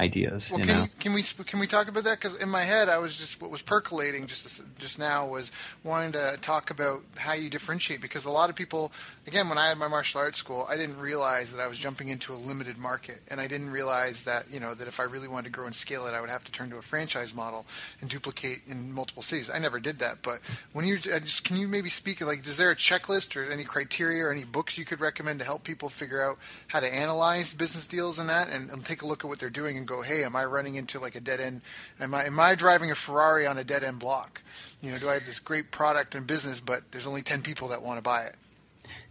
ideas. 0.00 0.50
Well, 0.50 0.60
you 0.60 0.66
can, 0.66 0.76
know? 0.76 0.86
can 0.98 1.12
we 1.12 1.22
can 1.22 1.58
we 1.58 1.66
talk 1.66 1.88
about 1.88 2.04
that? 2.04 2.18
Because 2.20 2.42
in 2.42 2.48
my 2.48 2.62
head, 2.62 2.88
I 2.88 2.98
was 2.98 3.18
just 3.18 3.40
what 3.42 3.50
was 3.50 3.62
percolating 3.62 4.26
just 4.26 4.62
just 4.78 4.98
now 4.98 5.26
was 5.26 5.50
wanting 5.84 6.12
to 6.12 6.38
talk 6.40 6.70
about 6.70 7.02
how 7.16 7.34
you 7.34 7.50
differentiate. 7.50 8.00
Because 8.00 8.24
a 8.24 8.30
lot 8.30 8.50
of 8.50 8.56
people, 8.56 8.92
again, 9.26 9.48
when 9.48 9.58
I 9.58 9.68
had 9.68 9.78
my 9.78 9.88
martial 9.88 10.20
arts 10.20 10.38
school, 10.38 10.66
I 10.70 10.76
didn't 10.76 10.98
realize 10.98 11.52
that 11.54 11.62
I 11.62 11.66
was 11.66 11.78
jumping 11.78 12.08
into 12.08 12.32
a 12.32 12.36
limited 12.36 12.78
market, 12.78 13.20
and 13.30 13.40
I 13.40 13.46
didn't 13.46 13.70
realize 13.70 14.24
that 14.24 14.44
you 14.50 14.60
know 14.60 14.74
that 14.74 14.88
if 14.88 15.00
I 15.00 15.04
really 15.04 15.28
wanted 15.28 15.46
to 15.46 15.50
grow 15.52 15.66
and 15.66 15.74
scale 15.74 16.06
it, 16.06 16.14
I 16.14 16.20
would 16.20 16.30
have 16.30 16.44
to 16.44 16.52
turn 16.52 16.70
to 16.70 16.76
a 16.76 16.82
franchise 16.82 17.34
model 17.34 17.66
and 18.00 18.08
duplicate 18.08 18.60
in 18.68 18.92
multiple 18.92 19.22
cities. 19.22 19.50
I 19.50 19.58
never 19.58 19.80
did 19.80 19.98
that, 19.98 20.22
but 20.22 20.40
when 20.72 20.86
you 20.86 20.98
just 20.98 21.44
can 21.44 21.56
you 21.56 21.66
maybe 21.68 21.88
speak 21.88 22.24
like, 22.24 22.46
is 22.46 22.56
there 22.56 22.70
a 22.70 22.76
checklist 22.76 23.36
or 23.36 23.50
any 23.50 23.64
criteria 23.64 24.24
or 24.24 24.32
any 24.32 24.44
books 24.44 24.78
you 24.78 24.84
could 24.84 25.00
recommend 25.00 25.38
to 25.40 25.44
help 25.44 25.64
people 25.64 25.88
figure 25.88 26.22
out 26.22 26.38
how 26.68 26.80
to 26.80 26.94
analyze 26.94 27.54
business 27.54 27.86
deals 27.86 28.18
and 28.18 28.28
that, 28.28 28.48
and, 28.48 28.70
and 28.70 28.84
take 28.84 29.02
a 29.02 29.06
look 29.06 29.24
at 29.24 29.28
what 29.28 29.38
they're 29.38 29.50
doing 29.50 29.76
and 29.76 29.87
go, 29.88 30.02
hey, 30.02 30.22
am 30.24 30.36
I 30.36 30.44
running 30.44 30.76
into 30.76 31.00
like 31.00 31.16
a 31.16 31.20
dead 31.20 31.40
end? 31.40 31.62
Am 32.00 32.14
I 32.14 32.26
am 32.26 32.38
I 32.38 32.54
driving 32.54 32.90
a 32.90 32.94
Ferrari 32.94 33.46
on 33.46 33.58
a 33.58 33.64
dead 33.64 33.82
end 33.82 33.98
block? 33.98 34.42
You 34.82 34.92
know, 34.92 34.98
do 34.98 35.08
I 35.08 35.14
have 35.14 35.26
this 35.26 35.40
great 35.40 35.70
product 35.70 36.14
and 36.14 36.26
business, 36.26 36.60
but 36.60 36.92
there's 36.92 37.06
only 37.06 37.22
ten 37.22 37.42
people 37.42 37.68
that 37.68 37.82
want 37.82 37.98
to 37.98 38.02
buy 38.02 38.22
it? 38.22 38.36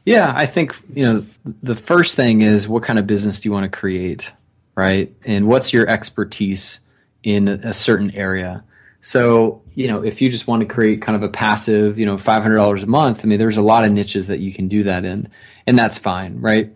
Yeah, 0.06 0.32
I 0.36 0.46
think 0.46 0.76
you 0.94 1.04
know 1.04 1.26
the 1.62 1.76
first 1.76 2.16
thing 2.16 2.42
is 2.42 2.68
what 2.68 2.84
kind 2.84 2.98
of 3.00 3.06
business 3.06 3.42
do 3.42 3.50
you 3.50 3.54
want 3.54 3.70
to 3.70 3.78
create, 3.78 4.32
right? 4.76 5.14
And 5.26 5.48
what's 5.48 5.74
your 5.74 5.88
expertise 5.90 6.80
in 7.24 7.48
a 7.50 7.74
certain 7.74 8.12
area? 8.12 8.64
So, 9.02 9.62
you 9.76 9.88
know, 9.88 10.04
if 10.04 10.22
you 10.22 10.30
just 10.30 10.48
want 10.48 10.62
to 10.62 10.66
create 10.66 11.02
kind 11.02 11.16
of 11.16 11.24
a 11.24 11.30
passive, 11.30 12.00
you 12.00 12.06
know, 12.06 12.18
$500 12.18 12.84
a 12.84 12.88
month, 12.88 13.22
I 13.24 13.28
mean, 13.28 13.40
there's 13.40 13.58
a 13.58 13.62
lot 13.62 13.86
of 13.86 13.92
niches 13.92 14.28
that 14.28 14.40
you 14.40 14.52
can 14.52 14.68
do 14.68 14.84
that 14.84 15.06
in, 15.06 15.30
and 15.66 15.78
that's 15.78 15.98
fine, 15.98 16.42
right? 16.42 16.74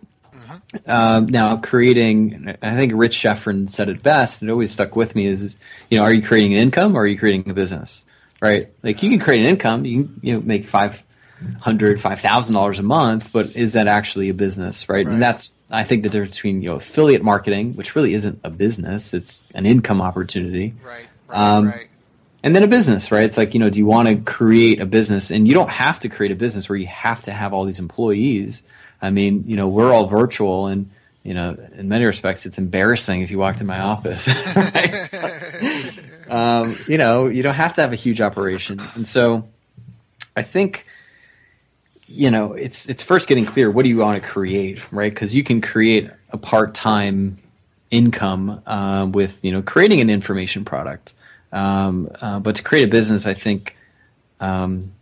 Um, 0.86 1.26
now 1.26 1.56
creating, 1.56 2.56
I 2.62 2.74
think 2.76 2.92
Rich 2.94 3.16
Schefren 3.16 3.68
said 3.68 3.88
it 3.88 4.02
best. 4.02 4.42
It 4.42 4.50
always 4.50 4.70
stuck 4.70 4.96
with 4.96 5.14
me 5.14 5.26
is, 5.26 5.42
is, 5.42 5.58
you 5.90 5.98
know, 5.98 6.04
are 6.04 6.12
you 6.12 6.22
creating 6.22 6.54
an 6.54 6.60
income 6.60 6.96
or 6.96 7.02
are 7.02 7.06
you 7.06 7.18
creating 7.18 7.48
a 7.50 7.54
business? 7.54 8.04
Right? 8.40 8.64
Like 8.82 9.02
you 9.02 9.10
can 9.10 9.20
create 9.20 9.40
an 9.40 9.46
income, 9.46 9.84
you 9.84 10.02
can 10.02 10.20
you 10.22 10.34
know 10.34 10.40
make 10.40 10.66
five 10.66 11.02
hundred, 11.60 12.00
five 12.00 12.20
thousand 12.20 12.54
dollars 12.54 12.80
a 12.80 12.82
month, 12.82 13.30
but 13.32 13.54
is 13.54 13.74
that 13.74 13.86
actually 13.86 14.30
a 14.30 14.34
business? 14.34 14.88
Right? 14.88 15.06
right? 15.06 15.12
And 15.12 15.22
that's 15.22 15.52
I 15.70 15.84
think 15.84 16.02
the 16.02 16.08
difference 16.08 16.36
between 16.36 16.60
you 16.60 16.70
know 16.70 16.76
affiliate 16.76 17.22
marketing, 17.22 17.74
which 17.74 17.94
really 17.94 18.14
isn't 18.14 18.40
a 18.42 18.50
business, 18.50 19.14
it's 19.14 19.44
an 19.54 19.64
income 19.64 20.02
opportunity. 20.02 20.74
Right. 20.84 21.08
Right. 21.28 21.38
Um, 21.38 21.68
right 21.68 21.88
and 22.42 22.56
then 22.56 22.62
a 22.62 22.68
business, 22.68 23.12
right? 23.12 23.22
It's 23.22 23.36
like, 23.36 23.54
you 23.54 23.60
know, 23.60 23.70
do 23.70 23.78
you 23.78 23.86
want 23.86 24.08
to 24.08 24.16
create 24.16 24.80
a 24.80 24.86
business? 24.86 25.30
And 25.30 25.46
you 25.46 25.54
don't 25.54 25.70
have 25.70 26.00
to 26.00 26.08
create 26.08 26.32
a 26.32 26.36
business 26.36 26.68
where 26.68 26.76
you 26.76 26.88
have 26.88 27.22
to 27.22 27.32
have 27.32 27.52
all 27.52 27.64
these 27.64 27.78
employees. 27.78 28.64
I 29.02 29.10
mean, 29.10 29.44
you 29.46 29.56
know, 29.56 29.68
we're 29.68 29.92
all 29.92 30.06
virtual 30.06 30.68
and, 30.68 30.90
you 31.22 31.34
know, 31.34 31.56
in 31.76 31.88
many 31.88 32.04
respects, 32.04 32.46
it's 32.46 32.58
embarrassing 32.58 33.20
if 33.20 33.30
you 33.30 33.38
walked 33.38 33.60
in 33.60 33.66
my 33.66 33.80
office. 33.80 34.24
so, 35.10 36.32
um, 36.32 36.64
you 36.88 36.98
know, 36.98 37.26
you 37.26 37.42
don't 37.42 37.54
have 37.54 37.74
to 37.74 37.80
have 37.82 37.92
a 37.92 37.96
huge 37.96 38.20
operation. 38.20 38.78
And 38.94 39.06
so 39.06 39.48
I 40.36 40.42
think, 40.42 40.86
you 42.06 42.30
know, 42.30 42.52
it's, 42.52 42.88
it's 42.88 43.02
first 43.02 43.28
getting 43.28 43.44
clear 43.44 43.70
what 43.70 43.82
do 43.82 43.88
you 43.88 43.98
want 43.98 44.22
to 44.22 44.26
create, 44.26 44.92
right? 44.92 45.12
Because 45.12 45.34
you 45.34 45.44
can 45.44 45.60
create 45.60 46.10
a 46.30 46.38
part 46.38 46.74
time 46.74 47.36
income 47.90 48.62
uh, 48.66 49.06
with, 49.10 49.44
you 49.44 49.52
know, 49.52 49.62
creating 49.62 50.00
an 50.00 50.10
information 50.10 50.64
product 50.64 51.14
um, 51.52 52.10
uh, 52.20 52.40
but 52.40 52.56
to 52.56 52.62
create 52.62 52.84
a 52.84 52.88
business, 52.88 53.26
I 53.26 53.34
think, 53.34 53.76
um, 54.40 54.92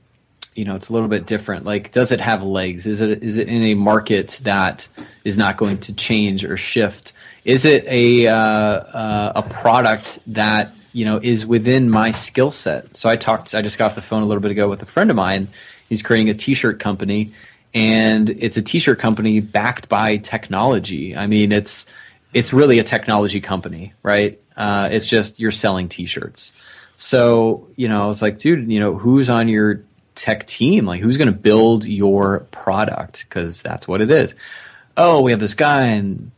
you 0.55 0.65
know, 0.65 0.75
it's 0.75 0.89
a 0.89 0.93
little 0.93 1.09
bit 1.09 1.27
different. 1.27 1.65
Like, 1.65 1.93
does 1.93 2.13
it 2.13 2.21
have 2.21 2.43
legs? 2.43 2.87
Is 2.87 3.01
it 3.01 3.23
is 3.23 3.39
it 3.39 3.49
in 3.49 3.63
a 3.63 3.75
market 3.75 4.41
that 4.43 4.89
is 5.25 5.39
not 5.39 5.57
going 5.57 5.79
to 5.79 5.95
change 5.95 6.45
or 6.45 6.57
shift? 6.57 7.13
Is 7.45 7.65
it 7.65 7.85
a 7.87 8.27
uh, 8.27 8.37
uh, 8.37 9.33
a 9.37 9.43
product 9.43 10.19
that 10.27 10.73
you 10.93 11.05
know 11.05 11.21
is 11.23 11.47
within 11.47 11.89
my 11.89 12.11
skill 12.11 12.51
set? 12.51 12.97
So 12.97 13.09
I 13.09 13.17
talked. 13.17 13.55
I 13.55 13.63
just 13.63 13.79
got 13.79 13.87
off 13.87 13.95
the 13.95 14.03
phone 14.03 14.23
a 14.23 14.27
little 14.27 14.43
bit 14.43 14.51
ago 14.51 14.69
with 14.69 14.83
a 14.83 14.87
friend 14.87 15.11
of 15.11 15.17
mine. 15.17 15.49
He's 15.89 16.03
creating 16.03 16.31
a 16.31 16.35
T-shirt 16.35 16.79
company, 16.79 17.33
and 17.75 18.31
it's 18.31 18.57
a 18.57 18.63
T-shirt 18.63 18.99
company 18.99 19.41
backed 19.41 19.89
by 19.89 20.19
technology. 20.19 21.17
I 21.17 21.27
mean, 21.27 21.53
it's 21.53 21.87
it's 22.33 22.53
really 22.53 22.79
a 22.79 22.85
technology 22.85 23.41
company, 23.41 23.95
right? 24.03 24.43
Uh, 24.57 24.89
it's 24.93 25.09
just 25.09 25.41
you're 25.41 25.51
selling 25.51 25.89
T-shirts. 25.89 26.53
So 26.97 27.69
you 27.77 27.89
know, 27.89 28.05
I 28.05 28.07
was 28.07 28.21
like, 28.21 28.39
dude, 28.39 28.71
you 28.71 28.81
know, 28.81 28.97
who's 28.97 29.31
on 29.31 29.49
your 29.49 29.83
tech 30.21 30.47
team? 30.47 30.87
Like, 30.87 31.01
who's 31.01 31.17
going 31.17 31.33
to 31.33 31.37
build 31.37 31.85
your 31.85 32.41
product? 32.51 33.27
Because 33.29 33.63
that's 33.63 33.89
what 33.89 34.01
it 34.01 34.11
is. 34.11 34.35
Oh, 34.97 35.23
we 35.23 35.31
have 35.31 35.41
this 35.41 35.55
guy, 35.55 35.87
and 35.87 36.31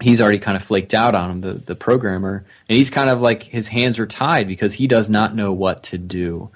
he's 0.00 0.20
already 0.20 0.38
kind 0.38 0.56
of 0.56 0.62
flaked 0.62 0.94
out 0.94 1.14
on 1.14 1.30
him, 1.30 1.38
the 1.38 1.54
the 1.54 1.76
programmer, 1.76 2.44
and 2.68 2.76
he's 2.76 2.90
kind 2.90 3.08
of 3.08 3.20
like 3.20 3.42
his 3.42 3.68
hands 3.68 3.98
are 3.98 4.06
tied 4.06 4.48
because 4.48 4.74
he 4.74 4.86
does 4.86 5.08
not 5.08 5.34
know 5.34 5.52
what 5.52 5.84
to 5.84 5.98
do, 5.98 6.50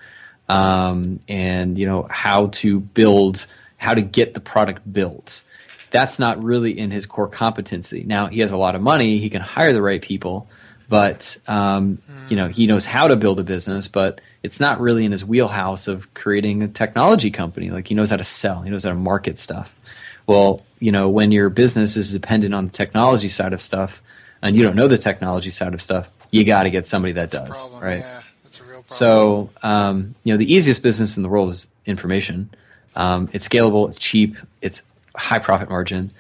um, 0.49 1.21
and 1.29 1.79
you 1.79 1.87
know 1.87 2.07
how 2.11 2.47
to 2.49 2.81
build, 2.81 3.47
how 3.77 3.95
to 3.95 4.03
get 4.03 4.35
the 4.35 4.41
product 4.41 4.93
built 4.93 5.43
that's 5.91 6.19
not 6.19 6.43
really 6.43 6.79
in 6.79 6.91
his 6.91 7.07
core 7.07 7.29
competency. 7.29 8.03
Now 8.05 8.27
he 8.27 8.41
has 8.41 8.53
a 8.53 8.57
lot 8.57 8.75
of 8.75 8.83
money; 8.83 9.19
he 9.19 9.31
can 9.31 9.43
hire 9.43 9.73
the 9.73 9.83
right 9.83 10.03
people, 10.03 10.49
but 10.89 11.37
um, 11.49 11.99
mm. 12.11 12.31
you 12.31 12.37
know 12.37 12.49
he 12.49 12.67
knows 12.67 12.85
how 12.85 13.09
to 13.09 13.17
build 13.17 13.41
a 13.41 13.45
business, 13.45 13.89
but 13.89 14.21
it's 14.43 14.61
not 14.61 14.81
really 14.81 15.05
in 15.05 15.13
his 15.13 15.25
wheelhouse 15.25 15.89
of 15.89 16.13
creating 16.15 16.63
a 16.63 16.69
technology 16.69 17.31
company. 17.31 17.71
Like 17.71 17.89
he 17.89 17.95
knows 17.95 18.11
how 18.11 18.17
to 18.17 18.25
sell, 18.25 18.63
he 18.63 18.71
knows 18.71 18.85
how 18.85 18.91
to 18.91 18.97
market 18.97 19.39
stuff. 19.39 19.81
Well, 20.27 20.63
you 20.81 20.93
know, 20.93 21.09
when 21.09 21.33
your 21.33 21.49
business 21.49 21.97
is 21.97 22.13
dependent 22.13 22.55
on 22.55 22.67
the 22.67 22.73
technology 22.73 23.29
side 23.29 23.53
of 23.53 23.63
stuff, 23.63 24.03
and 24.43 24.57
you 24.57 24.63
don't 24.63 24.77
know 24.77 24.89
the 24.89 24.99
technology 24.99 25.51
side 25.51 25.75
of 25.75 25.83
stuff, 25.83 26.11
you 26.31 26.45
got 26.45 26.65
to 26.65 26.71
get 26.71 26.87
somebody 26.87 27.13
that 27.15 27.31
does, 27.31 27.49
problem, 27.49 27.83
right? 27.83 28.01
Yeah, 28.01 28.23
that's 28.43 28.61
a 28.61 28.63
real 28.65 28.83
problem. 28.83 28.89
So, 28.89 29.51
um, 29.63 30.15
you 30.25 30.33
know, 30.33 30.37
the 30.37 30.53
easiest 30.53 30.83
business 30.83 31.17
in 31.17 31.23
the 31.23 31.29
world 31.29 31.51
is 31.51 31.69
information. 31.87 32.51
Um, 32.95 33.29
it's 33.33 33.49
scalable, 33.49 33.89
it's 33.89 33.99
cheap, 33.99 34.37
it's 34.63 34.83
high 35.17 35.39
profit 35.39 35.69
margin, 35.69 36.11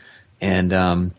and 0.41 0.73
um, 0.73 1.13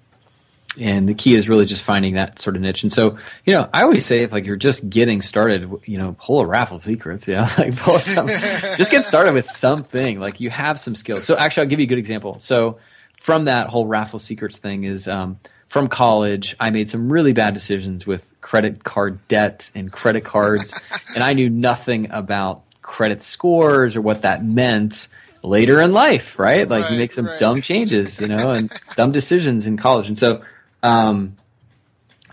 and 0.79 1.07
the 1.07 1.13
key 1.13 1.35
is 1.35 1.49
really 1.49 1.65
just 1.65 1.81
finding 1.81 2.15
that 2.15 2.39
sort 2.39 2.55
of 2.55 2.61
niche. 2.61 2.83
And 2.83 2.91
so, 2.91 3.17
you 3.45 3.53
know, 3.53 3.69
I 3.73 3.83
always 3.83 4.05
say 4.05 4.21
if 4.21 4.31
like 4.31 4.45
you're 4.45 4.55
just 4.55 4.89
getting 4.89 5.21
started, 5.21 5.69
you 5.85 5.97
know, 5.97 6.15
pull 6.19 6.39
a 6.39 6.45
raffle 6.45 6.79
secrets, 6.79 7.27
you 7.27 7.35
know, 7.35 7.47
like 7.57 7.75
pull 7.77 7.99
some, 7.99 8.27
just 8.27 8.91
get 8.91 9.05
started 9.05 9.33
with 9.33 9.45
something. 9.45 10.19
Like 10.19 10.39
you 10.39 10.49
have 10.49 10.79
some 10.79 10.95
skills. 10.95 11.23
So 11.23 11.37
actually, 11.37 11.63
I'll 11.63 11.69
give 11.69 11.79
you 11.79 11.85
a 11.85 11.89
good 11.89 11.97
example. 11.97 12.39
So 12.39 12.77
from 13.17 13.45
that 13.45 13.67
whole 13.67 13.87
raffle 13.87 14.19
secrets 14.19 14.57
thing 14.57 14.83
is 14.83 15.07
um, 15.07 15.39
from 15.67 15.87
college, 15.87 16.55
I 16.59 16.69
made 16.69 16.89
some 16.89 17.11
really 17.11 17.33
bad 17.33 17.53
decisions 17.53 18.07
with 18.07 18.33
credit 18.41 18.83
card 18.83 19.25
debt 19.27 19.71
and 19.75 19.91
credit 19.91 20.23
cards, 20.23 20.73
and 21.15 21.23
I 21.23 21.33
knew 21.33 21.49
nothing 21.49 22.09
about 22.11 22.63
credit 22.81 23.21
scores 23.21 23.95
or 23.95 24.01
what 24.01 24.21
that 24.21 24.45
meant 24.45 25.09
later 25.43 25.81
in 25.81 25.93
life, 25.93 26.39
right? 26.39 26.67
Like 26.67 26.83
right, 26.83 26.91
you 26.93 26.97
make 26.97 27.11
some 27.11 27.27
right. 27.27 27.39
dumb 27.39 27.61
changes, 27.61 28.21
you 28.21 28.27
know, 28.27 28.51
and 28.51 28.71
dumb 28.95 29.11
decisions 29.11 29.67
in 29.67 29.77
college. 29.77 30.07
And 30.07 30.17
so, 30.17 30.41
um, 30.83 31.35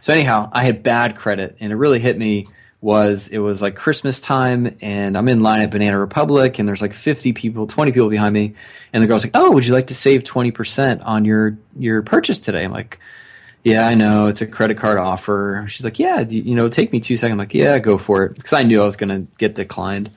so 0.00 0.12
anyhow, 0.12 0.50
I 0.52 0.64
had 0.64 0.82
bad 0.82 1.16
credit, 1.16 1.56
and 1.60 1.72
it 1.72 1.76
really 1.76 1.98
hit 1.98 2.18
me. 2.18 2.46
Was 2.80 3.28
it 3.28 3.38
was 3.38 3.62
like 3.62 3.76
Christmas 3.76 4.20
time, 4.20 4.76
and 4.82 5.16
I'm 5.16 5.26
in 5.28 5.42
line 5.42 5.62
at 5.62 5.70
Banana 5.70 5.98
Republic, 5.98 6.58
and 6.58 6.68
there's 6.68 6.82
like 6.82 6.92
50 6.92 7.32
people, 7.32 7.66
20 7.66 7.92
people 7.92 8.10
behind 8.10 8.34
me, 8.34 8.52
and 8.92 9.02
the 9.02 9.06
girl's 9.06 9.24
like, 9.24 9.30
"Oh, 9.34 9.52
would 9.52 9.66
you 9.66 9.72
like 9.72 9.86
to 9.86 9.94
save 9.94 10.24
20 10.24 10.50
percent 10.50 11.00
on 11.00 11.24
your 11.24 11.56
your 11.78 12.02
purchase 12.02 12.40
today?" 12.40 12.64
I'm 12.64 12.72
like. 12.72 13.00
Yeah, 13.66 13.88
I 13.88 13.94
know 13.94 14.26
it's 14.26 14.42
a 14.42 14.46
credit 14.46 14.76
card 14.76 14.98
offer. 14.98 15.64
She's 15.68 15.82
like, 15.82 15.98
"Yeah, 15.98 16.20
you, 16.20 16.42
you 16.42 16.54
know, 16.54 16.68
take 16.68 16.92
me 16.92 17.00
two 17.00 17.16
seconds." 17.16 17.32
I'm 17.32 17.38
like, 17.38 17.54
"Yeah, 17.54 17.78
go 17.78 17.96
for 17.96 18.24
it," 18.24 18.34
because 18.36 18.52
I 18.52 18.62
knew 18.62 18.82
I 18.82 18.84
was 18.84 18.96
going 18.96 19.08
to 19.08 19.26
get 19.38 19.54
declined. 19.54 20.10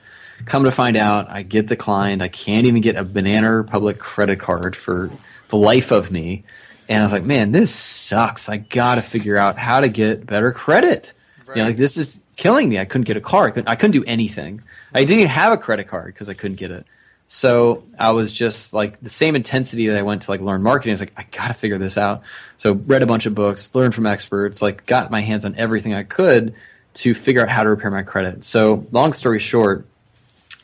Come 0.44 0.64
to 0.64 0.70
find 0.70 0.98
out, 0.98 1.30
I 1.30 1.44
get 1.44 1.66
declined. 1.66 2.22
I 2.22 2.28
can't 2.28 2.66
even 2.66 2.82
get 2.82 2.96
a 2.96 3.04
Banana 3.04 3.50
Republic 3.50 3.98
credit 3.98 4.38
card 4.38 4.76
for 4.76 5.08
the 5.48 5.56
life 5.56 5.90
of 5.90 6.10
me. 6.10 6.44
And 6.88 7.00
I 7.00 7.02
was 7.02 7.12
like, 7.12 7.24
man, 7.24 7.52
this 7.52 7.74
sucks. 7.74 8.48
I 8.48 8.56
got 8.56 8.94
to 8.94 9.02
figure 9.02 9.36
out 9.36 9.58
how 9.58 9.80
to 9.80 9.88
get 9.88 10.24
better 10.26 10.52
credit. 10.52 11.12
Right. 11.46 11.56
You 11.56 11.62
know, 11.62 11.68
like 11.68 11.76
this 11.76 11.96
is 11.96 12.24
killing 12.36 12.68
me. 12.68 12.78
I 12.78 12.84
couldn't 12.86 13.04
get 13.04 13.16
a 13.16 13.20
car. 13.20 13.48
I 13.48 13.50
couldn't, 13.50 13.68
I 13.68 13.76
couldn't 13.76 13.92
do 13.92 14.04
anything. 14.04 14.62
I 14.94 15.00
didn't 15.00 15.18
even 15.18 15.28
have 15.28 15.52
a 15.52 15.58
credit 15.58 15.88
card 15.88 16.06
because 16.06 16.28
I 16.28 16.34
couldn't 16.34 16.56
get 16.56 16.70
it. 16.70 16.86
So 17.30 17.84
I 17.98 18.12
was 18.12 18.32
just 18.32 18.72
like 18.72 19.00
the 19.00 19.10
same 19.10 19.36
intensity 19.36 19.88
that 19.88 19.98
I 19.98 20.02
went 20.02 20.22
to 20.22 20.30
like 20.30 20.40
learn 20.40 20.62
marketing. 20.62 20.92
I 20.92 20.94
was 20.94 21.00
like, 21.00 21.12
I 21.14 21.24
got 21.24 21.48
to 21.48 21.54
figure 21.54 21.76
this 21.76 21.98
out. 21.98 22.22
So 22.56 22.72
read 22.72 23.02
a 23.02 23.06
bunch 23.06 23.26
of 23.26 23.34
books, 23.34 23.74
learned 23.74 23.94
from 23.94 24.06
experts, 24.06 24.62
like 24.62 24.86
got 24.86 25.10
my 25.10 25.20
hands 25.20 25.44
on 25.44 25.54
everything 25.56 25.92
I 25.92 26.04
could 26.04 26.54
to 26.94 27.12
figure 27.12 27.42
out 27.42 27.50
how 27.50 27.64
to 27.64 27.68
repair 27.68 27.90
my 27.90 28.02
credit. 28.02 28.44
So 28.44 28.86
long 28.92 29.12
story 29.12 29.40
short, 29.40 29.86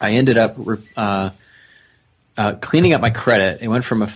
I 0.01 0.13
ended 0.13 0.39
up 0.39 0.57
uh, 0.97 1.31
uh, 2.39 2.55
cleaning 2.55 2.95
up 2.95 3.03
my 3.03 3.11
credit. 3.11 3.61
It 3.61 3.69
went 3.69 3.85
from 3.85 4.01
a 4.01 4.09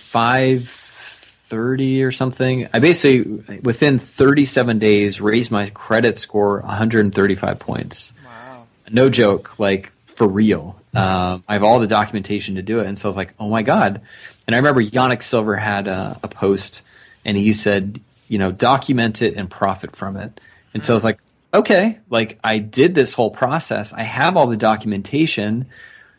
530 1.48 2.02
or 2.02 2.12
something. 2.12 2.68
I 2.74 2.78
basically, 2.78 3.58
within 3.62 3.98
37 3.98 4.78
days, 4.78 5.20
raised 5.20 5.50
my 5.50 5.70
credit 5.70 6.18
score 6.18 6.60
135 6.60 7.58
points. 7.58 8.12
Wow. 8.24 8.66
No 8.90 9.08
joke, 9.08 9.58
like 9.58 9.90
for 10.04 10.28
real. 10.28 10.78
Um, 10.94 11.42
I 11.48 11.54
have 11.54 11.62
all 11.62 11.78
the 11.78 11.86
documentation 11.86 12.56
to 12.56 12.62
do 12.62 12.80
it. 12.80 12.86
And 12.86 12.98
so 12.98 13.08
I 13.08 13.10
was 13.10 13.16
like, 13.16 13.32
oh 13.40 13.48
my 13.48 13.62
God. 13.62 14.02
And 14.46 14.54
I 14.54 14.58
remember 14.58 14.82
Yanik 14.82 15.22
Silver 15.22 15.56
had 15.56 15.88
a, 15.88 16.18
a 16.22 16.28
post 16.28 16.82
and 17.24 17.36
he 17.36 17.52
said, 17.52 18.00
you 18.28 18.38
know, 18.38 18.52
document 18.52 19.22
it 19.22 19.34
and 19.34 19.50
profit 19.50 19.96
from 19.96 20.16
it. 20.16 20.40
And 20.74 20.84
so 20.84 20.92
I 20.92 20.96
was 20.96 21.04
like, 21.04 21.18
okay, 21.54 21.98
like 22.10 22.38
I 22.44 22.58
did 22.58 22.94
this 22.94 23.14
whole 23.14 23.30
process. 23.30 23.94
I 23.94 24.02
have 24.02 24.36
all 24.36 24.48
the 24.48 24.56
documentation. 24.56 25.66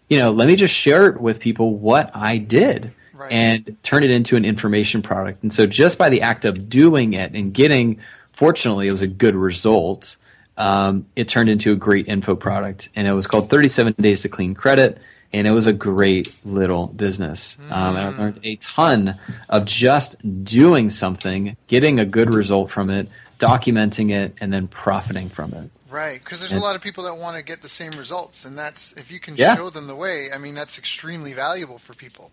You 0.08 0.18
know, 0.18 0.32
let 0.32 0.48
me 0.48 0.56
just 0.56 0.74
share 0.74 1.08
it 1.08 1.22
with 1.22 1.40
people 1.40 1.76
what 1.76 2.16
I 2.16 2.40
did 2.40 2.94
right. 3.20 3.32
and 3.32 3.78
turn 3.84 4.04
it 4.04 4.12
into 4.12 4.36
an 4.36 4.46
information 4.46 5.02
product. 5.02 5.44
And 5.44 5.54
so 5.54 5.68
just 5.68 5.98
by 5.98 6.10
the 6.10 6.22
act 6.22 6.46
of 6.46 6.70
doing 6.70 7.14
it 7.14 7.34
and 7.34 7.54
getting, 7.54 8.00
fortunately, 8.32 8.88
it 8.88 8.92
was 8.92 9.02
a 9.02 9.08
good 9.08 9.36
result. 9.36 10.18
Um, 10.58 11.06
it 11.16 11.28
turned 11.28 11.50
into 11.50 11.72
a 11.72 11.76
great 11.76 12.08
info 12.08 12.36
product, 12.36 12.90
and 12.96 13.08
it 13.08 13.14
was 13.14 13.28
called 13.28 13.50
37 13.50 13.96
Days 14.00 14.22
to 14.22 14.30
Clean 14.30 14.54
Credit. 14.54 14.98
And 15.32 15.46
it 15.46 15.52
was 15.52 15.68
a 15.68 15.74
great 15.74 16.36
little 16.44 16.88
business. 16.88 17.60
Um, 17.70 17.96
and 17.96 17.98
I 18.00 18.18
learned 18.18 18.40
a 18.42 18.56
ton 18.56 19.16
of 19.48 19.66
just 19.66 20.16
doing 20.44 20.90
something, 20.90 21.56
getting 21.68 22.00
a 22.00 22.06
good 22.06 22.34
result 22.34 22.72
from 22.72 22.90
it, 22.90 23.08
documenting 23.38 24.12
it, 24.12 24.34
and 24.42 24.52
then 24.52 24.68
profiting 24.68 25.30
from 25.30 25.54
it. 25.54 25.70
Right, 25.90 26.20
because 26.24 26.40
there's 26.40 26.54
and, 26.54 26.62
a 26.62 26.66
lot 26.66 26.76
of 26.76 26.82
people 26.82 27.04
that 27.06 27.18
want 27.18 27.36
to 27.38 27.44
get 27.44 27.62
the 27.62 27.70
same 27.70 27.92
results, 27.92 28.46
and 28.46 28.58
that's 28.58 28.94
if 28.98 29.12
you 29.12 29.20
can 29.20 29.36
yeah. 29.36 29.56
show 29.56 29.70
them 29.70 29.88
the 29.88 29.96
way. 29.96 30.28
I 30.34 30.38
mean, 30.38 30.54
that's 30.54 30.78
extremely 30.78 31.34
valuable 31.34 31.80
for 31.80 31.96
people. 31.96 32.32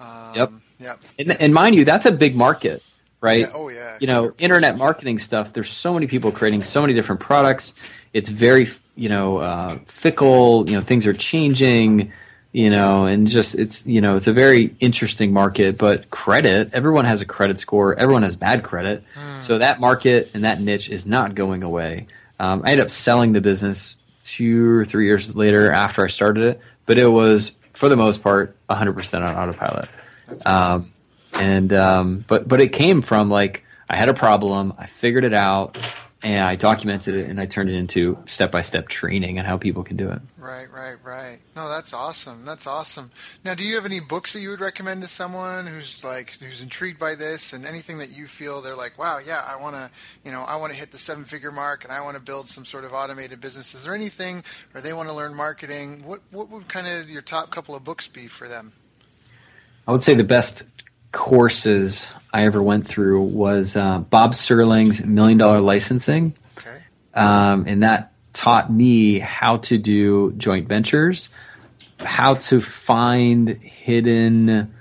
Um, 0.00 0.34
yep. 0.34 0.50
Yep. 0.80 0.98
And, 1.18 1.40
and, 1.40 1.54
mind 1.54 1.74
you, 1.74 1.84
that's 1.84 2.06
a 2.06 2.12
big 2.12 2.36
market, 2.36 2.82
right? 3.20 3.40
Yeah. 3.40 3.52
Oh 3.54 3.68
yeah. 3.68 3.98
You 4.00 4.06
know, 4.06 4.28
100%. 4.28 4.40
internet 4.42 4.76
marketing 4.76 5.18
stuff. 5.18 5.52
There's 5.52 5.70
so 5.70 5.92
many 5.92 6.06
people 6.06 6.30
creating 6.30 6.62
so 6.62 6.80
many 6.80 6.94
different 6.94 7.20
products. 7.20 7.74
It's 8.12 8.28
very 8.28 8.68
you 8.94 9.08
know 9.08 9.38
uh, 9.38 9.78
fickle. 9.86 10.68
You 10.68 10.76
know, 10.76 10.80
things 10.80 11.06
are 11.06 11.12
changing. 11.12 12.12
you 12.52 12.70
know, 12.70 13.04
and 13.04 13.28
just 13.28 13.54
it's 13.54 13.86
you 13.86 14.00
know 14.00 14.16
it's 14.16 14.26
a 14.26 14.32
very 14.32 14.74
interesting 14.80 15.32
market. 15.32 15.78
But 15.78 16.10
credit, 16.10 16.70
everyone 16.72 17.04
has 17.04 17.20
a 17.20 17.26
credit 17.26 17.60
score. 17.60 17.94
Everyone 17.94 18.22
has 18.22 18.36
bad 18.36 18.62
credit, 18.62 19.04
mm. 19.14 19.42
so 19.42 19.58
that 19.58 19.80
market 19.80 20.30
and 20.32 20.44
that 20.44 20.60
niche 20.60 20.88
is 20.88 21.06
not 21.06 21.34
going 21.34 21.62
away. 21.62 22.06
Um, 22.40 22.62
I 22.64 22.72
ended 22.72 22.86
up 22.86 22.90
selling 22.90 23.32
the 23.32 23.40
business 23.40 23.96
two 24.24 24.78
or 24.78 24.84
three 24.84 25.06
years 25.06 25.34
later 25.34 25.70
after 25.72 26.04
I 26.04 26.08
started 26.08 26.44
it, 26.44 26.60
but 26.86 26.98
it 26.98 27.08
was 27.08 27.52
for 27.78 27.88
the 27.88 27.96
most 27.96 28.24
part 28.24 28.56
100% 28.68 29.14
on 29.22 29.36
autopilot. 29.36 29.88
Um, 30.44 30.92
and 31.34 31.72
um, 31.72 32.24
but 32.26 32.48
but 32.48 32.60
it 32.60 32.72
came 32.72 33.02
from 33.02 33.30
like 33.30 33.64
I 33.88 33.96
had 33.96 34.08
a 34.08 34.14
problem, 34.14 34.74
I 34.76 34.86
figured 34.86 35.24
it 35.24 35.32
out, 35.32 35.78
and 36.22 36.44
I 36.44 36.56
documented 36.56 37.14
it 37.14 37.30
and 37.30 37.40
I 37.40 37.46
turned 37.46 37.70
it 37.70 37.76
into 37.76 38.18
step 38.26 38.50
by 38.50 38.62
step 38.62 38.88
training 38.88 39.38
and 39.38 39.46
how 39.46 39.56
people 39.56 39.84
can 39.84 39.96
do 39.96 40.10
it. 40.10 40.20
Right, 40.36 40.66
right, 40.72 40.96
right. 41.04 41.38
No, 41.54 41.68
that's 41.68 41.94
awesome. 41.94 42.44
That's 42.44 42.66
awesome. 42.66 43.12
Now, 43.44 43.54
do 43.54 43.62
you 43.62 43.76
have 43.76 43.84
any 43.84 44.00
books 44.00 44.32
that 44.32 44.40
you 44.40 44.50
would 44.50 44.60
recommend 44.60 45.02
to 45.02 45.08
someone 45.08 45.66
who's 45.66 46.02
like 46.02 46.32
who's 46.40 46.60
intrigued 46.60 46.98
by 46.98 47.14
this 47.14 47.52
and 47.52 47.64
anything 47.64 47.98
that 47.98 48.16
you 48.16 48.26
feel 48.26 48.60
they're 48.60 48.74
like, 48.74 48.98
wow, 48.98 49.18
yeah, 49.24 49.44
I 49.46 49.60
want 49.60 49.76
to, 49.76 49.90
you 50.24 50.32
know, 50.32 50.42
I 50.42 50.56
want 50.56 50.72
to 50.72 50.78
hit 50.78 50.90
the 50.90 50.98
seven 50.98 51.22
figure 51.24 51.52
mark 51.52 51.84
and 51.84 51.92
I 51.92 52.00
want 52.00 52.16
to 52.16 52.22
build 52.22 52.48
some 52.48 52.64
sort 52.64 52.84
of 52.84 52.92
automated 52.92 53.40
business. 53.40 53.72
Is 53.74 53.84
there 53.84 53.94
anything, 53.94 54.42
or 54.74 54.80
they 54.80 54.92
want 54.92 55.08
to 55.08 55.14
learn 55.14 55.36
marketing? 55.36 56.02
What 56.04 56.20
what 56.32 56.50
would 56.50 56.68
kind 56.68 56.88
of 56.88 57.08
your 57.08 57.22
top 57.22 57.50
couple 57.50 57.76
of 57.76 57.84
books 57.84 58.08
be 58.08 58.26
for 58.26 58.48
them? 58.48 58.72
I 59.86 59.92
would 59.92 60.02
say 60.02 60.14
the 60.14 60.24
best 60.24 60.64
courses 61.12 62.10
I 62.32 62.44
ever 62.44 62.62
went 62.62 62.86
through 62.86 63.22
was 63.22 63.76
uh, 63.76 63.98
Bob 64.00 64.32
Serling's 64.32 65.04
Million 65.04 65.38
Dollar 65.38 65.60
Licensing. 65.60 66.34
Okay. 66.58 66.78
Um, 67.14 67.64
and 67.66 67.82
that 67.82 68.12
taught 68.32 68.70
me 68.70 69.18
how 69.18 69.56
to 69.56 69.78
do 69.78 70.32
joint 70.32 70.68
ventures, 70.68 71.28
how 71.98 72.34
to 72.34 72.60
find 72.60 73.48
hidden 73.48 74.72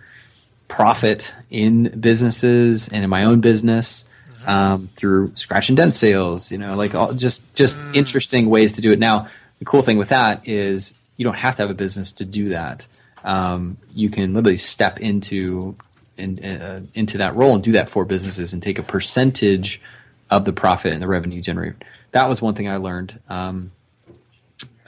profit 0.68 1.34
in 1.50 2.00
businesses 2.00 2.90
and 2.90 3.04
in 3.04 3.10
my 3.10 3.24
own 3.24 3.40
business 3.40 4.08
mm-hmm. 4.30 4.50
um, 4.50 4.90
through 4.96 5.34
scratch 5.36 5.70
and 5.70 5.78
dent 5.78 5.96
sales. 5.96 6.52
You 6.52 6.58
know, 6.58 6.76
like 6.76 6.94
all, 6.94 7.14
just 7.14 7.54
just 7.56 7.80
mm. 7.80 7.96
interesting 7.96 8.50
ways 8.50 8.74
to 8.74 8.82
do 8.82 8.92
it. 8.92 9.00
Now, 9.00 9.30
the 9.60 9.66
cool 9.66 9.82
thing 9.82 9.98
with 9.98 10.10
that 10.10 10.48
is 10.48 10.94
you 11.16 11.24
don't 11.24 11.38
have 11.38 11.56
to 11.56 11.64
have 11.64 11.72
a 11.72 11.76
business 11.76 12.12
to 12.14 12.26
do 12.26 12.50
that. 12.50 12.86
Um, 13.24 13.78
you 13.96 14.10
can 14.10 14.34
literally 14.34 14.58
step 14.58 15.00
into 15.00 15.76
in, 16.18 16.44
uh, 16.44 16.82
into 16.94 17.18
that 17.18 17.36
role 17.36 17.54
and 17.54 17.64
do 17.64 17.72
that 17.74 17.90
for 17.90 18.06
businesses 18.06 18.54
and 18.54 18.62
take 18.62 18.80
a 18.80 18.84
percentage 18.84 19.82
of 20.30 20.46
the 20.46 20.54
profit 20.54 20.94
and 20.94 21.02
the 21.02 21.08
revenue 21.08 21.42
generated. 21.42 21.84
That 22.12 22.28
was 22.28 22.42
one 22.42 22.54
thing 22.54 22.68
I 22.70 22.78
learned. 22.78 23.20
Um, 23.30 23.72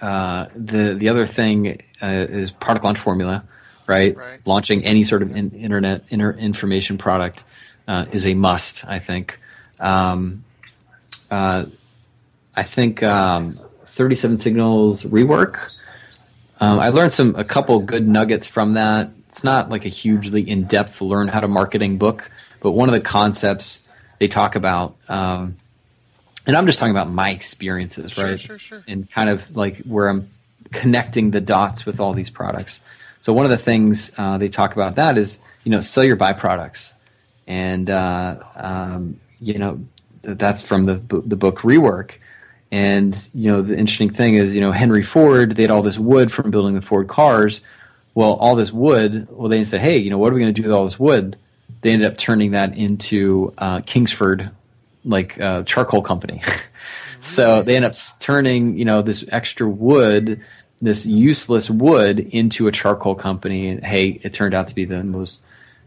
uh, 0.01 0.47
the 0.55 0.93
the 0.93 1.09
other 1.09 1.25
thing 1.25 1.81
uh, 2.01 2.25
is 2.29 2.51
product 2.51 2.85
launch 2.85 2.97
formula, 2.97 3.43
right? 3.85 4.15
right. 4.15 4.39
Launching 4.45 4.83
any 4.85 5.03
sort 5.03 5.21
of 5.21 5.35
in, 5.35 5.51
internet 5.51 6.03
inter- 6.09 6.31
information 6.31 6.97
product 6.97 7.43
uh, 7.87 8.05
is 8.11 8.25
a 8.25 8.33
must. 8.33 8.85
I 8.87 8.99
think. 8.99 9.39
Um, 9.79 10.43
uh, 11.29 11.65
I 12.55 12.63
think 12.63 13.03
um, 13.03 13.53
37 13.87 14.37
Signals 14.37 15.03
rework. 15.03 15.69
Um, 16.59 16.79
I 16.79 16.89
learned 16.89 17.13
some 17.13 17.35
a 17.35 17.43
couple 17.43 17.79
good 17.79 18.07
nuggets 18.07 18.45
from 18.45 18.73
that 18.73 19.11
it's 19.29 19.43
not 19.43 19.69
like 19.69 19.85
a 19.85 19.89
hugely 19.89 20.41
in 20.41 20.63
depth 20.63 21.01
learn 21.01 21.27
how 21.27 21.39
to 21.39 21.47
marketing 21.47 21.99
book, 21.99 22.31
but 22.61 22.71
one 22.71 22.89
of 22.89 22.93
the 22.93 23.01
concepts 23.01 23.91
they 24.17 24.27
talk 24.27 24.55
about, 24.55 24.95
um, 25.07 25.55
and 26.47 26.57
I'm 26.57 26.65
just 26.65 26.79
talking 26.79 26.95
about 26.95 27.11
my 27.11 27.29
experiences, 27.29 28.13
sure, 28.13 28.25
right? 28.25 28.39
Sure, 28.39 28.57
sure. 28.57 28.83
And 28.87 29.09
kind 29.09 29.29
of 29.29 29.55
like 29.55 29.77
where 29.83 30.09
I'm 30.09 30.27
connecting 30.71 31.29
the 31.29 31.41
dots 31.41 31.85
with 31.85 31.99
all 31.99 32.13
these 32.13 32.31
products. 32.31 32.81
So 33.19 33.31
one 33.31 33.45
of 33.45 33.51
the 33.51 33.57
things 33.57 34.11
uh, 34.17 34.39
they 34.39 34.49
talk 34.49 34.73
about 34.73 34.95
that 34.95 35.15
is 35.17 35.39
you 35.63 35.71
know 35.71 35.79
sell 35.79 36.03
your 36.03 36.17
byproducts, 36.17 36.95
and 37.45 37.87
uh, 37.87 38.39
um, 38.55 39.19
you 39.39 39.59
know 39.59 39.79
that's 40.23 40.63
from 40.63 40.85
the 40.85 40.95
the 40.95 41.35
book 41.35 41.59
Rework. 41.59 42.13
And 42.71 43.29
you 43.33 43.51
know 43.51 43.61
the 43.61 43.77
interesting 43.77 44.09
thing 44.09 44.35
is 44.35 44.55
you 44.55 44.61
know 44.61 44.71
Henry 44.71 45.03
Ford 45.03 45.55
they 45.55 45.63
had 45.63 45.71
all 45.71 45.83
this 45.83 45.99
wood 45.99 46.31
from 46.31 46.49
building 46.49 46.73
the 46.73 46.81
Ford 46.81 47.07
cars 47.07 47.61
well, 48.19 48.33
all 48.33 48.53
this 48.53 48.73
wood, 48.73 49.29
well, 49.31 49.47
they 49.47 49.63
said, 49.63 49.79
hey, 49.79 49.97
you 49.97 50.09
know, 50.09 50.17
what 50.17 50.29
are 50.29 50.35
we 50.35 50.41
going 50.41 50.53
to 50.53 50.61
do 50.61 50.67
with 50.67 50.75
all 50.75 50.83
this 50.83 50.99
wood? 50.99 51.37
They 51.79 51.91
ended 51.91 52.11
up 52.11 52.17
turning 52.17 52.51
that 52.51 52.77
into 52.77 53.53
uh, 53.57 53.79
Kingsford, 53.85 54.51
like 55.05 55.39
uh, 55.39 55.63
charcoal 55.63 56.01
company. 56.01 56.41
so 57.21 57.61
they 57.61 57.77
end 57.77 57.85
up 57.85 57.93
turning, 58.19 58.77
you 58.77 58.83
know, 58.83 59.01
this 59.01 59.23
extra 59.29 59.69
wood, 59.69 60.41
this 60.81 61.05
useless 61.05 61.69
wood, 61.69 62.19
into 62.19 62.67
a 62.67 62.73
charcoal 62.73 63.15
company. 63.15 63.69
And 63.69 63.85
hey, 63.85 64.19
it 64.21 64.33
turned 64.33 64.53
out 64.53 64.67
to 64.67 64.75
be 64.75 64.83
the 64.83 65.01
most, 65.01 65.41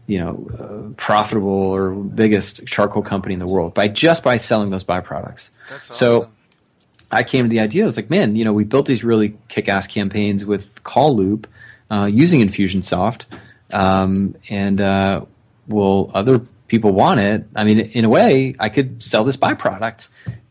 you 0.07 0.17
know, 0.17 0.49
uh, 0.57 0.91
profitable 0.97 1.51
or 1.51 1.91
biggest 1.91 2.65
charcoal 2.65 3.03
company 3.03 3.33
in 3.33 3.39
the 3.39 3.45
world 3.45 3.75
by 3.75 3.87
just 3.87 4.23
by 4.23 4.37
selling 4.37 4.71
those 4.71 4.83
byproducts. 4.83 5.51
That's 5.69 5.95
so. 5.95 6.21
Awesome. 6.21 6.31
I 7.11 7.21
came 7.21 7.45
to 7.45 7.49
the 7.49 7.59
idea. 7.59 7.83
I 7.83 7.85
was 7.85 7.95
like, 7.95 8.09
man, 8.09 8.35
you 8.35 8.43
know, 8.43 8.53
we 8.53 8.63
built 8.63 8.87
these 8.87 9.03
really 9.03 9.37
kick-ass 9.47 9.85
campaigns 9.85 10.45
with 10.45 10.83
Call 10.83 11.15
Loop, 11.15 11.45
uh, 11.93 12.07
using 12.07 12.41
Infusionsoft, 12.41 13.25
um, 13.71 14.35
and 14.49 14.81
uh, 14.81 15.25
will 15.67 16.09
other 16.15 16.39
people 16.67 16.91
want 16.91 17.19
it? 17.19 17.45
I 17.55 17.63
mean, 17.63 17.79
in 17.79 18.03
a 18.03 18.09
way, 18.09 18.55
I 18.59 18.69
could 18.69 19.03
sell 19.03 19.23
this 19.23 19.37
byproduct, 19.37 20.07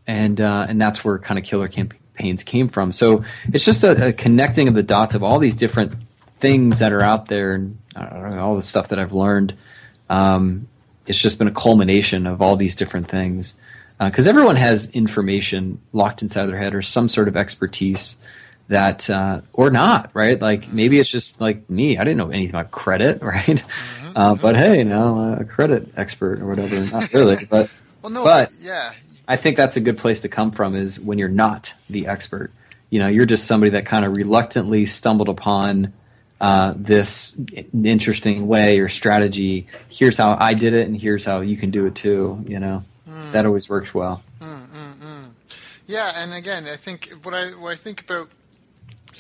and 0.07 0.41
uh, 0.41 0.67
and 0.69 0.81
that's 0.81 1.05
where 1.05 1.19
kind 1.19 1.41
of 1.41 1.45
killer 1.45 1.67
campaigns 1.67 2.45
came 2.45 2.69
from. 2.69 2.93
So 2.93 3.25
it's 3.53 3.65
just 3.65 3.83
a, 3.83 4.09
a, 4.09 4.13
connecting 4.13 4.69
of 4.69 4.75
the 4.75 4.85
dots 4.85 5.15
of 5.15 5.25
all 5.25 5.41
these 5.41 5.57
different 5.57 5.95
things 6.37 6.79
that 6.79 6.93
are 6.93 7.03
out 7.03 7.27
there, 7.27 7.55
and 7.55 7.77
know, 7.97 8.39
all 8.41 8.55
the 8.55 8.63
stuff 8.63 8.89
that 8.89 9.01
I've 9.01 9.13
learned. 9.13 9.55
Um, 10.09 10.69
it's 11.09 11.19
just 11.19 11.39
been 11.39 11.49
a 11.49 11.53
culmination 11.53 12.29
of 12.29 12.41
all 12.41 12.55
these 12.55 12.77
different 12.77 13.07
things 13.07 13.57
because 13.99 14.29
uh, 14.29 14.31
everyone 14.31 14.55
has 14.55 14.89
information 14.91 15.81
locked 15.93 16.23
inside 16.23 16.47
their 16.47 16.59
head 16.59 16.73
or 16.73 16.83
some 16.83 17.09
sort 17.09 17.27
of 17.27 17.37
expertise 17.37 18.17
that 18.73 19.09
uh, 19.09 19.41
or 19.53 19.71
not 19.71 20.11
right? 20.15 20.41
Like 20.41 20.73
maybe 20.73 20.99
it's 20.99 21.11
just 21.11 21.41
like 21.41 21.69
me. 21.71 21.97
I 21.99 22.05
didn't 22.05 22.17
know 22.17 22.31
anything 22.31 22.51
about 22.51 22.71
credit 22.71 23.23
right? 23.23 23.45
Mm-hmm. 23.47 24.17
uh, 24.17 24.35
but 24.35 24.57
hey 24.57 24.83
now 24.83 25.15
I'm 25.19 25.41
a 25.41 25.45
credit 25.45 25.89
expert 25.97 26.41
or 26.41 26.47
whatever. 26.47 26.81
Not 26.91 27.13
really 27.13 27.37
but 27.51 27.75
well, 28.03 28.11
no, 28.11 28.25
but 28.25 28.51
yeah. 28.61 28.91
I 29.29 29.37
think 29.37 29.57
that's 29.57 29.77
a 29.77 29.81
good 29.81 29.99
place 29.99 30.21
to 30.21 30.29
come 30.29 30.51
from 30.51 30.75
is 30.75 30.99
when 30.99 31.19
you're 31.19 31.29
not 31.29 31.75
the 31.89 32.07
expert. 32.09 32.51
You 32.91 32.99
know 32.99 33.09
you're 33.09 33.27
just 33.27 33.47
somebody 33.47 33.71
that 33.71 33.87
kind 33.87 34.05
of 34.05 34.17
reluctantly 34.17 34.87
stumbled 34.87 35.29
upon 35.29 35.93
uh, 36.41 36.75
this 36.77 37.37
interesting 37.73 38.49
way 38.49 38.81
or 38.81 38.89
strategy. 38.89 39.69
Here's 39.89 40.19
how 40.19 40.37
i 40.41 40.55
did 40.55 40.75
it 40.75 40.89
and 40.89 41.01
here's 41.01 41.25
how 41.25 41.41
you 41.41 41.57
can 41.57 41.71
do 41.71 41.87
it 41.87 41.95
too 41.95 42.45
you 42.49 42.59
know? 42.59 42.85
Mm. 43.09 43.33
that 43.33 43.47
always 43.47 43.69
works 43.69 43.95
well. 43.95 44.23
Mm, 44.41 44.67
mm, 44.67 44.95
mm. 44.95 45.31
yeah 45.87 46.11
and 46.17 46.35
again 46.35 46.65
i 46.67 46.77
think 46.77 47.11
what 47.23 47.35
i 47.35 47.45
what 47.61 47.71
i 47.71 47.77
think 47.77 48.01
about 48.01 48.29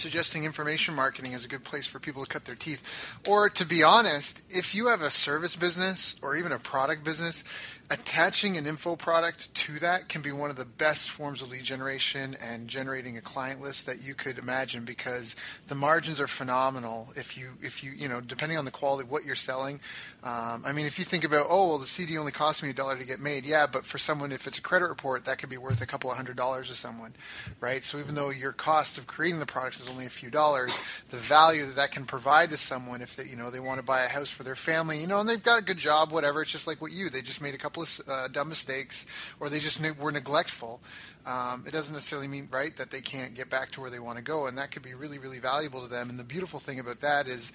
suggesting 0.02 0.44
information 0.44 0.94
marketing 0.94 1.32
is 1.32 1.44
a 1.44 1.48
good 1.48 1.62
place 1.62 1.86
for 1.86 2.00
people 2.00 2.24
to 2.24 2.28
cut 2.28 2.44
their 2.44 2.56
teeth. 2.56 3.18
Or 3.28 3.48
to 3.50 3.64
be 3.64 3.84
honest, 3.84 4.42
if 4.50 4.74
you 4.74 4.88
have 4.88 5.00
a 5.00 5.10
service 5.10 5.54
business 5.54 6.16
or 6.22 6.36
even 6.36 6.50
a 6.50 6.58
product 6.58 7.04
business, 7.04 7.44
attaching 7.92 8.56
an 8.56 8.66
info 8.66 8.96
product 8.96 9.54
to 9.54 9.72
that 9.80 10.08
can 10.08 10.22
be 10.22 10.32
one 10.32 10.48
of 10.48 10.56
the 10.56 10.64
best 10.64 11.10
forms 11.10 11.42
of 11.42 11.50
lead 11.50 11.62
generation 11.62 12.34
and 12.42 12.66
generating 12.66 13.18
a 13.18 13.20
client 13.20 13.60
list 13.60 13.84
that 13.84 14.02
you 14.02 14.14
could 14.14 14.38
imagine 14.38 14.82
because 14.86 15.36
the 15.66 15.74
margins 15.74 16.18
are 16.18 16.26
phenomenal 16.26 17.08
if 17.16 17.36
you 17.36 17.50
if 17.60 17.84
you 17.84 17.92
you 17.94 18.08
know 18.08 18.22
depending 18.22 18.56
on 18.56 18.64
the 18.64 18.70
quality 18.70 19.06
of 19.06 19.12
what 19.12 19.26
you're 19.26 19.34
selling. 19.34 19.78
Um, 20.24 20.62
i 20.64 20.72
mean 20.72 20.86
if 20.86 20.98
you 20.98 21.04
think 21.04 21.24
about 21.24 21.46
oh 21.50 21.68
well 21.70 21.78
the 21.78 21.86
cd 21.86 22.16
only 22.16 22.30
cost 22.32 22.62
me 22.62 22.70
a 22.70 22.72
dollar 22.72 22.96
to 22.96 23.04
get 23.04 23.18
made 23.18 23.44
yeah 23.44 23.66
but 23.70 23.84
for 23.84 23.98
someone 23.98 24.30
if 24.30 24.46
it's 24.46 24.58
a 24.58 24.62
credit 24.62 24.86
report 24.86 25.24
that 25.24 25.38
could 25.38 25.50
be 25.50 25.56
worth 25.58 25.82
a 25.82 25.86
couple 25.86 26.10
of 26.10 26.16
hundred 26.16 26.36
dollars 26.36 26.68
to 26.68 26.74
someone 26.74 27.12
right? 27.60 27.82
So 27.82 27.98
even 27.98 28.14
though 28.14 28.30
your 28.30 28.52
cost 28.52 28.98
of 28.98 29.06
creating 29.06 29.40
the 29.40 29.46
product 29.46 29.76
is 29.76 29.90
only 29.90 30.06
a 30.06 30.10
few 30.10 30.30
dollars 30.30 30.76
the 31.08 31.16
value 31.16 31.66
that 31.66 31.76
that 31.76 31.90
can 31.90 32.04
provide 32.04 32.50
to 32.50 32.56
someone 32.56 33.02
if 33.02 33.16
they 33.16 33.24
you 33.24 33.36
know 33.36 33.50
they 33.50 33.60
want 33.60 33.80
to 33.80 33.84
buy 33.84 34.04
a 34.04 34.08
house 34.08 34.30
for 34.30 34.44
their 34.44 34.54
family 34.54 35.00
you 35.00 35.06
know 35.06 35.20
and 35.20 35.28
they've 35.28 35.42
got 35.42 35.60
a 35.60 35.64
good 35.64 35.76
job 35.76 36.12
whatever 36.12 36.40
it's 36.42 36.52
just 36.52 36.66
like 36.66 36.80
what 36.80 36.92
you 36.92 37.10
they 37.10 37.20
just 37.20 37.42
made 37.42 37.54
a 37.54 37.58
couple 37.58 37.81
uh, 38.08 38.28
dumb 38.28 38.48
mistakes 38.48 39.34
or 39.40 39.48
they 39.48 39.58
just 39.58 39.80
were 39.98 40.12
neglectful 40.12 40.80
um, 41.24 41.64
it 41.66 41.72
doesn't 41.72 41.94
necessarily 41.94 42.26
mean 42.26 42.48
right 42.50 42.76
that 42.76 42.90
they 42.90 43.00
can't 43.00 43.34
get 43.34 43.48
back 43.48 43.70
to 43.72 43.80
where 43.80 43.90
they 43.90 44.00
want 44.00 44.18
to 44.18 44.24
go 44.24 44.46
and 44.46 44.58
that 44.58 44.72
could 44.72 44.82
be 44.82 44.94
really 44.94 45.18
really 45.18 45.38
valuable 45.38 45.80
to 45.82 45.88
them. 45.88 46.10
And 46.10 46.18
the 46.18 46.24
beautiful 46.24 46.58
thing 46.58 46.80
about 46.80 47.00
that 47.00 47.28
is 47.28 47.52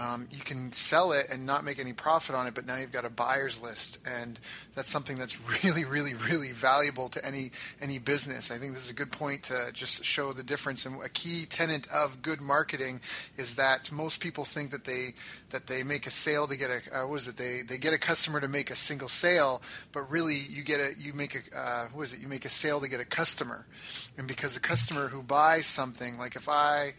um, 0.00 0.28
you 0.30 0.40
can 0.40 0.72
sell 0.72 1.12
it 1.12 1.26
and 1.30 1.44
not 1.44 1.62
make 1.64 1.78
any 1.78 1.92
profit 1.92 2.34
on 2.34 2.46
it 2.46 2.54
but 2.54 2.66
now 2.66 2.76
you've 2.76 2.92
got 2.92 3.04
a 3.04 3.10
buyer's 3.10 3.62
list 3.62 3.98
and 4.06 4.40
that's 4.74 4.88
something 4.88 5.16
that's 5.16 5.62
really 5.64 5.84
really 5.84 6.14
really 6.14 6.52
valuable 6.52 7.08
to 7.10 7.24
any 7.24 7.50
any 7.82 7.98
business. 7.98 8.50
I 8.50 8.56
think 8.56 8.72
this 8.72 8.84
is 8.84 8.90
a 8.90 8.94
good 8.94 9.12
point 9.12 9.42
to 9.44 9.70
just 9.74 10.04
show 10.04 10.32
the 10.32 10.42
difference 10.42 10.86
and 10.86 11.02
a 11.02 11.10
key 11.10 11.44
tenet 11.48 11.86
of 11.94 12.22
good 12.22 12.40
marketing 12.40 13.00
is 13.36 13.56
that 13.56 13.92
most 13.92 14.20
people 14.20 14.44
think 14.44 14.70
that 14.70 14.84
they 14.84 15.10
that 15.50 15.66
they 15.66 15.82
make 15.82 16.06
a 16.06 16.10
sale 16.10 16.46
to 16.46 16.56
get 16.56 16.70
a 16.70 17.02
uh, 17.02 17.06
what 17.06 17.16
is 17.16 17.28
it? 17.28 17.36
They 17.36 17.60
they 17.68 17.76
get 17.76 17.92
a 17.92 17.98
customer 17.98 18.40
to 18.40 18.48
make 18.48 18.70
a 18.70 18.76
single 18.76 19.08
sale 19.08 19.60
but 19.92 20.10
really 20.10 20.38
you 20.48 20.64
get 20.64 20.80
a 20.80 20.92
you 20.98 21.12
make 21.12 21.34
a 21.34 21.58
uh, 21.58 21.86
what 21.92 22.04
is 22.04 22.14
it? 22.14 22.20
You 22.20 22.28
make 22.28 22.46
a 22.46 22.50
sale 22.50 22.80
to 22.80 22.88
get 22.88 23.01
a 23.02 23.04
customer. 23.04 23.66
And 24.16 24.26
because 24.26 24.56
a 24.56 24.60
customer 24.60 25.08
who 25.08 25.22
buys 25.22 25.66
something, 25.66 26.16
like 26.16 26.36
if 26.36 26.48
I 26.48 26.94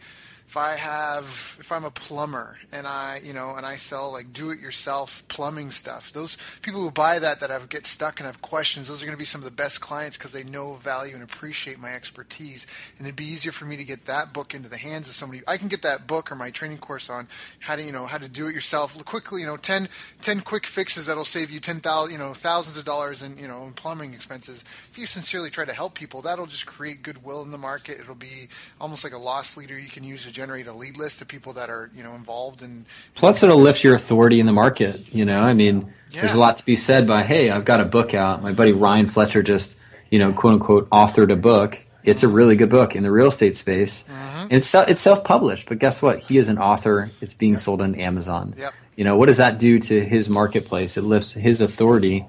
if 0.46 0.56
I 0.56 0.76
have 0.76 1.24
if 1.58 1.72
I'm 1.72 1.84
a 1.84 1.90
plumber 1.90 2.58
and 2.72 2.86
I 2.86 3.20
you 3.22 3.32
know 3.32 3.54
and 3.56 3.66
I 3.66 3.76
sell 3.76 4.12
like 4.12 4.32
do 4.32 4.50
it 4.50 4.60
yourself 4.60 5.26
plumbing 5.28 5.70
stuff 5.70 6.12
those 6.12 6.36
people 6.62 6.80
who 6.80 6.90
buy 6.90 7.18
that 7.18 7.40
that 7.40 7.50
have 7.50 7.68
get 7.68 7.86
stuck 7.86 8.20
and 8.20 8.26
have 8.26 8.40
questions 8.40 8.88
those 8.88 9.02
are 9.02 9.06
going 9.06 9.16
to 9.16 9.20
be 9.20 9.24
some 9.24 9.40
of 9.40 9.44
the 9.44 9.50
best 9.50 9.80
clients 9.80 10.16
because 10.16 10.32
they 10.32 10.44
know 10.44 10.74
value 10.74 11.14
and 11.14 11.22
appreciate 11.22 11.78
my 11.78 11.94
expertise. 11.94 12.66
And 12.98 13.06
it'd 13.06 13.16
be 13.16 13.24
easier 13.24 13.52
for 13.52 13.64
me 13.64 13.76
to 13.76 13.84
get 13.84 14.04
that 14.06 14.32
book 14.32 14.54
into 14.54 14.68
the 14.68 14.76
hands 14.76 15.08
of 15.08 15.14
somebody. 15.14 15.42
I 15.48 15.56
can 15.56 15.68
get 15.68 15.82
that 15.82 16.06
book 16.06 16.30
or 16.30 16.34
my 16.34 16.50
training 16.50 16.78
course 16.78 17.10
on 17.10 17.28
how 17.60 17.76
to 17.76 17.82
you 17.82 17.92
know 17.92 18.06
how 18.06 18.18
to 18.18 18.28
do 18.28 18.46
it 18.46 18.54
yourself 18.54 19.02
quickly 19.04 19.40
you 19.40 19.46
know 19.46 19.56
10, 19.56 19.88
10 20.20 20.40
quick 20.40 20.66
fixes 20.66 21.06
that'll 21.06 21.24
save 21.24 21.50
you 21.50 21.60
10,000 21.60 22.12
you 22.12 22.18
know 22.18 22.32
thousands 22.32 22.76
of 22.76 22.84
dollars 22.84 23.22
in 23.22 23.36
you 23.38 23.48
know 23.48 23.64
in 23.64 23.72
plumbing 23.72 24.14
expenses. 24.14 24.62
If 24.62 24.98
you 24.98 25.06
sincerely 25.06 25.50
try 25.50 25.64
to 25.64 25.72
help 25.72 25.94
people 25.94 26.22
that'll 26.22 26.46
just 26.46 26.66
create 26.66 27.02
goodwill 27.02 27.42
in 27.42 27.50
the 27.50 27.58
market. 27.58 27.98
It'll 28.00 28.14
be 28.14 28.48
almost 28.80 29.04
like 29.04 29.12
a 29.12 29.18
loss 29.18 29.56
leader. 29.56 29.78
You 29.78 29.88
can 29.88 30.04
use 30.04 30.26
generate 30.34 30.66
a 30.66 30.72
lead 30.72 30.96
list 30.96 31.22
of 31.22 31.28
people 31.28 31.52
that 31.54 31.70
are 31.70 31.90
you 31.94 32.02
know 32.02 32.14
involved 32.14 32.62
in. 32.62 32.84
Plus, 33.14 33.42
it'll 33.42 33.58
lift 33.58 33.84
your 33.84 33.94
authority 33.94 34.40
in 34.40 34.46
the 34.46 34.52
market. 34.52 35.14
You 35.14 35.24
know, 35.24 35.40
I 35.40 35.54
mean, 35.54 35.92
yeah. 36.10 36.20
there's 36.20 36.34
a 36.34 36.38
lot 36.38 36.58
to 36.58 36.64
be 36.64 36.76
said 36.76 37.06
by 37.06 37.22
hey, 37.22 37.50
I've 37.50 37.64
got 37.64 37.80
a 37.80 37.84
book 37.84 38.12
out. 38.12 38.42
My 38.42 38.52
buddy 38.52 38.72
Ryan 38.72 39.06
Fletcher 39.06 39.42
just 39.42 39.76
you 40.10 40.18
know 40.18 40.32
quote 40.32 40.54
unquote 40.54 40.90
authored 40.90 41.32
a 41.32 41.36
book. 41.36 41.78
It's 42.02 42.22
a 42.22 42.28
really 42.28 42.56
good 42.56 42.68
book 42.68 42.94
in 42.94 43.02
the 43.02 43.10
real 43.10 43.28
estate 43.28 43.56
space. 43.56 44.02
Mm-hmm. 44.02 44.40
And 44.42 44.52
it's 44.52 44.74
it's 44.74 45.00
self 45.00 45.24
published, 45.24 45.68
but 45.68 45.78
guess 45.78 46.02
what? 46.02 46.18
He 46.18 46.36
is 46.36 46.48
an 46.48 46.58
author. 46.58 47.10
It's 47.20 47.34
being 47.34 47.52
yep. 47.52 47.60
sold 47.60 47.80
on 47.80 47.94
Amazon. 47.94 48.54
Yep. 48.56 48.72
You 48.96 49.04
know 49.04 49.16
what 49.16 49.26
does 49.26 49.38
that 49.38 49.58
do 49.58 49.78
to 49.78 50.04
his 50.04 50.28
marketplace? 50.28 50.96
It 50.96 51.02
lifts 51.02 51.32
his 51.32 51.60
authority 51.60 52.26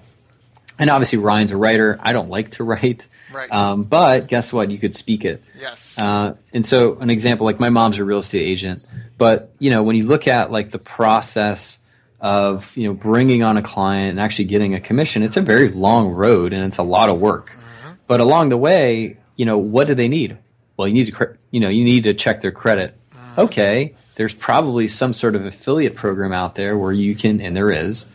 and 0.77 0.89
obviously 0.89 1.17
Ryan's 1.17 1.51
a 1.51 1.57
writer. 1.57 1.97
I 2.01 2.13
don't 2.13 2.29
like 2.29 2.51
to 2.51 2.63
write, 2.63 3.07
right. 3.33 3.51
um, 3.51 3.83
but 3.83 4.27
guess 4.27 4.51
what? 4.51 4.71
You 4.71 4.77
could 4.77 4.95
speak 4.95 5.25
it. 5.25 5.43
Yes. 5.59 5.97
Uh, 5.97 6.35
and 6.53 6.65
so, 6.65 6.97
an 6.99 7.09
example, 7.09 7.45
like 7.45 7.59
my 7.59 7.69
mom's 7.69 7.97
a 7.97 8.05
real 8.05 8.19
estate 8.19 8.43
agent, 8.43 8.85
but 9.17 9.53
you 9.59 9.69
know, 9.69 9.83
when 9.83 9.95
you 9.95 10.05
look 10.05 10.27
at 10.27 10.51
like 10.51 10.71
the 10.71 10.79
process 10.79 11.79
of 12.19 12.75
you 12.75 12.87
know 12.87 12.93
bringing 12.93 13.43
on 13.43 13.57
a 13.57 13.61
client 13.61 14.11
and 14.11 14.19
actually 14.19 14.45
getting 14.45 14.73
a 14.73 14.79
commission, 14.79 15.23
it's 15.23 15.37
a 15.37 15.41
very 15.41 15.69
long 15.69 16.09
road 16.09 16.53
and 16.53 16.65
it's 16.65 16.77
a 16.77 16.83
lot 16.83 17.09
of 17.09 17.19
work. 17.19 17.51
Mm-hmm. 17.51 17.93
But 18.07 18.19
along 18.19 18.49
the 18.49 18.57
way, 18.57 19.17
you 19.35 19.45
know, 19.45 19.57
what 19.57 19.87
do 19.87 19.95
they 19.95 20.07
need? 20.07 20.37
Well, 20.77 20.87
you 20.87 20.93
need 20.93 21.13
to 21.13 21.37
you 21.51 21.59
know 21.59 21.69
you 21.69 21.83
need 21.83 22.03
to 22.03 22.13
check 22.13 22.41
their 22.41 22.51
credit. 22.51 22.97
Mm-hmm. 23.11 23.41
Okay, 23.41 23.95
there's 24.15 24.33
probably 24.33 24.87
some 24.87 25.13
sort 25.13 25.35
of 25.35 25.45
affiliate 25.45 25.95
program 25.95 26.33
out 26.33 26.55
there 26.55 26.77
where 26.77 26.91
you 26.91 27.15
can, 27.15 27.39
and 27.39 27.55
there 27.55 27.71
is 27.71 28.05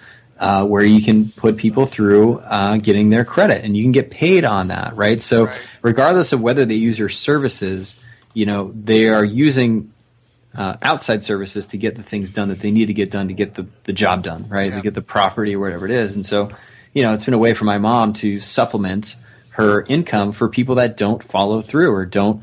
uh, 0.40 0.64
where 0.64 0.82
you 0.82 1.02
can 1.02 1.30
put 1.32 1.58
people 1.58 1.84
through 1.84 2.38
uh, 2.40 2.78
getting 2.78 3.10
their 3.10 3.24
credit 3.26 3.62
and 3.62 3.76
you 3.76 3.84
can 3.84 3.92
get 3.92 4.10
paid 4.10 4.44
on 4.44 4.68
that, 4.68 4.96
right? 4.96 5.20
So, 5.20 5.44
right. 5.44 5.62
regardless 5.82 6.32
of 6.32 6.40
whether 6.40 6.64
they 6.64 6.76
use 6.76 6.98
your 6.98 7.10
services, 7.10 7.96
you 8.32 8.46
know, 8.46 8.72
they 8.74 9.08
are 9.08 9.24
using 9.24 9.92
uh, 10.56 10.78
outside 10.80 11.22
services 11.22 11.66
to 11.68 11.76
get 11.76 11.94
the 11.94 12.02
things 12.02 12.30
done 12.30 12.48
that 12.48 12.60
they 12.60 12.70
need 12.70 12.86
to 12.86 12.94
get 12.94 13.10
done 13.10 13.28
to 13.28 13.34
get 13.34 13.54
the, 13.54 13.66
the 13.84 13.92
job 13.92 14.22
done, 14.22 14.46
right? 14.48 14.70
Yeah. 14.70 14.76
To 14.76 14.82
get 14.82 14.94
the 14.94 15.02
property 15.02 15.54
or 15.54 15.60
whatever 15.60 15.84
it 15.84 15.92
is. 15.92 16.14
And 16.14 16.24
so, 16.24 16.48
you 16.94 17.02
know, 17.02 17.12
it's 17.12 17.26
been 17.26 17.34
a 17.34 17.38
way 17.38 17.52
for 17.52 17.66
my 17.66 17.76
mom 17.76 18.14
to 18.14 18.40
supplement 18.40 19.16
her 19.50 19.82
income 19.82 20.32
for 20.32 20.48
people 20.48 20.76
that 20.76 20.96
don't 20.96 21.22
follow 21.22 21.60
through 21.60 21.92
or 21.92 22.06
don't 22.06 22.42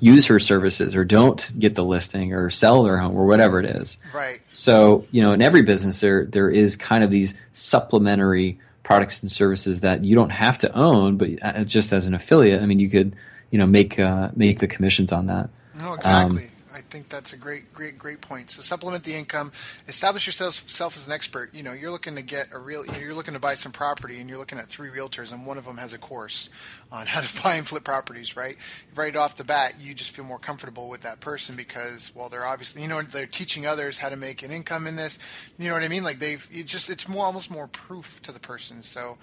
use 0.00 0.26
her 0.26 0.40
services 0.40 0.94
or 0.94 1.04
don't 1.04 1.58
get 1.58 1.74
the 1.74 1.84
listing 1.84 2.32
or 2.32 2.50
sell 2.50 2.82
their 2.82 2.96
home 2.96 3.16
or 3.16 3.26
whatever 3.26 3.60
it 3.60 3.66
is. 3.66 3.96
Right. 4.14 4.40
So, 4.52 5.06
you 5.10 5.22
know, 5.22 5.32
in 5.32 5.42
every 5.42 5.62
business 5.62 6.00
there 6.00 6.24
there 6.24 6.50
is 6.50 6.76
kind 6.76 7.04
of 7.04 7.10
these 7.10 7.34
supplementary 7.52 8.58
products 8.82 9.20
and 9.20 9.30
services 9.30 9.80
that 9.80 10.04
you 10.04 10.14
don't 10.14 10.30
have 10.30 10.58
to 10.58 10.72
own, 10.76 11.16
but 11.16 11.30
uh, 11.42 11.64
just 11.64 11.92
as 11.92 12.06
an 12.06 12.14
affiliate, 12.14 12.62
I 12.62 12.66
mean, 12.66 12.78
you 12.78 12.88
could, 12.88 13.16
you 13.50 13.58
know, 13.58 13.66
make 13.66 13.98
uh, 13.98 14.30
make 14.36 14.60
the 14.60 14.68
commissions 14.68 15.12
on 15.12 15.26
that. 15.26 15.50
No, 15.78 15.94
exactly. 15.94 16.44
Um, 16.44 16.50
I 16.76 16.82
think 16.82 17.08
that's 17.08 17.32
a 17.32 17.38
great, 17.38 17.72
great, 17.72 17.96
great 17.96 18.20
point. 18.20 18.50
So 18.50 18.60
supplement 18.60 19.02
the 19.02 19.14
income, 19.14 19.50
establish 19.88 20.26
yourself 20.26 20.94
as 20.94 21.06
an 21.06 21.12
expert. 21.14 21.54
You 21.54 21.62
know, 21.62 21.72
you're 21.72 21.90
looking 21.90 22.16
to 22.16 22.22
get 22.22 22.48
a 22.52 22.58
real, 22.58 22.84
you're 23.00 23.14
looking 23.14 23.32
to 23.32 23.40
buy 23.40 23.54
some 23.54 23.72
property, 23.72 24.20
and 24.20 24.28
you're 24.28 24.38
looking 24.38 24.58
at 24.58 24.66
three 24.66 24.90
realtors, 24.90 25.32
and 25.32 25.46
one 25.46 25.56
of 25.56 25.64
them 25.64 25.78
has 25.78 25.94
a 25.94 25.98
course 25.98 26.50
on 26.92 27.06
how 27.06 27.22
to 27.22 27.42
buy 27.42 27.54
and 27.54 27.66
flip 27.66 27.82
properties. 27.82 28.36
Right, 28.36 28.56
right 28.94 29.16
off 29.16 29.38
the 29.38 29.44
bat, 29.44 29.76
you 29.80 29.94
just 29.94 30.14
feel 30.14 30.26
more 30.26 30.38
comfortable 30.38 30.90
with 30.90 31.00
that 31.00 31.20
person 31.20 31.56
because, 31.56 32.12
well, 32.14 32.28
they're 32.28 32.46
obviously, 32.46 32.82
you 32.82 32.88
know, 32.88 33.00
they're 33.00 33.24
teaching 33.24 33.64
others 33.64 33.98
how 33.98 34.10
to 34.10 34.16
make 34.16 34.42
an 34.42 34.50
income 34.50 34.86
in 34.86 34.96
this. 34.96 35.18
You 35.58 35.68
know 35.68 35.74
what 35.74 35.82
I 35.82 35.88
mean? 35.88 36.04
Like 36.04 36.18
they've, 36.18 36.46
just, 36.66 36.90
it's 36.90 37.08
more 37.08 37.24
almost 37.24 37.50
more 37.50 37.68
proof 37.68 38.20
to 38.24 38.32
the 38.32 38.40
person. 38.40 38.82
So 38.82 39.16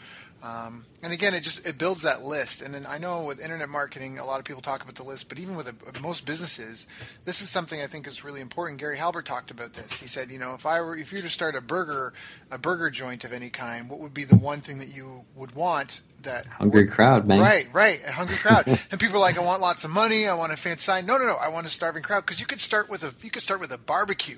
um, 0.43 0.85
and 1.01 1.13
again, 1.13 1.33
it 1.33 1.41
just 1.41 1.65
it 1.65 1.77
builds 1.77 2.01
that 2.01 2.23
list. 2.23 2.61
And 2.61 2.73
then 2.73 2.85
I 2.87 2.97
know 2.97 3.25
with 3.25 3.41
internet 3.41 3.69
marketing, 3.69 4.19
a 4.19 4.25
lot 4.25 4.39
of 4.39 4.45
people 4.45 4.61
talk 4.61 4.83
about 4.83 4.95
the 4.95 5.03
list, 5.03 5.29
but 5.29 5.39
even 5.39 5.55
with 5.55 5.69
a, 5.69 6.01
most 6.01 6.25
businesses, 6.25 6.85
this 7.23 7.41
is 7.41 7.49
something 7.49 7.79
I 7.79 7.87
think 7.87 8.07
is 8.07 8.25
really 8.25 8.41
important. 8.41 8.79
Gary 8.79 8.97
Halbert 8.97 9.25
talked 9.25 9.51
about 9.51 9.73
this. 9.73 10.01
He 10.01 10.07
said, 10.07 10.29
you 10.31 10.39
know, 10.39 10.53
if 10.53 10.65
I 10.65 10.81
were 10.81 10.97
if 10.97 11.13
you 11.13 11.19
were 11.19 11.23
to 11.23 11.29
start 11.29 11.55
a 11.55 11.61
burger 11.61 12.13
a 12.51 12.57
burger 12.57 12.89
joint 12.89 13.23
of 13.23 13.31
any 13.31 13.49
kind, 13.49 13.89
what 13.89 13.99
would 13.99 14.13
be 14.13 14.25
the 14.25 14.35
one 14.35 14.59
thing 14.59 14.79
that 14.79 14.93
you 14.93 15.21
would 15.35 15.55
want 15.55 16.01
that 16.23 16.47
hungry 16.47 16.87
crowd, 16.87 17.27
man. 17.27 17.39
Right, 17.39 17.67
right, 17.73 17.99
a 18.07 18.11
hungry 18.11 18.37
crowd. 18.37 18.67
and 18.91 18.99
people 18.99 19.17
are 19.17 19.19
like, 19.19 19.37
I 19.37 19.43
want 19.43 19.61
lots 19.61 19.83
of 19.83 19.91
money, 19.91 20.27
I 20.27 20.35
want 20.35 20.51
a 20.51 20.57
fancy 20.57 20.83
sign. 20.83 21.05
No, 21.05 21.17
no, 21.17 21.25
no, 21.25 21.37
I 21.41 21.49
want 21.49 21.65
a 21.65 21.69
starving 21.69 22.03
crowd 22.03 22.21
because 22.21 22.39
you 22.39 22.45
could 22.45 22.59
start 22.59 22.89
with 22.89 23.03
a 23.03 23.13
you 23.23 23.31
could 23.31 23.43
start 23.43 23.59
with 23.59 23.73
a 23.73 23.77
barbecue, 23.77 24.37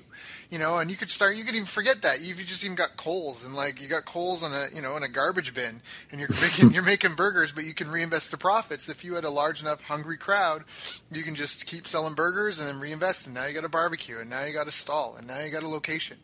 you 0.50 0.58
know, 0.58 0.78
and 0.78 0.90
you 0.90 0.96
could 0.96 1.10
start. 1.10 1.36
You 1.36 1.44
could 1.44 1.54
even 1.54 1.66
forget 1.66 2.02
that 2.02 2.20
you 2.20 2.34
just 2.34 2.64
even 2.64 2.76
got 2.76 2.96
coals 2.96 3.44
and 3.44 3.54
like 3.54 3.80
you 3.80 3.88
got 3.88 4.04
coals 4.04 4.42
in 4.42 4.52
a 4.52 4.66
you 4.74 4.82
know 4.82 4.96
in 4.96 5.02
a 5.02 5.08
garbage 5.08 5.54
bin, 5.54 5.80
and 6.10 6.20
you're 6.20 6.28
making 6.40 6.70
you're 6.72 6.82
making 6.82 7.14
burgers, 7.14 7.52
but 7.52 7.64
you 7.64 7.74
can 7.74 7.90
reinvest 7.90 8.30
the 8.30 8.36
profits 8.36 8.88
if 8.88 9.04
you 9.04 9.14
had 9.14 9.24
a 9.24 9.30
large 9.30 9.60
enough 9.60 9.82
hungry 9.82 10.16
crowd. 10.16 10.64
You 11.12 11.22
can 11.22 11.34
just 11.34 11.66
keep 11.66 11.86
selling 11.86 12.14
burgers 12.14 12.60
and 12.60 12.68
then 12.68 12.80
reinvest, 12.80 13.26
and 13.26 13.34
now 13.34 13.46
you 13.46 13.54
got 13.54 13.64
a 13.64 13.68
barbecue, 13.68 14.18
and 14.18 14.30
now 14.30 14.44
you 14.44 14.52
got 14.52 14.66
a 14.66 14.72
stall, 14.72 15.16
and 15.16 15.26
now 15.26 15.40
you 15.40 15.50
got 15.50 15.62
a 15.62 15.68
location. 15.68 16.18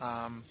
Um, 0.00 0.44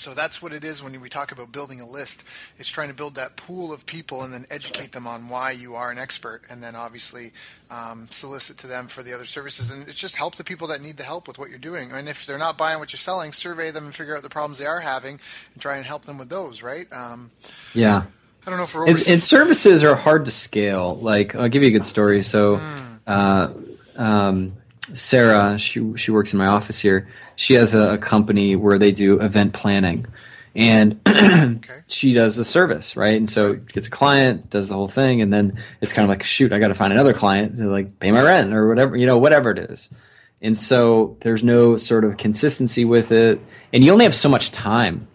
so 0.00 0.14
that's 0.14 0.40
what 0.42 0.52
it 0.52 0.64
is 0.64 0.82
when 0.82 0.98
we 1.00 1.08
talk 1.08 1.30
about 1.30 1.52
building 1.52 1.80
a 1.80 1.86
list. 1.86 2.26
It's 2.56 2.68
trying 2.68 2.88
to 2.88 2.94
build 2.94 3.16
that 3.16 3.36
pool 3.36 3.72
of 3.72 3.84
people 3.84 4.22
and 4.22 4.32
then 4.32 4.46
educate 4.50 4.92
them 4.92 5.06
on 5.06 5.28
why 5.28 5.50
you 5.50 5.74
are 5.74 5.90
an 5.90 5.98
expert, 5.98 6.42
and 6.50 6.62
then 6.62 6.74
obviously 6.74 7.32
um, 7.70 8.08
solicit 8.10 8.56
to 8.58 8.66
them 8.66 8.86
for 8.86 9.02
the 9.02 9.12
other 9.12 9.26
services. 9.26 9.70
And 9.70 9.86
it's 9.86 9.98
just 9.98 10.16
help 10.16 10.36
the 10.36 10.44
people 10.44 10.66
that 10.68 10.80
need 10.80 10.96
the 10.96 11.02
help 11.02 11.28
with 11.28 11.38
what 11.38 11.50
you're 11.50 11.58
doing. 11.58 11.92
And 11.92 12.08
if 12.08 12.24
they're 12.24 12.38
not 12.38 12.56
buying 12.56 12.78
what 12.78 12.92
you're 12.92 12.98
selling, 12.98 13.32
survey 13.32 13.70
them 13.70 13.84
and 13.84 13.94
figure 13.94 14.16
out 14.16 14.22
the 14.22 14.30
problems 14.30 14.58
they 14.58 14.66
are 14.66 14.80
having, 14.80 15.20
and 15.52 15.60
try 15.60 15.76
and 15.76 15.84
help 15.84 16.06
them 16.06 16.16
with 16.16 16.30
those. 16.30 16.62
Right? 16.62 16.90
Um, 16.92 17.30
yeah. 17.74 18.04
I 18.46 18.48
don't 18.48 18.58
know 18.58 18.64
if 18.64 18.74
we're 18.74 18.88
and, 18.88 18.98
and, 19.10 19.22
services 19.22 19.84
are 19.84 19.94
hard 19.94 20.24
to 20.24 20.30
scale. 20.30 20.96
Like 20.96 21.34
I'll 21.34 21.50
give 21.50 21.62
you 21.62 21.68
a 21.68 21.72
good 21.72 21.84
story. 21.84 22.22
So. 22.22 22.56
Mm. 22.56 22.86
Uh, 23.06 23.50
um, 23.96 24.52
Sarah, 24.94 25.58
she 25.58 25.96
she 25.96 26.10
works 26.10 26.32
in 26.32 26.38
my 26.38 26.46
office 26.46 26.80
here. 26.80 27.08
She 27.40 27.54
has 27.54 27.72
a, 27.72 27.94
a 27.94 27.98
company 27.98 28.54
where 28.54 28.78
they 28.78 28.92
do 28.92 29.18
event 29.18 29.54
planning, 29.54 30.04
and 30.54 31.00
okay. 31.08 31.80
she 31.86 32.12
does 32.12 32.36
a 32.36 32.44
service, 32.44 32.96
right? 32.96 33.14
And 33.14 33.30
so 33.30 33.54
gets 33.54 33.86
a 33.86 33.90
client, 33.90 34.50
does 34.50 34.68
the 34.68 34.74
whole 34.74 34.88
thing, 34.88 35.22
and 35.22 35.32
then 35.32 35.56
it's 35.80 35.94
kind 35.94 36.04
of 36.04 36.10
like, 36.10 36.22
shoot, 36.22 36.52
I 36.52 36.58
got 36.58 36.68
to 36.68 36.74
find 36.74 36.92
another 36.92 37.14
client 37.14 37.56
to 37.56 37.70
like 37.70 37.98
pay 37.98 38.12
my 38.12 38.22
rent 38.22 38.52
or 38.52 38.68
whatever, 38.68 38.94
you 38.94 39.06
know, 39.06 39.16
whatever 39.16 39.50
it 39.52 39.58
is. 39.58 39.88
And 40.42 40.54
so 40.54 41.16
there's 41.20 41.42
no 41.42 41.78
sort 41.78 42.04
of 42.04 42.18
consistency 42.18 42.84
with 42.84 43.10
it, 43.10 43.40
and 43.72 43.82
you 43.82 43.90
only 43.90 44.04
have 44.04 44.14
so 44.14 44.28
much 44.28 44.50
time 44.50 45.08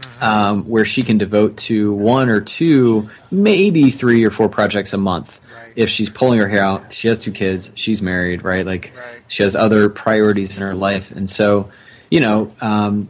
mm-hmm. 0.00 0.24
um, 0.24 0.64
where 0.70 0.86
she 0.86 1.02
can 1.02 1.18
devote 1.18 1.58
to 1.58 1.92
one 1.92 2.30
or 2.30 2.40
two, 2.40 3.10
maybe 3.30 3.90
three 3.90 4.24
or 4.24 4.30
four 4.30 4.48
projects 4.48 4.94
a 4.94 4.98
month 4.98 5.38
if 5.78 5.88
she's 5.88 6.10
pulling 6.10 6.40
her 6.40 6.48
hair 6.48 6.62
out, 6.62 6.92
she 6.92 7.06
has 7.06 7.20
two 7.20 7.30
kids, 7.30 7.70
she's 7.76 8.02
married, 8.02 8.42
right? 8.42 8.66
Like 8.66 8.92
right. 8.96 9.20
she 9.28 9.44
has 9.44 9.54
other 9.54 9.88
priorities 9.88 10.58
in 10.58 10.64
her 10.64 10.74
life, 10.74 11.12
and 11.12 11.30
so 11.30 11.70
you 12.10 12.20
know, 12.20 12.50
um, 12.60 13.08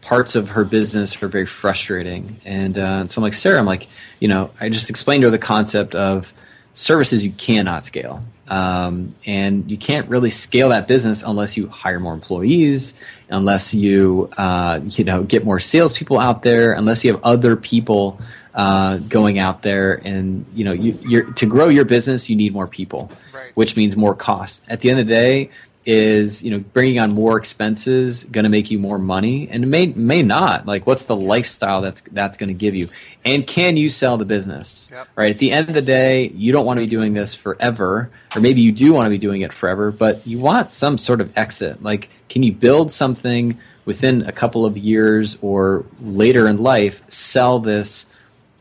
parts 0.00 0.34
of 0.34 0.50
her 0.50 0.64
business 0.64 1.22
are 1.22 1.28
very 1.28 1.46
frustrating. 1.46 2.40
And 2.44 2.76
uh, 2.76 3.06
so 3.06 3.20
I'm 3.20 3.22
like, 3.22 3.34
Sarah, 3.34 3.60
I'm 3.60 3.66
like, 3.66 3.86
you 4.18 4.28
know, 4.28 4.50
I 4.60 4.68
just 4.70 4.90
explained 4.90 5.22
to 5.22 5.28
her 5.28 5.30
the 5.30 5.38
concept 5.38 5.94
of 5.94 6.32
services 6.72 7.24
you 7.24 7.32
cannot 7.32 7.84
scale. 7.84 8.24
Um, 8.48 9.14
and 9.24 9.70
you 9.70 9.76
can't 9.76 10.08
really 10.08 10.30
scale 10.30 10.70
that 10.70 10.88
business 10.88 11.22
unless 11.22 11.56
you 11.56 11.68
hire 11.68 12.00
more 12.00 12.14
employees, 12.14 12.94
unless 13.28 13.72
you 13.72 14.28
uh, 14.36 14.80
you 14.84 15.04
know 15.04 15.22
get 15.22 15.44
more 15.44 15.60
salespeople 15.60 16.18
out 16.18 16.42
there, 16.42 16.72
unless 16.72 17.04
you 17.04 17.12
have 17.12 17.22
other 17.22 17.54
people 17.54 18.18
uh, 18.54 18.96
going 18.96 19.38
out 19.38 19.62
there 19.62 19.94
and 19.94 20.44
you 20.54 20.64
know 20.64 20.72
you, 20.72 21.32
to 21.34 21.46
grow 21.46 21.68
your 21.68 21.84
business 21.84 22.28
you 22.28 22.36
need 22.36 22.52
more 22.52 22.66
people 22.66 23.10
right. 23.50 23.56
which 23.56 23.76
means 23.76 23.96
more 23.96 24.14
costs. 24.14 24.62
At 24.68 24.80
the 24.80 24.90
end 24.90 25.00
of 25.00 25.06
the 25.06 25.14
day 25.14 25.50
is 25.86 26.42
you 26.42 26.50
know 26.50 26.58
bringing 26.58 26.98
on 27.00 27.10
more 27.10 27.38
expenses 27.38 28.24
going 28.24 28.44
to 28.44 28.50
make 28.50 28.70
you 28.70 28.78
more 28.78 28.98
money 28.98 29.48
and 29.48 29.64
it 29.64 29.66
may 29.66 29.86
may 29.86 30.22
not. 30.22 30.66
Like 30.66 30.86
what's 30.86 31.04
the 31.04 31.16
lifestyle 31.16 31.80
that's 31.80 32.02
that's 32.02 32.36
going 32.36 32.48
to 32.48 32.54
give 32.54 32.76
you? 32.76 32.88
And 33.24 33.46
can 33.46 33.76
you 33.76 33.88
sell 33.88 34.16
the 34.16 34.24
business? 34.24 34.90
Yep. 34.92 35.08
right? 35.16 35.30
At 35.30 35.38
the 35.38 35.52
end 35.52 35.68
of 35.68 35.74
the 35.74 35.82
day 35.82 36.28
you 36.28 36.52
don't 36.52 36.66
want 36.66 36.76
to 36.78 36.82
be 36.82 36.90
doing 36.90 37.14
this 37.14 37.34
forever 37.34 38.10
or 38.34 38.40
maybe 38.40 38.60
you 38.60 38.72
do 38.72 38.92
want 38.92 39.06
to 39.06 39.10
be 39.10 39.18
doing 39.18 39.42
it 39.42 39.52
forever 39.52 39.90
but 39.90 40.26
you 40.26 40.38
want 40.38 40.70
some 40.70 40.98
sort 40.98 41.20
of 41.20 41.36
exit. 41.36 41.82
Like 41.82 42.10
can 42.28 42.42
you 42.42 42.52
build 42.52 42.90
something 42.90 43.58
within 43.86 44.22
a 44.22 44.32
couple 44.32 44.66
of 44.66 44.76
years 44.76 45.38
or 45.40 45.84
later 46.02 46.46
in 46.46 46.62
life 46.62 47.10
sell 47.10 47.58
this 47.58 48.12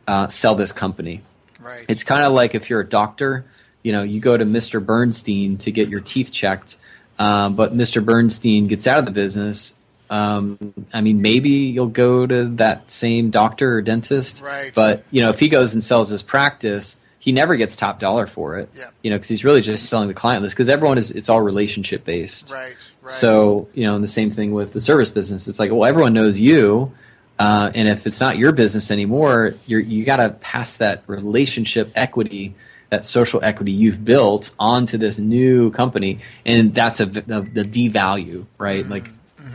uh, 0.10 0.28
sell 0.28 0.56
this 0.56 0.72
company. 0.72 1.22
Right. 1.60 1.86
It's 1.88 2.04
kind 2.04 2.26
of 2.26 2.34
like 2.34 2.56
if 2.56 2.70
you're 2.70 2.80
a 2.80 2.88
doctor, 2.88 3.46
you 3.84 3.92
know, 3.92 4.02
you 4.02 4.20
go 4.20 4.36
to 4.36 4.44
Mr. 4.44 4.84
Bernstein 4.84 5.58
to 5.60 5.72
get 5.72 5.88
your 5.88 6.00
teeth 6.00 6.32
checked. 6.32 6.78
Um, 7.20 7.56
but 7.56 7.74
Mr. 7.74 8.04
Bernstein 8.04 8.68
gets 8.68 8.88
out 8.88 8.98
of 8.98 9.06
the 9.06 9.12
business. 9.12 9.76
Um, 10.10 10.74
I 10.92 11.02
mean, 11.02 11.22
maybe 11.22 11.50
you'll 11.50 11.88
go 11.88 12.26
to 12.26 12.46
that 12.56 12.90
same 12.90 13.30
doctor 13.30 13.76
or 13.76 13.82
dentist. 13.84 14.42
Right. 14.42 14.72
But 14.74 15.04
you 15.12 15.22
know, 15.22 15.30
if 15.30 15.40
he 15.40 15.48
goes 15.48 15.76
and 15.76 15.84
sells 15.84 16.10
his 16.10 16.24
practice, 16.24 16.98
he 17.20 17.32
never 17.32 17.56
gets 17.56 17.76
top 17.76 18.00
dollar 18.00 18.26
for 18.26 18.58
it. 18.58 18.70
Yeah. 18.76 18.90
You 19.04 19.12
know, 19.12 19.18
because 19.18 19.30
he's 19.30 19.44
really 19.44 19.62
just 19.62 19.90
selling 19.90 20.08
the 20.08 20.16
client 20.16 20.42
list. 20.42 20.56
Because 20.56 20.70
everyone 20.70 20.98
is, 20.98 21.12
it's 21.12 21.30
all 21.30 21.42
relationship 21.42 22.04
based. 22.04 22.50
Right. 22.50 22.76
Right. 23.04 23.12
So 23.12 23.68
you 23.76 23.84
know, 23.86 23.94
and 23.94 24.04
the 24.04 24.08
same 24.08 24.32
thing 24.32 24.54
with 24.54 24.74
the 24.74 24.82
service 24.82 25.12
business. 25.12 25.48
It's 25.48 25.60
like, 25.60 25.70
well, 25.70 25.86
everyone 25.86 26.14
knows 26.14 26.40
you, 26.40 26.94
uh, 27.40 27.72
and 27.74 27.88
if 27.88 28.06
it's 28.06 28.20
not 28.20 28.38
your 28.38 28.52
business 28.52 28.92
anymore, 28.92 29.56
you're 29.66 29.80
you 29.80 30.04
got 30.04 30.18
to 30.18 30.30
pass 30.30 30.78
that 30.78 31.04
relationship 31.08 31.90
equity, 31.96 32.54
that 32.90 33.06
social 33.06 33.40
equity 33.42 33.72
you've 33.72 34.04
built 34.04 34.52
onto 34.60 34.98
this 34.98 35.18
new 35.18 35.72
company, 35.72 36.20
and 36.46 36.74
that's 36.74 37.00
a 37.00 37.06
the, 37.06 37.42
the 37.42 37.64
devalue, 37.64 38.46
right? 38.58 38.84
Mm-hmm. 38.84 38.92
Like, 38.92 39.06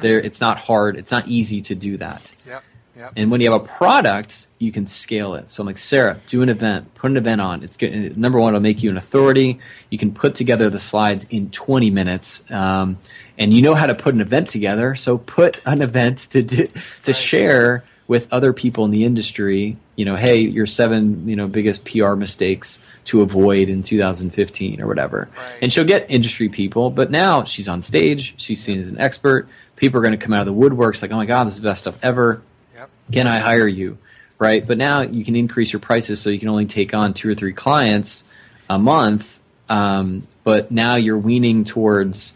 there, 0.01 0.19
it's 0.19 0.41
not 0.41 0.59
hard, 0.59 0.97
it's 0.97 1.11
not 1.11 1.29
easy 1.29 1.61
to 1.61 1.75
do 1.75 1.99
that. 1.99 2.35
Yep. 2.47 2.65
Yep. 2.97 3.13
And 3.17 3.31
when 3.31 3.41
you 3.41 3.51
have 3.51 3.61
a 3.61 3.65
product, 3.65 4.47
you 4.59 4.71
can 4.71 4.87
scale 4.87 5.35
it. 5.35 5.51
So 5.51 5.63
I'm 5.63 5.67
like, 5.67 5.79
Sarah, 5.79 6.21
do 6.27 6.43
an 6.43 6.49
event, 6.49 6.95
put 6.95 7.11
an 7.11 7.17
event 7.17 7.41
on. 7.41 7.65
It's 7.65 7.77
good. 7.77 8.17
Number 8.17 8.39
one, 8.39 8.55
it'll 8.55 8.61
make 8.61 8.85
you 8.85 8.91
an 8.91 8.97
authority. 8.97 9.59
You 9.91 9.99
can 9.99 10.13
put 10.13 10.37
together 10.37 10.71
the 10.71 10.79
slides 10.79 11.27
in 11.31 11.51
20 11.51 11.91
minutes, 11.91 12.45
um, 12.53 12.97
and 13.39 13.53
you 13.53 13.63
know 13.63 13.75
how 13.75 13.87
to 13.87 13.95
put 13.95 14.15
an 14.15 14.21
event 14.21 14.49
together. 14.49 14.95
So 14.95 15.19
put 15.19 15.61
an 15.67 15.83
event 15.83 16.19
to 16.31 16.43
do, 16.43 16.67
to 16.67 16.73
Right. 17.07 17.17
share 17.17 17.85
with 18.07 18.31
other 18.33 18.53
people 18.53 18.85
in 18.85 18.91
the 18.91 19.05
industry. 19.05 19.77
You 19.97 20.05
know, 20.05 20.17
hey, 20.17 20.39
your 20.41 20.67
seven 20.67 21.29
you 21.29 21.37
know 21.37 21.47
biggest 21.49 21.85
PR 21.85 22.15
mistakes 22.15 22.85
to 23.05 23.21
avoid 23.23 23.69
in 23.69 23.83
2015 23.83 24.81
or 24.81 24.87
whatever. 24.87 25.29
Right. 25.37 25.53
And 25.63 25.73
she'll 25.73 25.85
get 25.85 26.11
industry 26.11 26.49
people, 26.49 26.91
but 26.91 27.11
now 27.11 27.45
she's 27.45 27.69
on 27.69 27.81
stage. 27.83 28.35
She's 28.37 28.63
seen 28.63 28.79
as 28.81 28.89
an 28.89 28.99
expert. 29.01 29.49
People 29.77 29.99
are 30.01 30.03
going 30.03 30.19
to 30.19 30.25
come 30.25 30.33
out 30.33 30.47
of 30.47 30.47
the 30.47 30.55
woodworks 30.55 31.03
like, 31.03 31.11
oh 31.13 31.17
my 31.17 31.27
god, 31.27 31.47
this 31.47 31.55
is 31.55 31.61
the 31.61 31.69
best 31.69 31.81
stuff 31.81 31.99
ever 32.03 32.43
Yep. 32.77 32.91
can 33.13 33.27
I 33.27 33.39
hire 33.39 33.67
you? 33.69 33.99
Right. 34.39 34.67
But 34.67 34.79
now 34.79 35.01
you 35.03 35.25
can 35.25 35.37
increase 35.37 35.73
your 35.73 35.81
prices 35.81 36.21
so 36.21 36.29
you 36.31 36.39
can 36.41 36.49
only 36.49 36.67
take 36.67 36.93
on 36.93 37.15
two 37.15 37.31
or 37.31 37.35
three 37.35 37.53
clients 37.53 38.25
a 38.69 38.79
month. 38.79 39.39
Um, 39.69 40.27
but 40.43 40.71
now 40.71 40.97
you're 40.97 41.17
weaning 41.19 41.65
towards 41.65 42.35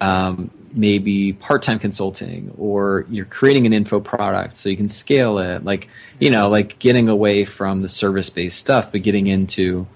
um, 0.00 0.50
maybe 0.72 1.32
part 1.32 1.62
time 1.62 1.78
consulting 1.78 2.54
or 2.58 3.06
you're 3.08 3.24
creating 3.24 3.66
an 3.66 3.72
info 3.72 3.98
product 3.98 4.54
so 4.54 4.68
you 4.68 4.76
can 4.76 4.88
scale 4.88 5.38
it. 5.38 5.64
Like, 5.64 5.88
you 6.18 6.30
know, 6.30 6.48
like 6.48 6.78
getting 6.78 7.08
away 7.08 7.44
from 7.44 7.80
the 7.80 7.88
service 7.88 8.30
based 8.30 8.58
stuff, 8.58 8.92
but 8.92 9.02
getting 9.02 9.26
into 9.26 9.86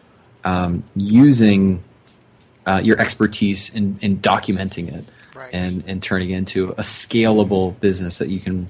um, 0.45 0.83
using 0.97 1.83
uh, 2.67 2.81
your 2.83 2.99
expertise 2.99 3.75
in, 3.75 3.99
in 4.01 4.19
documenting 4.19 4.93
it 4.93 5.05
Right. 5.35 5.51
and, 5.55 5.85
and 5.87 6.03
turning 6.03 6.31
it 6.31 6.37
into 6.37 6.71
a 6.73 6.83
scalable 6.83 7.79
business 7.81 8.19
that 8.19 8.29
you 8.29 8.41
can 8.41 8.67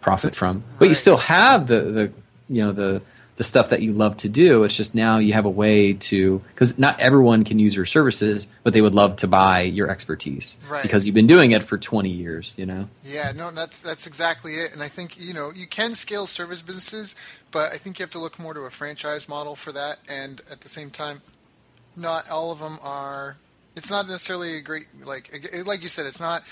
profit 0.00 0.34
from. 0.36 0.62
But 0.78 0.88
you 0.88 0.94
still 0.94 1.16
have 1.16 1.66
the, 1.66 1.80
the 1.80 2.12
you 2.48 2.62
know 2.62 2.72
the 2.72 3.02
the 3.36 3.42
stuff 3.44 3.70
that 3.70 3.82
you 3.82 3.92
love 3.92 4.16
to 4.18 4.28
do. 4.28 4.62
It's 4.62 4.76
just 4.76 4.94
now 4.94 5.18
you 5.18 5.32
have 5.32 5.44
a 5.44 5.50
way 5.50 5.92
to 5.94 6.38
because 6.54 6.78
not 6.78 7.00
everyone 7.00 7.42
can 7.42 7.58
use 7.58 7.74
your 7.74 7.84
services, 7.84 8.46
but 8.62 8.72
they 8.72 8.80
would 8.80 8.94
love 8.94 9.16
to 9.16 9.26
buy 9.26 9.62
your 9.62 9.90
expertise 9.90 10.56
Right. 10.68 10.82
because 10.82 11.04
you've 11.04 11.16
been 11.16 11.26
doing 11.26 11.50
it 11.50 11.64
for 11.64 11.76
twenty 11.76 12.10
years. 12.10 12.54
You 12.56 12.66
know. 12.66 12.88
Yeah, 13.02 13.32
no, 13.34 13.50
that's 13.50 13.80
that's 13.80 14.06
exactly 14.06 14.52
it. 14.52 14.72
And 14.72 14.82
I 14.82 14.88
think 14.88 15.18
you 15.18 15.34
know 15.34 15.50
you 15.54 15.66
can 15.66 15.94
scale 15.96 16.26
service 16.26 16.62
businesses, 16.62 17.16
but 17.50 17.72
I 17.72 17.76
think 17.76 17.98
you 17.98 18.04
have 18.04 18.10
to 18.12 18.20
look 18.20 18.38
more 18.38 18.54
to 18.54 18.60
a 18.60 18.70
franchise 18.70 19.28
model 19.28 19.56
for 19.56 19.72
that. 19.72 19.98
And 20.08 20.40
at 20.52 20.60
the 20.60 20.68
same 20.68 20.90
time, 20.90 21.22
not 21.96 22.30
all 22.30 22.52
of 22.52 22.60
them 22.60 22.78
are. 22.82 23.36
It's 23.76 23.90
not 23.90 24.06
necessarily 24.06 24.56
a 24.56 24.60
great 24.60 24.86
like 25.04 25.32
like 25.66 25.82
you 25.82 25.88
said. 25.88 26.06
It's 26.06 26.20
not. 26.20 26.42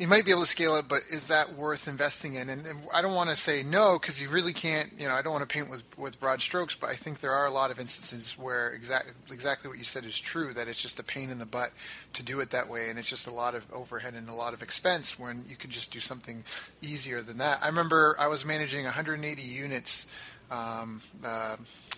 You 0.00 0.08
might 0.08 0.24
be 0.24 0.30
able 0.30 0.40
to 0.40 0.46
scale 0.46 0.76
it, 0.76 0.86
but 0.88 1.00
is 1.12 1.28
that 1.28 1.52
worth 1.52 1.86
investing 1.86 2.36
in? 2.36 2.48
And, 2.48 2.64
and 2.66 2.80
I 2.94 3.02
don't 3.02 3.14
want 3.14 3.28
to 3.28 3.36
say 3.36 3.62
no 3.62 3.98
because 4.00 4.20
you 4.22 4.30
really 4.30 4.54
can't. 4.54 4.90
You 4.98 5.06
know, 5.06 5.12
I 5.12 5.20
don't 5.20 5.30
want 5.30 5.46
to 5.46 5.52
paint 5.52 5.68
with 5.68 5.84
with 5.98 6.18
broad 6.18 6.40
strokes, 6.40 6.74
but 6.74 6.88
I 6.88 6.94
think 6.94 7.20
there 7.20 7.32
are 7.32 7.46
a 7.46 7.50
lot 7.50 7.70
of 7.70 7.78
instances 7.78 8.38
where 8.38 8.70
exactly 8.70 9.12
exactly 9.30 9.68
what 9.68 9.76
you 9.76 9.84
said 9.84 10.06
is 10.06 10.18
true. 10.18 10.54
That 10.54 10.68
it's 10.68 10.80
just 10.80 10.98
a 10.98 11.04
pain 11.04 11.28
in 11.28 11.38
the 11.38 11.44
butt 11.44 11.72
to 12.14 12.22
do 12.22 12.40
it 12.40 12.48
that 12.48 12.70
way, 12.70 12.88
and 12.88 12.98
it's 12.98 13.10
just 13.10 13.28
a 13.28 13.30
lot 13.30 13.54
of 13.54 13.70
overhead 13.74 14.14
and 14.14 14.30
a 14.30 14.34
lot 14.34 14.54
of 14.54 14.62
expense 14.62 15.18
when 15.18 15.44
you 15.46 15.56
could 15.56 15.68
just 15.68 15.92
do 15.92 15.98
something 15.98 16.44
easier 16.80 17.20
than 17.20 17.36
that. 17.36 17.58
I 17.62 17.66
remember 17.66 18.16
I 18.18 18.28
was 18.28 18.46
managing 18.46 18.84
180 18.84 19.42
units. 19.42 20.06
Um, 20.50 21.02
uh, 21.24 21.56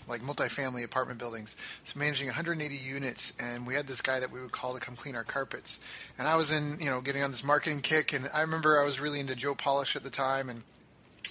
like 0.09 0.22
multifamily 0.22 0.84
apartment 0.84 1.18
buildings. 1.18 1.57
So 1.84 1.98
managing 1.98 2.28
180 2.28 2.74
units, 2.74 3.34
and 3.40 3.66
we 3.66 3.74
had 3.74 3.86
this 3.86 4.00
guy 4.00 4.20
that 4.20 4.30
we 4.30 4.40
would 4.40 4.53
call 4.53 4.74
to 4.74 4.80
come 4.80 4.96
clean 4.96 5.16
our 5.16 5.24
carpets. 5.24 5.80
And 6.18 6.26
I 6.28 6.36
was 6.36 6.50
in, 6.50 6.78
you 6.80 6.90
know, 6.90 7.00
getting 7.00 7.22
on 7.22 7.30
this 7.30 7.44
marketing 7.44 7.80
kick, 7.80 8.12
and 8.12 8.28
I 8.34 8.40
remember 8.42 8.80
I 8.80 8.84
was 8.84 9.00
really 9.00 9.20
into 9.20 9.34
Joe 9.34 9.55
Polish 9.55 9.96
at 9.96 10.03
the 10.03 10.11
time, 10.11 10.48
and 10.48 10.62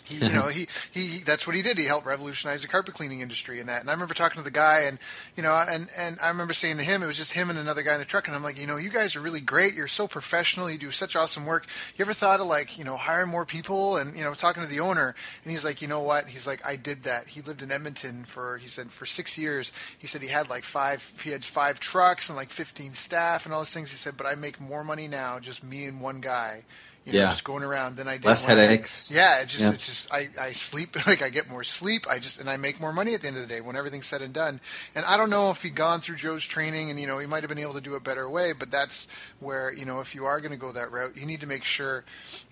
he, 0.06 0.26
you 0.26 0.32
know, 0.32 0.48
he, 0.48 0.68
he, 0.92 1.20
that's 1.26 1.46
what 1.46 1.56
he 1.56 1.62
did. 1.62 1.78
He 1.78 1.86
helped 1.86 2.06
revolutionize 2.06 2.62
the 2.62 2.68
carpet 2.68 2.94
cleaning 2.94 3.22
industry 3.22 3.60
and 3.60 3.70
that. 3.70 3.82
And 3.82 3.90
I 3.90 3.94
remember 3.94 4.14
talking 4.14 4.38
to 4.38 4.44
the 4.44 4.52
guy 4.52 4.82
and, 4.82 5.00
you 5.36 5.44
know, 5.44 5.64
and, 5.68 5.88
and 5.98 6.18
I 6.22 6.30
remember 6.30 6.54
saying 6.54 6.78
to 6.78 6.84
him, 6.84 7.04
it 7.04 7.08
was 7.08 7.18
just 7.18 7.34
him 7.34 7.50
and 7.50 7.60
another 7.60 7.82
guy 7.82 7.94
in 7.94 8.00
the 8.00 8.06
truck. 8.06 8.28
And 8.28 8.36
I'm 8.36 8.44
like, 8.44 8.60
you 8.60 8.68
know, 8.68 8.78
you 8.78 8.90
guys 8.90 9.16
are 9.16 9.22
really 9.22 9.42
great. 9.42 9.74
You're 9.74 9.88
so 9.88 10.08
professional. 10.08 10.70
You 10.70 10.78
do 10.78 10.92
such 10.92 11.16
awesome 11.16 11.46
work. 11.46 11.68
You 11.98 12.04
ever 12.04 12.14
thought 12.14 12.40
of 12.40 12.48
like, 12.48 12.78
you 12.78 12.86
know, 12.86 12.98
hiring 12.98 13.30
more 13.30 13.46
people 13.46 13.98
and, 13.98 14.16
you 14.18 14.24
know, 14.24 14.34
talking 14.34 14.64
to 14.64 14.70
the 14.70 14.80
owner 14.80 15.16
and 15.44 15.52
he's 15.52 15.66
like, 15.66 15.82
you 15.82 15.88
know 15.88 16.02
what? 16.02 16.28
He's 16.28 16.48
like, 16.48 16.66
I 16.66 16.76
did 16.76 17.04
that. 17.04 17.28
He 17.28 17.42
lived 17.42 17.62
in 17.62 17.72
Edmonton 17.72 18.24
for, 18.24 18.58
he 18.58 18.68
said 18.68 18.92
for 18.92 19.06
six 19.06 19.38
years. 19.38 19.74
He 20.00 20.08
said 20.08 20.22
he 20.22 20.30
had 20.30 20.50
like 20.50 20.64
five, 20.64 21.20
he 21.24 21.32
had 21.32 21.44
five 21.44 21.80
trucks 21.80 22.30
and 22.30 22.38
like 22.38 22.50
15 22.50 22.94
staff 22.94 23.46
and 23.46 23.54
all 23.54 23.62
those 23.62 23.74
things. 23.74 23.92
He 23.92 23.98
said, 23.98 24.18
but 24.18 24.28
I 24.28 24.36
make 24.36 24.60
more 24.60 24.84
money 24.84 25.08
now, 25.08 25.40
just 25.40 25.64
me 25.64 25.86
and 25.86 26.02
one 26.02 26.22
guy. 26.22 26.64
You 27.06 27.14
know, 27.14 27.20
Yeah. 27.20 27.30
just 27.30 27.44
going 27.44 27.64
around 27.64 27.96
Then 27.98 28.08
I 28.08 28.18
did. 28.18 28.26
Less 28.26 28.48
when 28.48 28.60
I 28.60 28.62
headaches. 28.62 29.10
yeah, 29.12 29.42
it's 29.42 29.52
just 29.52 29.64
Yeah. 29.64 29.72
it's 29.72 29.86
just 29.88 30.14
I, 30.14 30.30
I 30.40 30.52
sleep 30.52 30.96
like 31.08 31.22
I 31.24 31.30
get 31.30 31.50
more 31.50 31.64
sleep. 31.64 32.06
I 32.10 32.20
just 32.20 32.40
and 32.40 32.48
I 32.50 32.58
make 32.58 32.80
more 32.80 32.94
money 32.94 33.16
at 33.16 33.22
the 33.22 33.28
end 33.28 33.38
of 33.38 33.42
the 33.42 33.48
day 33.48 33.60
when 33.60 33.76
everything's 33.76 34.06
said 34.06 34.22
and 34.22 34.34
done. 34.34 34.60
And 34.94 35.04
I 35.06 35.18
don't 35.18 35.30
know 35.32 35.50
if 35.50 35.64
he'd 35.64 35.74
gone 35.76 36.00
through 36.02 36.18
Joe's 36.18 36.46
training 36.46 36.92
and 36.92 37.00
you 37.00 37.08
know 37.08 37.18
he 37.18 37.26
might 37.26 37.42
have 37.42 37.50
been 37.50 37.58
able 37.58 37.74
to 37.74 37.82
do 37.82 37.96
a 37.96 38.00
better 38.00 38.30
way, 38.30 38.54
but 38.58 38.70
that's 38.70 39.08
where 39.40 39.74
you 39.74 39.86
know 39.86 40.00
if 40.00 40.14
you 40.14 40.26
are 40.26 40.40
going 40.40 40.52
to 40.52 40.58
go 40.58 40.72
that 40.72 40.92
route, 40.92 41.18
you 41.18 41.26
need 41.26 41.42
to 41.42 41.48
make 41.48 41.64
sure. 41.64 42.04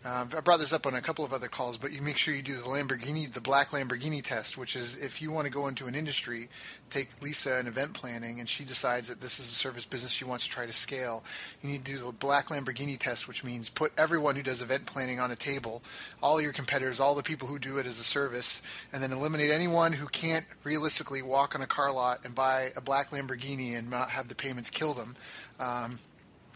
Um, 0.06 0.30
I 0.36 0.40
brought 0.40 0.60
this 0.62 0.72
up 0.72 0.86
on 0.88 0.96
a 0.96 1.02
couple 1.02 1.26
of 1.26 1.34
other 1.34 1.50
calls, 1.50 1.78
but 1.78 1.92
you 1.92 2.02
make 2.02 2.16
sure 2.16 2.34
you 2.34 2.42
do 2.42 2.54
the 2.54 2.62
Lamborghini, 2.64 3.30
the 3.30 3.42
black 3.42 3.72
Lamborghini 3.72 4.24
test, 4.24 4.58
which 4.58 4.78
is 4.78 4.96
if 5.04 5.22
you 5.22 5.30
want 5.30 5.46
to 5.46 5.52
go 5.52 5.68
into 5.68 5.88
an 5.88 5.94
industry, 5.96 6.48
take 6.90 7.22
Lisa 7.22 7.60
in 7.60 7.68
event 7.68 7.96
planning, 7.96 8.40
and 8.40 8.48
she 8.48 8.64
decides 8.64 9.10
that 9.10 9.20
this 9.20 9.40
is 9.40 9.46
a 9.48 9.50
service 9.50 9.84
business 9.84 10.14
she 10.14 10.24
wants 10.24 10.46
to 10.46 10.50
try 10.52 10.66
to 10.66 10.72
scale. 10.72 11.26
You 11.62 11.70
need 11.70 11.84
to 11.84 11.92
do 11.92 11.98
the 11.98 12.14
black 12.14 12.48
Lamborghini 12.48 12.98
test, 12.98 13.28
which 13.28 13.44
means 13.44 13.68
put 13.70 13.92
everyone 13.98 14.38
who 14.40 14.44
does 14.44 14.62
event 14.62 14.86
planning 14.86 15.20
on 15.20 15.32
a 15.32 15.36
table, 15.36 15.84
all 16.24 16.42
your 16.42 16.54
competitors, 16.54 17.00
all 17.00 17.14
the 17.14 17.24
people 17.24 17.48
who 17.48 17.60
do 17.60 17.78
it 17.78 17.86
as 17.86 18.00
a 18.00 18.04
service, 18.04 18.62
and 18.94 19.04
then 19.04 19.12
eliminate 19.12 19.52
anyone 19.52 19.92
who 19.92 20.08
can't 20.08 20.46
realistically 20.64 21.22
walk 21.22 21.56
on 21.56 21.62
a 21.62 21.68
car 21.68 21.92
lot 21.92 22.20
and 22.24 22.34
buy 22.34 22.70
a 22.78 22.82
black 22.82 23.10
Lamborghini 23.10 23.78
and 23.78 23.90
not 23.90 24.10
have 24.12 24.30
the 24.30 24.36
payments 24.36 24.70
kill 24.70 24.94
them. 24.94 25.16
Um, 25.60 26.00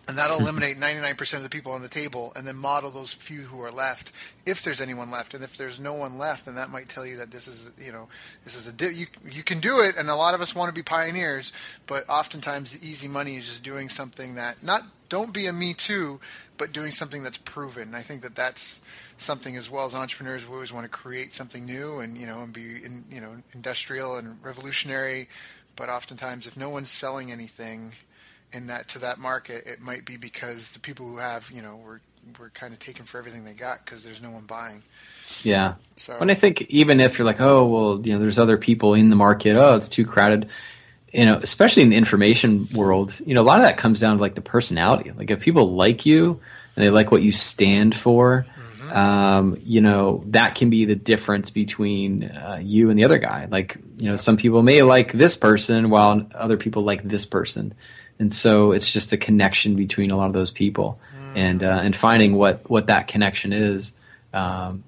and 0.08 0.18
that'll 0.18 0.40
eliminate 0.42 0.78
99% 0.78 1.34
of 1.36 1.44
the 1.44 1.50
people 1.50 1.74
on 1.74 1.82
the 1.82 1.90
table 1.90 2.32
and 2.36 2.48
then 2.48 2.56
model 2.56 2.90
those 2.90 3.12
few 3.14 3.42
who 3.42 3.62
are 3.62 3.72
left 3.72 4.12
if 4.46 4.64
there's 4.64 4.82
anyone 4.82 5.12
left 5.12 5.34
and 5.34 5.44
if 5.44 5.58
there's 5.58 5.80
no 5.80 5.94
one 5.94 6.18
left 6.18 6.46
then 6.46 6.56
that 6.56 6.70
might 6.70 6.90
tell 6.90 7.06
you 7.06 7.18
that 7.18 7.32
this 7.32 7.48
is 7.48 7.72
you 7.78 7.92
know 7.92 8.08
this 8.44 8.56
is 8.56 8.68
a 8.68 8.74
di- 8.74 8.94
you 8.94 9.06
you 9.30 9.44
can 9.44 9.60
do 9.60 9.80
it 9.80 9.96
and 9.98 10.10
a 10.10 10.16
lot 10.16 10.34
of 10.34 10.42
us 10.42 10.54
want 10.54 10.68
to 10.68 10.74
be 10.74 10.84
pioneers 10.84 11.54
but 11.88 12.04
oftentimes 12.10 12.78
the 12.78 12.86
easy 12.86 13.08
money 13.08 13.38
is 13.38 13.48
just 13.48 13.64
doing 13.64 13.88
something 13.88 14.36
that 14.36 14.62
not 14.62 14.82
don't 15.14 15.34
be 15.34 15.46
a 15.46 15.54
me 15.54 15.74
too 15.74 16.20
but 16.58 16.74
doing 16.74 16.92
something 16.92 17.22
that's 17.22 17.38
proven 17.38 17.84
and 17.84 17.96
i 17.96 18.02
think 18.02 18.22
that 18.22 18.36
that's 18.36 18.82
something 19.18 19.56
as 19.56 19.70
well 19.70 19.86
as 19.86 19.94
entrepreneurs 19.94 20.48
we 20.48 20.54
always 20.54 20.74
want 20.74 20.84
to 20.84 20.90
create 20.90 21.32
something 21.32 21.66
new 21.66 22.00
and 22.00 22.18
you 22.18 22.26
know 22.26 22.42
and 22.42 22.52
be 22.52 22.84
in, 22.84 23.04
you 23.12 23.22
know 23.22 23.36
industrial 23.54 24.18
and 24.18 24.44
revolutionary 24.44 25.28
but 25.76 25.90
oftentimes 25.90 26.48
if 26.48 26.58
no 26.58 26.70
one's 26.70 26.90
selling 26.90 27.32
anything 27.32 27.94
in 28.54 28.68
that 28.68 28.88
to 28.90 29.00
that 29.00 29.18
market, 29.18 29.64
it 29.66 29.82
might 29.82 30.06
be 30.06 30.18
because 30.18 30.72
the 30.72 30.80
people 30.80 31.08
who 31.08 31.18
have, 31.18 31.50
you 31.54 31.62
know, 31.62 31.76
were 31.76 32.02
were 32.40 32.50
kind 32.50 32.72
of 32.72 32.80
taken 32.80 33.04
for 33.04 33.18
everything 33.18 33.44
they 33.44 33.54
got 33.54 33.84
because 33.84 34.04
there's 34.04 34.22
no 34.22 34.32
one 34.32 34.46
buying. 34.46 34.82
Yeah. 35.42 35.74
So 35.98 36.18
And 36.22 36.32
I 36.32 36.36
think 36.36 36.62
even 36.64 37.00
if 37.00 37.18
you're 37.18 37.26
like, 37.26 37.42
oh 37.42 37.66
well, 37.66 38.02
you 38.06 38.14
know, 38.14 38.20
there's 38.20 38.40
other 38.40 38.58
people 38.58 38.94
in 38.94 39.10
the 39.10 39.16
market. 39.16 39.56
Oh, 39.56 39.76
it's 39.76 39.90
too 39.90 40.06
crowded. 40.06 40.48
You 41.14 41.26
know, 41.26 41.38
especially 41.38 41.84
in 41.84 41.90
the 41.90 41.96
information 41.96 42.68
world, 42.74 43.20
you 43.26 43.36
know, 43.36 43.42
a 43.42 43.44
lot 43.44 43.60
of 43.60 43.66
that 43.68 43.78
comes 43.78 44.00
down 44.00 44.18
to 44.18 44.22
like 44.22 44.36
the 44.36 44.42
personality. 44.42 45.12
Like 45.12 45.30
if 45.30 45.40
people 45.42 45.74
like 45.74 46.06
you 46.06 46.42
and 46.76 46.84
they 46.84 46.90
like 46.90 47.12
what 47.12 47.22
you 47.22 47.32
stand 47.32 47.96
for, 47.96 48.48
um, 48.94 49.58
you 49.64 49.82
know, 49.82 50.24
that 50.28 50.56
can 50.56 50.70
be 50.70 50.86
the 50.86 50.96
difference 50.96 51.50
between 51.50 52.26
uh, 52.26 52.60
you 52.62 52.90
and 52.90 53.00
the 53.00 53.06
other 53.06 53.18
guy. 53.18 53.48
Like, 53.50 53.78
you 53.98 54.10
know, 54.10 54.16
some 54.16 54.38
people 54.38 54.62
may 54.62 54.84
like 54.84 55.12
this 55.12 55.36
person 55.36 55.90
while 55.90 56.28
other 56.36 56.58
people 56.58 56.84
like 56.84 57.04
this 57.04 57.26
person, 57.26 57.74
and 58.20 58.32
so 58.32 58.72
it's 58.72 58.92
just 58.92 59.12
a 59.12 59.18
connection 59.18 59.76
between 59.76 60.12
a 60.12 60.16
lot 60.16 60.28
of 60.28 60.34
those 60.34 60.52
people, 60.52 61.00
and 61.36 61.64
uh, 61.64 61.82
and 61.84 61.96
finding 61.96 62.36
what 62.36 62.70
what 62.70 62.88
that 62.88 63.08
connection 63.08 63.52
is. 63.52 63.94
Um, 64.34 64.84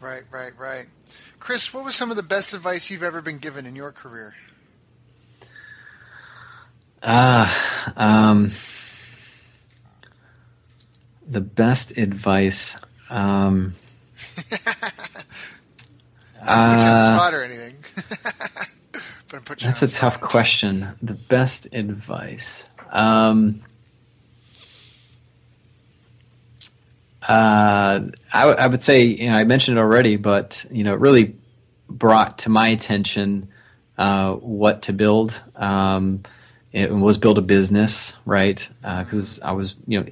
right, 0.00 0.22
right, 0.30 0.52
right. 0.58 0.86
Chris, 1.38 1.74
what 1.74 1.84
was 1.84 1.94
some 1.94 2.10
of 2.10 2.16
the 2.16 2.22
best 2.22 2.54
advice 2.54 2.90
you've 2.90 3.02
ever 3.02 3.20
been 3.20 3.38
given 3.38 3.66
in 3.66 3.76
your 3.76 3.92
career? 3.92 4.34
Ah, 7.02 7.92
um, 7.96 8.50
the 11.26 11.40
best 11.40 11.96
advice. 11.96 12.76
Um, 13.08 13.74
Not 16.44 16.46
to 16.46 16.76
put 16.76 16.80
you 16.82 16.90
on 16.90 16.96
the 16.96 17.16
spot 17.16 17.34
or 17.34 17.42
anything. 17.44 17.76
but 19.46 19.58
That's 19.58 19.82
a 19.82 19.86
the 19.86 19.92
tough 19.92 20.20
question. 20.20 20.88
The 21.02 21.14
best 21.14 21.68
advice. 21.74 22.68
Um, 22.90 23.62
uh, 27.28 28.00
I, 28.32 28.40
w- 28.40 28.58
I 28.58 28.66
would 28.66 28.82
say, 28.82 29.02
you 29.04 29.30
know, 29.30 29.36
I 29.36 29.44
mentioned 29.44 29.78
it 29.78 29.80
already, 29.80 30.16
but 30.16 30.64
you 30.70 30.84
know, 30.84 30.94
it 30.94 31.00
really 31.00 31.34
brought 31.88 32.38
to 32.38 32.50
my 32.50 32.68
attention 32.68 33.48
uh, 33.98 34.34
what 34.34 34.82
to 34.82 34.92
build. 34.92 35.40
Um, 35.56 36.22
it 36.72 36.92
was 36.92 37.18
build 37.18 37.38
a 37.38 37.42
business, 37.42 38.16
right? 38.24 38.68
Because 38.82 39.40
I 39.40 39.52
was, 39.52 39.74
you 39.86 40.00
know, 40.00 40.06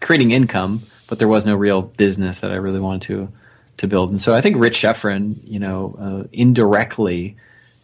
creating 0.00 0.30
income, 0.30 0.82
but 1.08 1.18
there 1.18 1.28
was 1.28 1.46
no 1.46 1.56
real 1.56 1.82
business 1.82 2.40
that 2.40 2.52
I 2.52 2.56
really 2.56 2.80
wanted 2.80 3.02
to 3.02 3.32
to 3.78 3.86
build. 3.86 4.10
And 4.10 4.20
so 4.20 4.34
I 4.34 4.40
think 4.40 4.56
Rich 4.56 4.78
Schefren, 4.78 5.36
you 5.44 5.58
know, 5.58 5.96
uh, 5.98 6.28
indirectly 6.32 7.36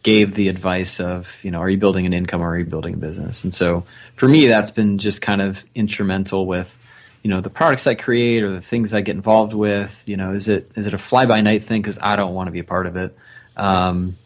gave 0.02 0.34
the 0.34 0.48
advice 0.48 1.00
of, 1.00 1.42
you 1.44 1.50
know, 1.50 1.58
are 1.58 1.68
you 1.68 1.76
building 1.76 2.06
an 2.06 2.12
income 2.12 2.40
or 2.40 2.48
are 2.48 2.58
you 2.58 2.64
building 2.64 2.94
a 2.94 2.96
business? 2.96 3.44
And 3.44 3.52
so 3.52 3.82
for 4.16 4.26
me, 4.26 4.46
that's 4.46 4.70
been 4.70 4.98
just 4.98 5.20
kind 5.20 5.42
of 5.42 5.64
instrumental 5.74 6.46
with, 6.46 6.78
you 7.22 7.30
know, 7.30 7.40
the 7.40 7.50
products 7.50 7.86
I 7.86 7.94
create 7.94 8.42
or 8.42 8.50
the 8.50 8.60
things 8.60 8.94
I 8.94 9.00
get 9.00 9.16
involved 9.16 9.52
with. 9.52 10.02
You 10.06 10.16
know, 10.16 10.32
is 10.32 10.48
it 10.48 10.70
is 10.74 10.86
it 10.86 10.94
a 10.94 10.98
fly 10.98 11.26
by 11.26 11.40
night 11.40 11.62
thing 11.62 11.82
because 11.82 11.98
I 12.00 12.16
don't 12.16 12.34
want 12.34 12.48
to 12.48 12.52
be 12.52 12.60
a 12.60 12.64
part 12.64 12.86
of 12.86 12.96
it. 12.96 13.16
Um, 13.56 14.16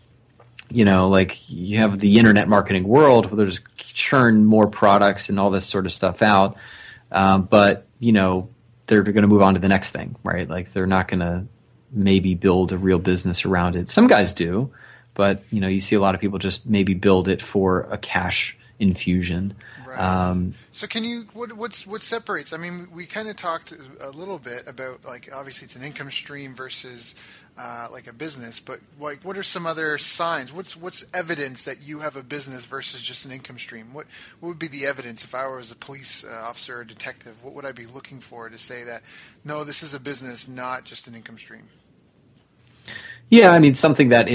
you 0.71 0.85
know, 0.85 1.09
like 1.09 1.49
you 1.49 1.79
have 1.79 1.99
the 1.99 2.19
internet 2.19 2.49
marketing 2.49 2.89
world 2.89 3.27
where 3.31 3.37
there's 3.37 3.61
churn 3.77 4.45
more 4.45 4.67
products 4.67 5.29
and 5.29 5.39
all 5.39 5.51
this 5.51 5.67
sort 5.67 5.87
of 5.87 5.93
stuff 5.93 6.23
out. 6.23 6.57
Um, 7.13 7.43
but, 7.43 7.87
you 7.99 8.13
know, 8.13 8.49
they're 8.87 9.03
going 9.03 9.23
to 9.23 9.29
move 9.29 9.43
on 9.43 9.55
to 9.55 9.61
the 9.61 9.69
next 9.69 9.93
thing, 9.93 10.17
right? 10.23 10.49
Like 10.49 10.73
they're 10.73 10.87
not 10.87 11.09
going 11.09 11.21
to 11.21 11.45
maybe 11.93 12.35
build 12.35 12.73
a 12.73 12.79
real 12.79 12.99
business 12.99 13.45
around 13.45 13.77
it. 13.77 13.89
Some 13.89 14.07
guys 14.07 14.33
do, 14.33 14.71
but, 15.15 15.43
you 15.51 15.61
know, 15.61 15.69
you 15.69 15.81
see 15.81 15.97
a 15.97 16.01
lot 16.01 16.15
of 16.15 16.21
people 16.21 16.39
just 16.39 16.67
maybe 16.67 16.95
build 16.95 17.29
it 17.29 17.41
for 17.41 17.87
a 17.91 17.99
cash 17.99 18.57
infusion. 18.79 19.55
Right. 19.87 19.99
Um, 19.99 20.55
So 20.73 20.87
can 20.87 21.05
you 21.05 21.25
what 21.33 21.53
what's 21.55 21.87
what 21.87 22.03
separates? 22.03 22.53
I 22.53 22.59
mean, 22.59 22.89
we 22.93 23.07
kind 23.07 23.29
of 23.29 23.37
talked 23.37 23.73
a 23.73 24.11
little 24.11 24.39
bit 24.39 24.67
about 24.67 25.05
like 25.07 25.31
obviously 25.35 25.65
it's 25.65 25.77
an 25.77 25.83
income 25.83 26.11
stream 26.11 26.55
versus 26.55 27.15
uh, 27.59 27.89
like 27.91 28.07
a 28.07 28.13
business, 28.13 28.61
but 28.61 28.81
like 29.01 29.21
what 29.23 29.37
are 29.37 29.43
some 29.43 29.67
other 29.67 29.97
signs? 29.99 30.53
What's 30.53 30.77
what's 30.77 31.11
evidence 31.15 31.65
that 31.65 31.79
you 31.83 32.01
have 32.01 32.17
a 32.17 32.23
business 32.23 32.67
versus 32.67 33.03
just 33.03 33.25
an 33.25 33.33
income 33.33 33.59
stream? 33.59 33.93
What 33.93 34.07
what 34.41 34.49
would 34.51 34.59
be 34.59 34.69
the 34.69 34.87
evidence 34.87 35.25
if 35.25 35.35
I 35.35 35.47
was 35.49 35.73
a 35.73 35.77
police 35.77 36.25
uh, 36.25 36.43
officer 36.45 36.81
or 36.81 36.85
detective? 36.85 37.43
What 37.43 37.55
would 37.55 37.65
I 37.65 37.73
be 37.73 37.87
looking 37.87 38.21
for 38.21 38.49
to 38.49 38.59
say 38.59 38.85
that 38.85 39.03
no, 39.45 39.65
this 39.65 39.83
is 39.83 39.95
a 39.95 40.01
business, 40.01 40.49
not 40.49 40.85
just 40.85 41.09
an 41.09 41.15
income 41.15 41.39
stream? 41.39 41.69
Yeah, 43.31 43.51
I 43.51 43.59
mean 43.59 43.75
something 43.75 44.11
that 44.11 44.29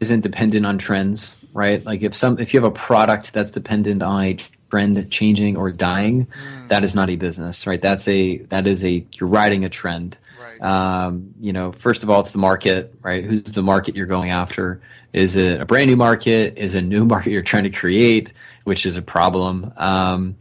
isn't 0.00 0.20
dependent 0.20 0.64
on 0.64 0.78
trends, 0.78 1.34
right? 1.52 1.84
Like 1.84 2.02
if 2.02 2.14
some 2.14 2.38
if 2.38 2.54
you 2.54 2.60
have 2.60 2.68
a 2.68 2.74
product 2.74 3.32
that's 3.32 3.50
dependent 3.50 4.02
on 4.02 4.24
a 4.24 4.36
trend 4.70 5.10
changing 5.10 5.56
or 5.56 5.72
dying, 5.72 6.28
that 6.68 6.84
is 6.84 6.94
not 6.94 7.10
a 7.10 7.16
business, 7.16 7.66
right? 7.66 7.82
That's 7.82 8.06
a 8.06 8.38
that 8.50 8.66
is 8.66 8.84
a 8.84 9.04
you're 9.12 9.28
riding 9.28 9.64
a 9.64 9.68
trend. 9.68 10.16
Um, 10.60 11.34
you 11.40 11.52
know, 11.52 11.72
first 11.72 12.02
of 12.02 12.10
all, 12.10 12.20
it's 12.20 12.32
the 12.32 12.38
market, 12.38 12.94
right? 13.02 13.24
Who's 13.24 13.42
the 13.42 13.62
market 13.62 13.96
you're 13.96 14.06
going 14.06 14.30
after? 14.30 14.80
Is 15.12 15.36
it 15.36 15.60
a 15.60 15.64
brand 15.64 15.88
new 15.88 15.96
market? 15.96 16.58
Is 16.58 16.74
it 16.74 16.84
a 16.84 16.86
new 16.86 17.04
market 17.06 17.30
you're 17.30 17.42
trying 17.42 17.64
to 17.64 17.70
create, 17.70 18.32
which 18.64 18.86
is 18.86 18.96
a 18.96 19.02
problem? 19.02 19.72
Um, 19.76 20.36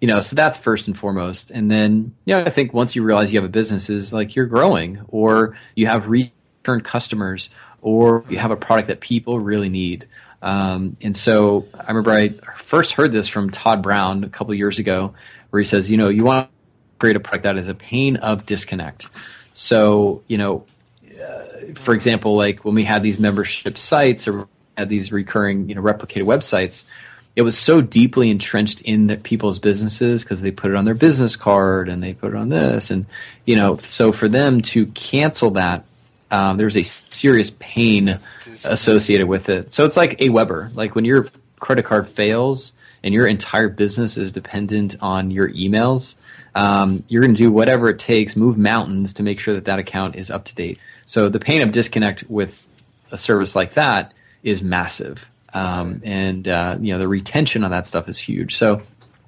you 0.00 0.08
know, 0.08 0.20
so 0.20 0.36
that's 0.36 0.56
first 0.56 0.86
and 0.86 0.96
foremost. 0.96 1.50
And 1.50 1.70
then, 1.70 2.14
yeah, 2.24 2.40
I 2.40 2.50
think 2.50 2.74
once 2.74 2.94
you 2.94 3.02
realize 3.02 3.32
you 3.32 3.38
have 3.38 3.48
a 3.48 3.52
business, 3.52 3.88
is 3.88 4.12
like 4.12 4.36
you're 4.36 4.46
growing, 4.46 5.00
or 5.08 5.56
you 5.74 5.86
have 5.86 6.08
return 6.08 6.82
customers, 6.82 7.50
or 7.80 8.24
you 8.28 8.38
have 8.38 8.50
a 8.50 8.56
product 8.56 8.88
that 8.88 9.00
people 9.00 9.40
really 9.40 9.68
need. 9.68 10.06
Um, 10.42 10.96
and 11.02 11.16
so 11.16 11.66
I 11.74 11.88
remember 11.88 12.12
I 12.12 12.28
first 12.56 12.92
heard 12.92 13.10
this 13.10 13.26
from 13.26 13.48
Todd 13.50 13.82
Brown 13.82 14.22
a 14.22 14.28
couple 14.28 14.54
years 14.54 14.78
ago, 14.78 15.14
where 15.50 15.60
he 15.60 15.64
says, 15.64 15.90
you 15.90 15.96
know, 15.96 16.08
you 16.08 16.24
want 16.24 16.48
to 16.48 16.52
create 16.98 17.16
a 17.16 17.20
product 17.20 17.44
that 17.44 17.56
is 17.56 17.68
a 17.68 17.74
pain 17.74 18.16
of 18.16 18.44
disconnect. 18.46 19.08
So, 19.56 20.22
you 20.28 20.36
know, 20.36 20.66
uh, 21.18 21.72
for 21.76 21.94
example, 21.94 22.36
like 22.36 22.62
when 22.62 22.74
we 22.74 22.84
had 22.84 23.02
these 23.02 23.18
membership 23.18 23.78
sites 23.78 24.28
or 24.28 24.46
had 24.76 24.90
these 24.90 25.10
recurring, 25.10 25.70
you 25.70 25.74
know, 25.74 25.80
replicated 25.80 26.24
websites, 26.24 26.84
it 27.36 27.40
was 27.40 27.56
so 27.56 27.80
deeply 27.80 28.28
entrenched 28.28 28.82
in 28.82 29.06
the 29.06 29.16
people's 29.16 29.58
businesses 29.58 30.24
because 30.24 30.42
they 30.42 30.50
put 30.50 30.72
it 30.72 30.76
on 30.76 30.84
their 30.84 30.94
business 30.94 31.36
card 31.36 31.88
and 31.88 32.02
they 32.02 32.12
put 32.12 32.34
it 32.34 32.36
on 32.36 32.50
this, 32.50 32.90
and 32.90 33.06
you 33.46 33.56
know, 33.56 33.78
so 33.78 34.12
for 34.12 34.28
them 34.28 34.60
to 34.60 34.86
cancel 34.88 35.50
that, 35.52 35.84
um, 36.30 36.58
there's 36.58 36.76
a 36.76 36.82
serious 36.82 37.50
pain 37.58 38.18
associated 38.66 39.26
with 39.26 39.48
it. 39.48 39.72
So 39.72 39.86
it's 39.86 39.96
like 39.96 40.18
AWeber, 40.18 40.74
like 40.74 40.94
when 40.94 41.06
your 41.06 41.28
credit 41.60 41.86
card 41.86 42.10
fails 42.10 42.74
and 43.02 43.14
your 43.14 43.26
entire 43.26 43.70
business 43.70 44.18
is 44.18 44.32
dependent 44.32 44.96
on 45.00 45.30
your 45.30 45.48
emails. 45.50 46.16
Um, 46.56 47.04
you're 47.08 47.20
going 47.22 47.34
to 47.34 47.38
do 47.38 47.52
whatever 47.52 47.90
it 47.90 47.98
takes, 47.98 48.34
move 48.34 48.56
mountains 48.56 49.12
to 49.14 49.22
make 49.22 49.38
sure 49.38 49.54
that 49.54 49.66
that 49.66 49.78
account 49.78 50.16
is 50.16 50.30
up 50.30 50.44
to 50.46 50.54
date. 50.54 50.78
So 51.04 51.28
the 51.28 51.38
pain 51.38 51.60
of 51.60 51.70
disconnect 51.70 52.24
with 52.28 52.66
a 53.12 53.16
service 53.16 53.54
like 53.54 53.74
that 53.74 54.12
is 54.42 54.62
massive, 54.62 55.30
um, 55.54 56.00
and 56.02 56.48
uh, 56.48 56.78
you 56.80 56.92
know 56.92 56.98
the 56.98 57.08
retention 57.08 57.62
on 57.62 57.70
that 57.70 57.86
stuff 57.86 58.08
is 58.08 58.18
huge. 58.18 58.56
So 58.56 58.82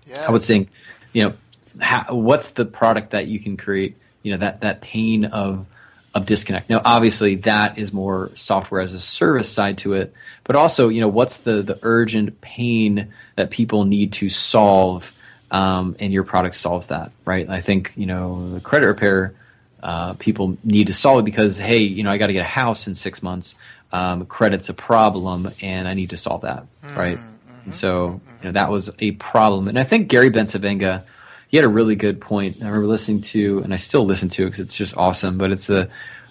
Yeah. 0.07 0.24
I 0.26 0.31
would 0.33 0.43
think, 0.43 0.70
you 1.12 1.22
know, 1.24 1.35
how, 1.81 2.14
what's 2.14 2.53
the 2.53 2.64
product 2.64 3.11
that 3.11 3.26
you 3.26 3.39
can 3.39 3.57
create? 3.57 3.97
You 4.22 4.33
know 4.33 4.39
that 4.39 4.62
that 4.62 4.81
pain 4.81 5.26
of 5.26 5.66
of 6.14 6.24
disconnect. 6.26 6.70
Now, 6.70 6.81
obviously, 6.85 7.37
that 7.37 7.79
is 7.79 7.93
more 7.93 8.31
software 8.35 8.81
as 8.81 8.95
a 8.95 8.99
service 8.99 9.51
side 9.51 9.76
to 9.79 9.93
it, 9.93 10.12
but 10.45 10.57
also, 10.57 10.89
you 10.89 11.01
know, 11.01 11.09
what's 11.09 11.39
the 11.39 11.62
the 11.62 11.79
urgent 11.83 12.41
pain 12.41 13.12
that 13.37 13.51
people 13.51 13.85
need 13.85 14.12
to 14.14 14.29
solve, 14.31 15.12
um, 15.51 15.96
and 15.99 16.12
your 16.12 16.24
product 16.24 16.55
solves 16.55 16.88
that, 16.88 17.12
right? 17.24 17.49
I 17.49 17.61
think 17.61 17.92
you 17.96 18.07
know 18.07 18.51
the 18.55 18.61
credit 18.61 18.86
repair 18.86 19.34
uh, 19.82 20.14
people 20.14 20.57
need 20.64 20.88
to 20.88 20.94
solve 20.94 21.20
it 21.20 21.24
because 21.24 21.57
hey, 21.57 21.78
you 21.78 22.03
know, 22.03 22.11
I 22.11 22.18
got 22.18 22.26
to 22.28 22.32
get 22.32 22.40
a 22.40 22.44
house 22.44 22.86
in 22.86 22.94
six 22.94 23.22
months. 23.22 23.55
Um, 23.92 24.26
credit's 24.26 24.68
a 24.68 24.74
problem, 24.74 25.51
and 25.62 25.88
I 25.88 25.94
need 25.94 26.11
to 26.11 26.16
solve 26.16 26.42
that, 26.42 26.66
right? 26.94 27.18
And 27.64 27.74
so, 27.74 28.20
you 28.40 28.46
know, 28.46 28.53
that 28.53 28.70
was 28.70 28.90
a 28.99 29.12
problem. 29.12 29.68
And 29.68 29.78
I 29.78 29.84
think 29.84 30.09
Gary 30.09 30.30
Bencivenga, 30.30 31.03
he 31.49 31.57
had 31.59 31.64
a 31.64 31.68
really 31.70 31.96
good 31.96 32.20
point. 32.20 32.57
I 32.61 32.66
remember 32.66 32.86
listening 32.86 33.20
to, 33.22 33.61
and 33.61 33.72
I 33.72 33.76
still 33.76 34.05
listen 34.05 34.28
to 34.30 34.44
because 34.44 34.61
it's 34.61 34.76
just 34.76 34.96
awesome. 34.96 35.38
But 35.38 35.53
it's 35.53 35.66
the 35.66 35.88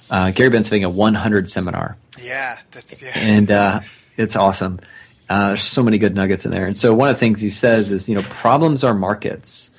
uh, 0.10 0.32
Gary 0.32 0.50
Bencivenga 0.50 0.92
100 0.92 1.50
seminar, 1.50 1.98
Yeah, 2.22 2.58
that's 2.72 3.02
yeah. 3.02 3.12
and 3.16 3.52
uh, 3.52 3.80
it's 4.18 4.36
awesome. 4.36 4.80
Uh, 5.30 5.50
there's 5.50 5.64
so 5.64 5.84
many 5.84 5.98
good 5.98 6.16
nuggets 6.16 6.46
in 6.46 6.52
there. 6.52 6.66
And 6.66 6.78
so 6.78 6.94
one 6.94 7.10
of 7.10 7.16
the 7.16 7.20
things 7.20 7.42
he 7.42 7.50
says 7.50 7.92
is, 7.92 8.08
you 8.08 8.16
know, 8.16 8.22
problems 8.24 8.84
are 8.84 8.94
markets. 8.94 9.72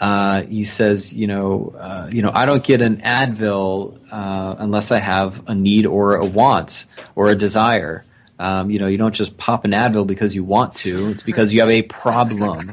Uh, 0.00 0.42
he 0.42 0.64
says, 0.64 1.12
you 1.12 1.26
know, 1.26 1.74
uh, 1.78 2.08
you 2.10 2.22
know, 2.22 2.30
I 2.32 2.46
don't 2.46 2.62
get 2.62 2.80
an 2.80 2.98
Advil 2.98 3.98
uh, 4.10 4.56
unless 4.58 4.92
I 4.92 4.98
have 4.98 5.42
a 5.48 5.54
need 5.54 5.86
or 5.86 6.16
a 6.16 6.24
want 6.24 6.86
or 7.14 7.28
a 7.28 7.34
desire. 7.34 8.04
Um, 8.38 8.70
you 8.70 8.78
know, 8.78 8.86
you 8.86 8.98
don't 8.98 9.14
just 9.14 9.36
pop 9.36 9.64
an 9.64 9.72
Advil 9.72 10.06
because 10.06 10.34
you 10.34 10.44
want 10.44 10.76
to. 10.76 11.10
It's 11.10 11.24
because 11.24 11.52
you 11.52 11.60
have 11.60 11.70
a 11.70 11.82
problem. 11.82 12.72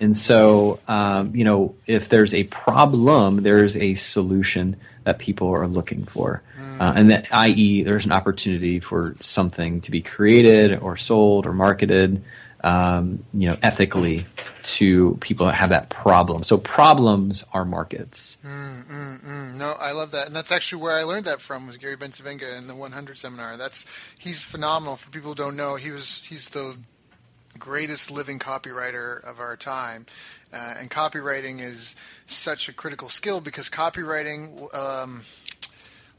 And 0.00 0.16
so, 0.16 0.78
um, 0.86 1.34
you 1.34 1.44
know, 1.44 1.74
if 1.86 2.08
there's 2.08 2.32
a 2.34 2.44
problem, 2.44 3.38
there's 3.38 3.76
a 3.76 3.94
solution 3.94 4.76
that 5.04 5.18
people 5.18 5.48
are 5.48 5.66
looking 5.66 6.04
for. 6.04 6.42
Uh, 6.80 6.92
and 6.96 7.10
that, 7.10 7.26
i.e., 7.32 7.82
there's 7.82 8.06
an 8.06 8.12
opportunity 8.12 8.80
for 8.80 9.14
something 9.20 9.80
to 9.80 9.90
be 9.90 10.00
created 10.00 10.78
or 10.80 10.96
sold 10.96 11.46
or 11.46 11.52
marketed, 11.52 12.22
um, 12.64 13.24
you 13.32 13.48
know, 13.48 13.56
ethically 13.62 14.24
to 14.62 15.16
people 15.20 15.46
that 15.46 15.54
have 15.54 15.70
that 15.70 15.88
problem. 15.88 16.42
So 16.42 16.58
problems 16.58 17.44
are 17.52 17.64
markets. 17.64 18.38
Mm, 18.46 19.54
no, 19.62 19.74
I 19.80 19.92
love 19.92 20.10
that, 20.12 20.26
and 20.26 20.34
that's 20.34 20.50
actually 20.50 20.82
where 20.82 20.98
I 20.98 21.04
learned 21.04 21.24
that 21.26 21.40
from 21.40 21.66
was 21.66 21.76
Gary 21.76 21.96
Bencivenga 21.96 22.58
in 22.58 22.66
the 22.66 22.74
100 22.74 23.16
seminar. 23.16 23.56
That's 23.56 24.14
he's 24.18 24.42
phenomenal. 24.42 24.96
For 24.96 25.10
people 25.10 25.30
who 25.30 25.36
don't 25.36 25.56
know, 25.56 25.76
he 25.76 25.90
was 25.90 26.26
he's 26.26 26.48
the 26.48 26.76
greatest 27.58 28.10
living 28.10 28.38
copywriter 28.38 29.22
of 29.22 29.38
our 29.38 29.56
time, 29.56 30.06
uh, 30.52 30.74
and 30.78 30.90
copywriting 30.90 31.60
is 31.60 31.94
such 32.26 32.68
a 32.68 32.72
critical 32.72 33.08
skill 33.08 33.40
because 33.40 33.68
copywriting. 33.68 34.74
Um, 34.74 35.22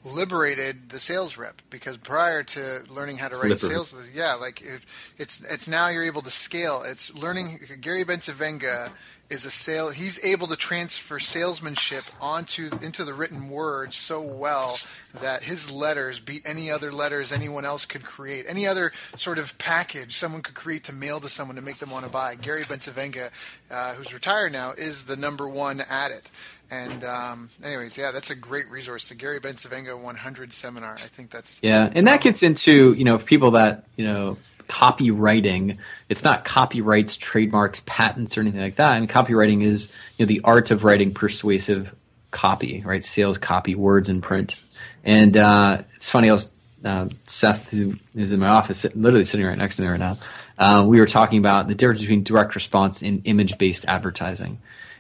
liberated 0.06 0.90
the 0.90 1.00
sales 1.00 1.38
rep 1.38 1.62
because 1.70 1.98
prior 1.98 2.44
to 2.44 2.84
learning 2.90 3.18
how 3.18 3.30
to 3.30 3.38
write 3.38 3.60
sales 3.60 3.96
yeah 4.14 4.34
like 4.34 4.62
it, 4.62 4.82
it's 5.18 5.42
it's 5.52 5.68
now 5.68 5.88
you're 5.88 6.04
able 6.04 6.22
to 6.22 6.32
scale 6.32 6.84
it's 6.86 7.16
learning 7.16 7.60
Gary 7.80 8.04
Bencivenga 8.04 8.92
is 9.34 9.46
a 9.46 9.52
sale. 9.52 9.90
He's 9.90 10.24
able 10.24 10.48
to 10.48 10.56
transfer 10.56 11.18
salesmanship 11.20 12.04
onto 12.22 12.70
into 12.82 13.04
the 13.04 13.14
written 13.14 13.50
word 13.50 13.94
so 13.94 14.22
well 14.22 14.78
that 15.22 15.44
his 15.44 15.72
letters 15.72 16.20
beat 16.20 16.42
any 16.46 16.70
other 16.70 16.92
letters 16.92 17.32
anyone 17.32 17.66
else 17.66 17.86
could 17.86 18.04
create, 18.04 18.46
any 18.48 18.68
other 18.68 18.92
sort 19.16 19.40
of 19.40 19.58
package 19.58 20.14
someone 20.14 20.42
could 20.42 20.56
create 20.56 20.84
to 20.86 20.94
mail 20.94 21.20
to 21.20 21.30
someone 21.30 21.56
to 21.56 21.62
make 21.62 21.78
them 21.78 21.90
want 21.90 22.06
to 22.06 22.12
buy. 22.12 22.36
Gary 22.36 22.64
Bencivenga, 22.64 23.32
uh, 23.72 23.94
who's 23.96 24.14
retired 24.14 24.52
now, 24.52 24.72
is 24.72 25.06
the 25.06 25.18
number 25.18 25.48
one 25.48 25.82
at 25.90 26.12
it. 26.12 26.30
And 26.72 27.04
um, 27.04 27.50
anyways, 27.64 27.98
yeah, 27.98 28.12
that's 28.12 28.32
a 28.32 28.36
great 28.36 28.70
resource. 28.70 29.10
The 29.10 29.16
Gary 29.16 29.40
Bencivenga 29.40 30.00
100 30.00 30.54
seminar. 30.54 30.96
I 30.96 31.08
think 31.08 31.30
that's 31.30 31.60
yeah, 31.62 31.92
and 31.94 32.08
that 32.08 32.22
gets 32.22 32.42
into 32.42 32.94
you 32.94 33.04
know 33.04 33.18
people 33.18 33.52
that 33.52 33.86
you 33.96 34.06
know 34.06 34.38
copywriting. 34.68 35.78
It's 36.10 36.24
not 36.24 36.46
copyrights, 36.46 37.18
trademarks, 37.18 37.82
patents, 37.86 38.38
or 38.38 38.42
anything 38.42 38.62
like 38.62 38.76
that. 38.76 38.98
And 38.98 39.10
copywriting 39.10 39.64
is 39.64 39.92
you 40.18 40.26
know 40.26 40.28
the 40.28 40.42
art 40.44 40.72
of 40.72 40.84
writing 40.84 41.14
persuasive 41.14 41.94
copy, 42.32 42.82
right? 42.86 43.04
Sales 43.04 43.38
copy, 43.38 43.76
words 43.76 44.10
in 44.10 44.22
print. 44.22 44.62
And 45.04 45.38
uh, 45.38 45.84
it's 45.96 46.10
funny. 46.10 46.30
I 46.30 46.34
was 46.34 46.52
uh, 46.84 47.08
Seth, 47.26 47.72
who 47.72 47.96
is 48.16 48.32
in 48.32 48.40
my 48.40 48.50
office, 48.50 48.86
literally 48.96 49.26
sitting 49.26 49.46
right 49.46 49.58
next 49.58 49.78
to 49.78 49.82
me 49.82 49.88
right 49.88 50.00
now. 50.00 50.18
Uh, 50.58 50.84
we 50.86 51.00
were 51.00 51.06
talking 51.06 51.40
about 51.40 51.68
the 51.68 51.76
difference 51.76 52.02
between 52.02 52.24
direct 52.24 52.56
response 52.56 53.02
and 53.02 53.22
image-based 53.26 53.86
advertising. 53.88 54.60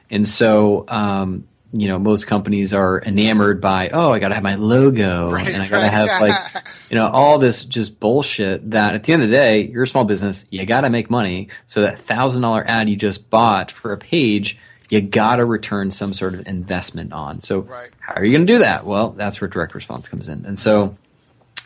And 0.09 0.27
so, 0.27 0.85
um, 0.87 1.45
you 1.75 1.87
know, 1.87 1.97
most 1.97 2.27
companies 2.27 2.71
are 2.71 3.01
enamored 3.01 3.59
by, 3.59 3.89
oh, 3.89 4.11
I 4.11 4.19
got 4.19 4.27
to 4.29 4.35
have 4.35 4.43
my 4.43 4.55
logo 4.55 5.31
Right, 5.31 5.49
and 5.49 5.61
I 5.61 5.67
got 5.67 5.77
to 5.77 5.83
right. 5.83 5.91
have 5.91 6.21
like, 6.21 6.63
you 6.89 6.95
know, 6.95 7.07
all 7.07 7.39
this 7.39 7.63
just 7.65 7.99
bullshit 7.99 8.71
that 8.71 8.93
at 8.93 9.03
the 9.03 9.13
end 9.13 9.23
of 9.23 9.29
the 9.29 9.35
day, 9.35 9.63
you're 9.63 9.83
a 9.83 9.87
small 9.87 10.05
business, 10.05 10.45
you 10.51 10.63
got 10.67 10.81
to 10.81 10.91
make 10.91 11.09
money. 11.09 11.49
So 11.65 11.81
that 11.81 11.97
thousand 11.97 12.43
dollar 12.43 12.63
ad 12.67 12.89
you 12.89 12.95
just 12.95 13.29
bought 13.31 13.71
for 13.71 13.91
a 13.91 13.97
page, 13.97 14.59
you 14.91 15.01
got 15.01 15.37
to 15.37 15.45
return 15.45 15.89
some 15.89 16.13
sort 16.13 16.35
of 16.35 16.47
investment 16.47 17.11
on. 17.11 17.41
So 17.41 17.61
Right. 17.61 17.89
how 17.99 18.13
are 18.13 18.23
you 18.23 18.31
going 18.31 18.45
to 18.45 18.53
do 18.53 18.59
that? 18.59 18.85
Well, 18.85 19.09
that's 19.09 19.41
where 19.41 19.47
direct 19.47 19.73
response 19.73 20.07
comes 20.07 20.29
in. 20.29 20.45
And 20.45 20.59
so, 20.59 20.95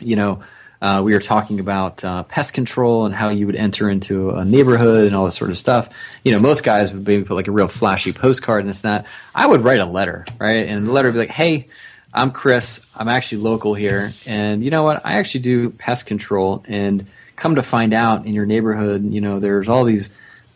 you 0.00 0.16
know, 0.16 0.40
uh, 0.80 1.02
we 1.04 1.12
were 1.12 1.20
talking 1.20 1.58
about 1.58 2.04
uh, 2.04 2.22
pest 2.24 2.54
control 2.54 3.04
and 3.04 3.14
how 3.14 3.30
you 3.30 3.46
would 3.46 3.56
enter 3.56 3.90
into 3.90 4.30
a 4.30 4.44
neighborhood 4.44 5.06
and 5.06 5.16
all 5.16 5.24
this 5.24 5.34
sort 5.34 5.50
of 5.50 5.58
stuff. 5.58 5.88
You 6.22 6.32
know, 6.32 6.38
most 6.38 6.62
guys 6.62 6.92
would 6.92 7.06
maybe 7.06 7.24
put 7.24 7.34
like 7.34 7.48
a 7.48 7.52
real 7.52 7.68
flashy 7.68 8.12
postcard 8.12 8.60
and 8.60 8.68
this 8.68 8.84
and 8.84 8.92
that. 8.92 9.06
I 9.34 9.46
would 9.46 9.64
write 9.64 9.80
a 9.80 9.86
letter, 9.86 10.24
right? 10.38 10.68
And 10.68 10.86
the 10.86 10.92
letter 10.92 11.08
would 11.08 11.14
be 11.14 11.18
like, 11.18 11.30
hey, 11.30 11.66
I'm 12.14 12.30
Chris. 12.30 12.80
I'm 12.94 13.08
actually 13.08 13.42
local 13.42 13.74
here. 13.74 14.12
And 14.24 14.62
you 14.62 14.70
know 14.70 14.82
what? 14.82 15.04
I 15.04 15.14
actually 15.18 15.40
do 15.40 15.70
pest 15.70 16.06
control. 16.06 16.64
And 16.68 17.06
come 17.34 17.56
to 17.56 17.62
find 17.62 17.92
out 17.92 18.26
in 18.26 18.32
your 18.32 18.46
neighborhood, 18.46 19.04
you 19.04 19.20
know, 19.20 19.40
there's 19.40 19.68
all 19.68 19.84
these 19.84 20.10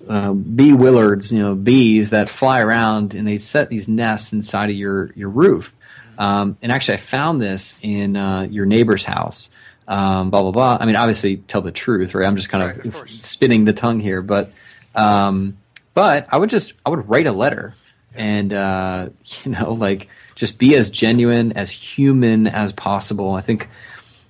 uh, 0.08 0.32
bee 0.32 0.72
willards, 0.72 1.32
you 1.32 1.40
know, 1.40 1.54
bees 1.54 2.10
that 2.10 2.28
fly 2.28 2.60
around 2.60 3.14
and 3.14 3.26
they 3.26 3.38
set 3.38 3.70
these 3.70 3.88
nests 3.88 4.32
inside 4.32 4.70
of 4.70 4.76
your, 4.76 5.12
your 5.14 5.28
roof. 5.28 5.74
Um, 6.18 6.56
and 6.62 6.70
actually, 6.70 6.94
I 6.94 6.98
found 6.98 7.40
this 7.40 7.76
in 7.82 8.16
uh, 8.16 8.42
your 8.42 8.66
neighbor's 8.66 9.04
house. 9.04 9.50
Um, 9.92 10.30
blah 10.30 10.40
blah 10.42 10.52
blah. 10.52 10.78
I 10.80 10.86
mean, 10.86 10.96
obviously, 10.96 11.36
tell 11.36 11.60
the 11.60 11.70
truth, 11.72 12.14
right? 12.14 12.26
I'm 12.26 12.36
just 12.36 12.48
kind 12.48 12.64
of, 12.64 12.70
Right, 12.76 12.86
of 12.86 12.94
course. 12.94 13.12
spinning 13.12 13.66
the 13.66 13.74
tongue 13.74 14.00
here, 14.00 14.22
but 14.22 14.50
um, 14.94 15.58
but 15.92 16.26
I 16.30 16.38
would 16.38 16.48
just 16.50 16.72
I 16.86 16.90
would 16.90 17.08
write 17.08 17.26
a 17.26 17.32
letter 17.32 17.74
and 18.14 18.52
uh, 18.52 19.08
you 19.44 19.52
know 19.52 19.72
like 19.72 20.08
just 20.34 20.58
be 20.58 20.74
as 20.76 20.88
genuine 20.88 21.52
as 21.52 21.70
human 21.70 22.46
as 22.46 22.72
possible. 22.72 23.32
I 23.34 23.42
think 23.42 23.68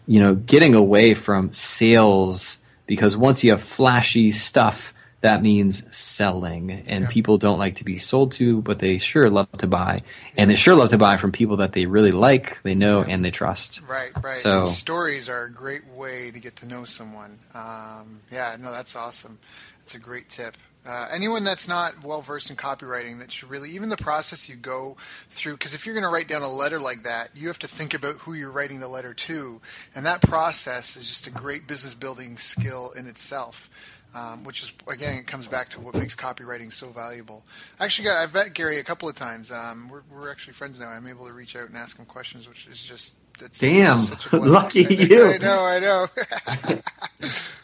you 0.08 0.18
know 0.20 0.34
getting 0.34 0.74
away 0.74 1.14
from 1.14 1.52
sales 1.52 2.58
because 2.86 3.16
once 3.16 3.44
you 3.44 3.52
have 3.52 3.62
flashy 3.62 4.30
stuff 4.32 4.92
that 5.22 5.42
means 5.42 5.84
selling 5.96 6.70
and 6.86 7.02
Yeah. 7.04 7.08
people 7.10 7.38
don't 7.38 7.58
like 7.58 7.76
to 7.76 7.84
be 7.84 7.96
sold 7.98 8.32
to 8.32 8.60
but 8.62 8.78
they 8.78 8.98
sure 8.98 9.30
love 9.30 9.50
to 9.58 9.66
buy 9.66 10.02
and 10.36 10.50
they 10.50 10.54
sure 10.54 10.74
love 10.74 10.90
to 10.90 10.98
buy 10.98 11.16
from 11.16 11.32
people 11.32 11.56
that 11.56 11.72
they 11.72 11.86
really 11.86 12.12
like 12.12 12.62
they 12.62 12.74
know 12.74 13.02
and 13.02 13.24
they 13.24 13.30
trust 13.30 13.80
Right, 13.88 14.10
right. 14.22 14.34
So- 14.34 14.60
And 14.60 14.68
stories 14.68 15.28
are 15.28 15.44
a 15.44 15.50
great 15.50 15.86
way 15.88 16.30
to 16.30 16.38
get 16.38 16.56
to 16.56 16.66
know 16.66 16.84
someone. 16.84 17.38
Um, 17.54 18.20
yeah, 18.30 18.56
no, 18.60 18.70
that's 18.72 18.94
awesome. 18.96 19.38
That's 19.80 19.94
a 19.94 19.98
great 19.98 20.28
tip. 20.28 20.56
Uh, 20.84 21.06
anyone 21.12 21.44
that's 21.44 21.68
not 21.68 22.02
well 22.04 22.22
versed 22.22 22.50
in 22.50 22.56
copywriting, 22.56 23.20
that 23.20 23.30
should 23.30 23.48
really, 23.48 23.70
even 23.70 23.88
the 23.88 23.96
process 23.96 24.48
you 24.48 24.56
go 24.56 24.96
through, 25.28 25.52
because 25.52 25.74
if 25.74 25.86
you're 25.86 25.94
going 25.94 26.02
to 26.02 26.08
write 26.10 26.26
down 26.26 26.42
a 26.42 26.48
letter 26.50 26.80
like 26.80 27.04
that, 27.04 27.28
you 27.36 27.46
have 27.46 27.58
to 27.60 27.68
think 27.68 27.94
about 27.94 28.16
who 28.16 28.32
you're 28.34 28.50
writing 28.50 28.80
the 28.80 28.88
letter 28.88 29.14
to. 29.14 29.60
And 29.94 30.04
that 30.06 30.22
process 30.22 30.96
is 30.96 31.06
just 31.08 31.28
a 31.28 31.30
great 31.30 31.68
business 31.68 31.94
building 31.94 32.36
skill 32.36 32.90
in 32.98 33.06
itself. 33.06 33.70
Um, 34.14 34.44
which 34.44 34.62
is 34.62 34.74
again, 34.92 35.20
it 35.20 35.26
comes 35.26 35.48
back 35.48 35.70
to 35.70 35.80
what 35.80 35.94
makes 35.94 36.14
copywriting 36.14 36.70
so 36.70 36.88
valuable. 36.88 37.44
I 37.80 37.86
actually, 37.86 38.08
got, 38.08 38.22
I've 38.22 38.34
met 38.34 38.52
Gary 38.52 38.78
a 38.78 38.84
couple 38.84 39.08
of 39.08 39.14
times. 39.16 39.50
Um, 39.50 39.88
we're, 39.88 40.02
we're 40.12 40.30
actually 40.30 40.52
friends 40.52 40.78
now. 40.78 40.90
I'm 40.90 41.06
able 41.06 41.26
to 41.26 41.32
reach 41.32 41.56
out 41.56 41.68
and 41.68 41.76
ask 41.78 41.98
him 41.98 42.04
questions, 42.04 42.46
which 42.46 42.66
is 42.66 42.84
just 42.84 43.16
that's 43.38 43.58
Damn. 43.58 43.98
such 43.98 44.32
a. 44.32 44.36
Lucky 44.42 44.86
I 44.86 44.90
you. 44.90 45.26
I 45.26 45.38
know, 45.38 45.64
I 45.64 45.80
know. 45.80 46.06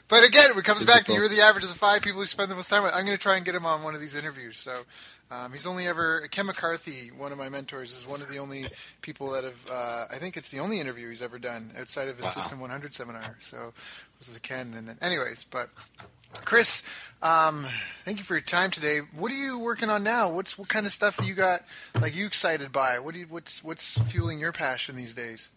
but 0.09 0.27
again, 0.27 0.51
it 0.57 0.65
comes 0.65 0.85
back 0.85 1.05
to 1.05 1.13
you're 1.13 1.29
the 1.29 1.41
average 1.41 1.65
of 1.65 1.71
the 1.71 1.77
five 1.77 2.03
people 2.03 2.21
who 2.21 2.27
spend 2.27 2.51
the 2.51 2.55
most 2.55 2.71
time 2.71 2.83
with. 2.83 2.93
I'm 2.95 3.05
going 3.05 3.17
to 3.17 3.23
try 3.23 3.37
and 3.37 3.45
get 3.45 3.55
him 3.55 3.67
on 3.67 3.83
one 3.83 3.95
of 3.95 4.01
these 4.01 4.15
interviews. 4.15 4.59
So 4.59 4.83
um, 5.31 5.53
he's 5.53 5.67
only 5.67 5.87
ever 5.87 6.27
Ken 6.31 6.47
McCarthy, 6.47 7.11
one 7.17 7.33
of 7.33 7.39
my 7.39 7.49
mentors, 7.49 7.93
is 7.93 8.07
one 8.07 8.21
of 8.21 8.29
the 8.29 8.39
only 8.39 8.65
people 9.03 9.31
that 9.33 9.45
have. 9.45 9.67
Uh, 9.71 10.05
I 10.11 10.17
think 10.17 10.37
it's 10.37 10.51
the 10.51 10.59
only 10.61 10.81
interview 10.81 11.09
he's 11.09 11.23
ever 11.23 11.39
done 11.39 11.71
outside 11.79 12.09
of 12.09 12.17
his 12.17 12.33
System 12.33 12.61
100 12.61 12.95
seminar. 12.95 13.37
So 13.39 13.57
it 13.57 14.19
was 14.19 14.29
with 14.31 14.43
Ken, 14.43 14.75
and 14.77 14.89
then 14.89 14.99
anyways, 15.03 15.45
but. 15.45 15.69
Chris, 16.45 16.83
um, 17.23 17.65
thank 18.05 18.19
you 18.19 18.25
for 18.25 18.35
your 18.35 18.41
time 18.41 18.71
today. 18.71 19.01
What 19.17 19.33
are 19.33 19.37
you 19.37 19.61
working 19.61 19.91
on 19.91 20.03
now? 20.03 20.33
What's 20.33 20.59
what 20.59 20.69
kind 20.69 20.87
of 20.87 20.93
stuff 20.93 21.21
you 21.23 21.35
got? 21.35 21.61
Like 22.01 22.17
you 22.17 22.27
excited 22.27 22.73
by? 22.73 22.99
What 22.99 23.15
do 23.15 23.21
you, 23.21 23.27
what's 23.29 23.63
what's 23.65 23.99
fueling 24.11 24.39
your 24.39 24.53
passion 24.53 24.97
these 24.97 25.15
days? 25.15 25.51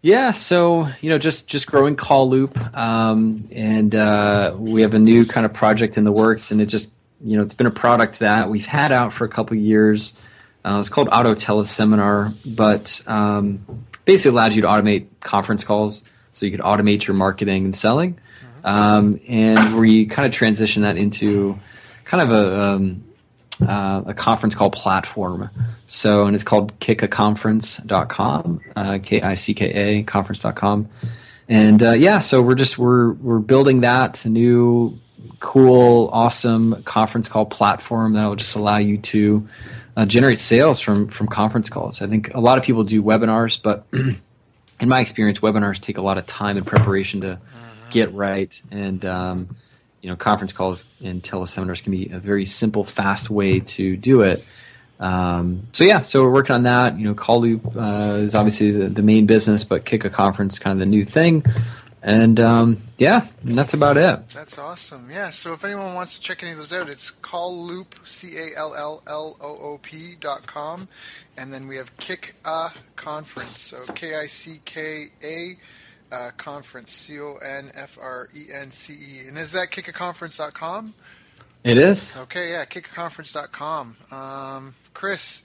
Yeah, 0.00 0.30
so 0.30 0.88
you 1.00 1.10
know, 1.10 1.18
just 1.18 1.48
just 1.48 1.66
growing 1.66 1.96
Call 1.96 2.30
Loop, 2.30 2.56
um, 2.76 3.48
and 3.52 3.94
uh, 3.94 4.54
we 4.56 4.82
have 4.82 4.94
a 4.94 4.98
new 4.98 5.26
kind 5.26 5.44
of 5.44 5.52
project 5.52 5.96
in 5.98 6.04
the 6.04 6.12
works, 6.12 6.52
and 6.52 6.60
it 6.60 6.66
just 6.66 6.92
you 7.24 7.36
know, 7.36 7.42
it's 7.42 7.54
been 7.54 7.66
a 7.66 7.72
product 7.72 8.20
that 8.20 8.48
we've 8.48 8.66
had 8.66 8.92
out 8.92 9.12
for 9.12 9.24
a 9.24 9.28
couple 9.28 9.56
years. 9.56 10.22
Uh, 10.64 10.76
it's 10.78 10.88
called 10.88 11.08
Auto 11.10 11.34
Teleseminar, 11.34 12.34
but 12.44 13.00
um, 13.06 13.64
basically 14.04 14.36
allows 14.36 14.54
you 14.54 14.62
to 14.62 14.68
automate 14.68 15.06
conference 15.20 15.64
calls, 15.64 16.04
so 16.32 16.46
you 16.46 16.52
could 16.52 16.60
automate 16.60 17.06
your 17.06 17.16
marketing 17.16 17.64
and 17.64 17.74
selling, 17.74 18.18
um, 18.64 19.20
and 19.28 19.78
we 19.78 20.06
kind 20.06 20.26
of 20.26 20.32
transition 20.32 20.82
that 20.82 20.96
into 20.96 21.58
kind 22.04 22.22
of 22.22 22.30
a 22.30 22.60
um, 22.60 23.04
uh, 23.66 24.02
a 24.06 24.14
conference 24.14 24.54
call 24.54 24.70
platform. 24.70 25.50
So, 25.86 26.26
and 26.26 26.34
it's 26.34 26.44
called 26.44 26.78
kickaconference.com, 26.80 28.60
uh, 28.76 28.98
K-I-C-K-A 29.02 30.02
conference.com. 30.04 30.88
And, 31.48 31.82
uh, 31.82 31.92
yeah, 31.92 32.18
so 32.18 32.42
we're 32.42 32.54
just, 32.54 32.78
we're, 32.78 33.12
we're 33.14 33.38
building 33.38 33.80
that 33.80 34.24
new, 34.26 34.98
cool, 35.40 36.10
awesome 36.12 36.82
conference 36.84 37.26
call 37.28 37.46
platform 37.46 38.12
that 38.12 38.26
will 38.26 38.36
just 38.36 38.54
allow 38.54 38.76
you 38.76 38.98
to 38.98 39.48
uh, 39.96 40.04
generate 40.04 40.38
sales 40.38 40.78
from, 40.78 41.08
from 41.08 41.26
conference 41.26 41.68
calls. 41.70 42.02
I 42.02 42.06
think 42.06 42.32
a 42.34 42.40
lot 42.40 42.58
of 42.58 42.64
people 42.64 42.84
do 42.84 43.02
webinars, 43.02 43.60
but 43.60 43.86
in 43.92 44.88
my 44.88 45.00
experience, 45.00 45.38
webinars 45.38 45.80
take 45.80 45.96
a 45.96 46.02
lot 46.02 46.18
of 46.18 46.26
time 46.26 46.56
and 46.58 46.66
preparation 46.66 47.22
to 47.22 47.40
get 47.90 48.12
right. 48.12 48.60
And, 48.70 49.04
um, 49.04 49.56
you 50.00 50.10
know, 50.10 50.16
conference 50.16 50.52
calls 50.52 50.84
and 51.04 51.22
teleseminars 51.22 51.82
can 51.82 51.92
be 51.92 52.10
a 52.10 52.18
very 52.18 52.44
simple, 52.44 52.84
fast 52.84 53.30
way 53.30 53.60
to 53.60 53.96
do 53.96 54.20
it. 54.22 54.44
Um, 55.00 55.68
so 55.72 55.84
yeah, 55.84 56.02
so 56.02 56.22
we're 56.22 56.32
working 56.32 56.54
on 56.54 56.64
that. 56.64 56.98
You 56.98 57.04
know, 57.04 57.14
Call 57.14 57.40
Loop 57.40 57.76
uh, 57.76 58.16
is 58.18 58.34
obviously 58.34 58.70
the, 58.70 58.88
the 58.88 59.02
main 59.02 59.26
business, 59.26 59.64
but 59.64 59.84
Kick 59.84 60.04
a 60.04 60.10
Conference 60.10 60.58
kind 60.58 60.72
of 60.72 60.78
the 60.80 60.86
new 60.86 61.04
thing. 61.04 61.44
And 62.00 62.38
um, 62.38 62.82
yeah, 62.96 63.26
and 63.42 63.58
that's 63.58 63.74
about 63.74 63.96
it. 63.96 64.28
That's 64.28 64.56
awesome. 64.56 65.10
Yeah. 65.10 65.30
So 65.30 65.52
if 65.52 65.64
anyone 65.64 65.94
wants 65.94 66.16
to 66.16 66.20
check 66.20 66.42
any 66.44 66.52
of 66.52 66.58
those 66.58 66.72
out, 66.72 66.88
it's 66.88 67.10
callloop 67.10 68.06
c 68.06 68.38
a 68.38 68.56
l 68.56 68.72
l 68.76 69.02
l 69.08 69.36
o 69.40 69.58
o 69.60 69.78
p 69.82 70.14
dot 70.18 70.46
com, 70.46 70.86
and 71.36 71.52
then 71.52 71.66
we 71.66 71.76
have 71.76 71.96
Kick 71.96 72.34
a 72.44 72.68
Conference. 72.94 73.60
So 73.60 73.92
K 73.94 74.14
I 74.14 74.26
C 74.26 74.60
K 74.64 75.06
A 75.24 75.56
uh, 76.12 76.30
Conference 76.36 76.92
C 76.92 77.18
O 77.20 77.36
N 77.36 77.70
F 77.74 77.98
R 78.00 78.28
E 78.36 78.46
N 78.52 78.70
C 78.70 78.92
E. 79.24 79.28
And 79.28 79.38
is 79.38 79.52
that 79.52 79.68
kickaconference 79.68 80.38
dot 80.38 80.54
com? 80.54 80.94
It 81.64 81.76
is. 81.78 82.14
Okay. 82.16 82.50
Yeah. 82.52 82.64
Kickaconference.com. 82.64 83.96
Um, 84.12 84.74
Chris, 84.94 85.42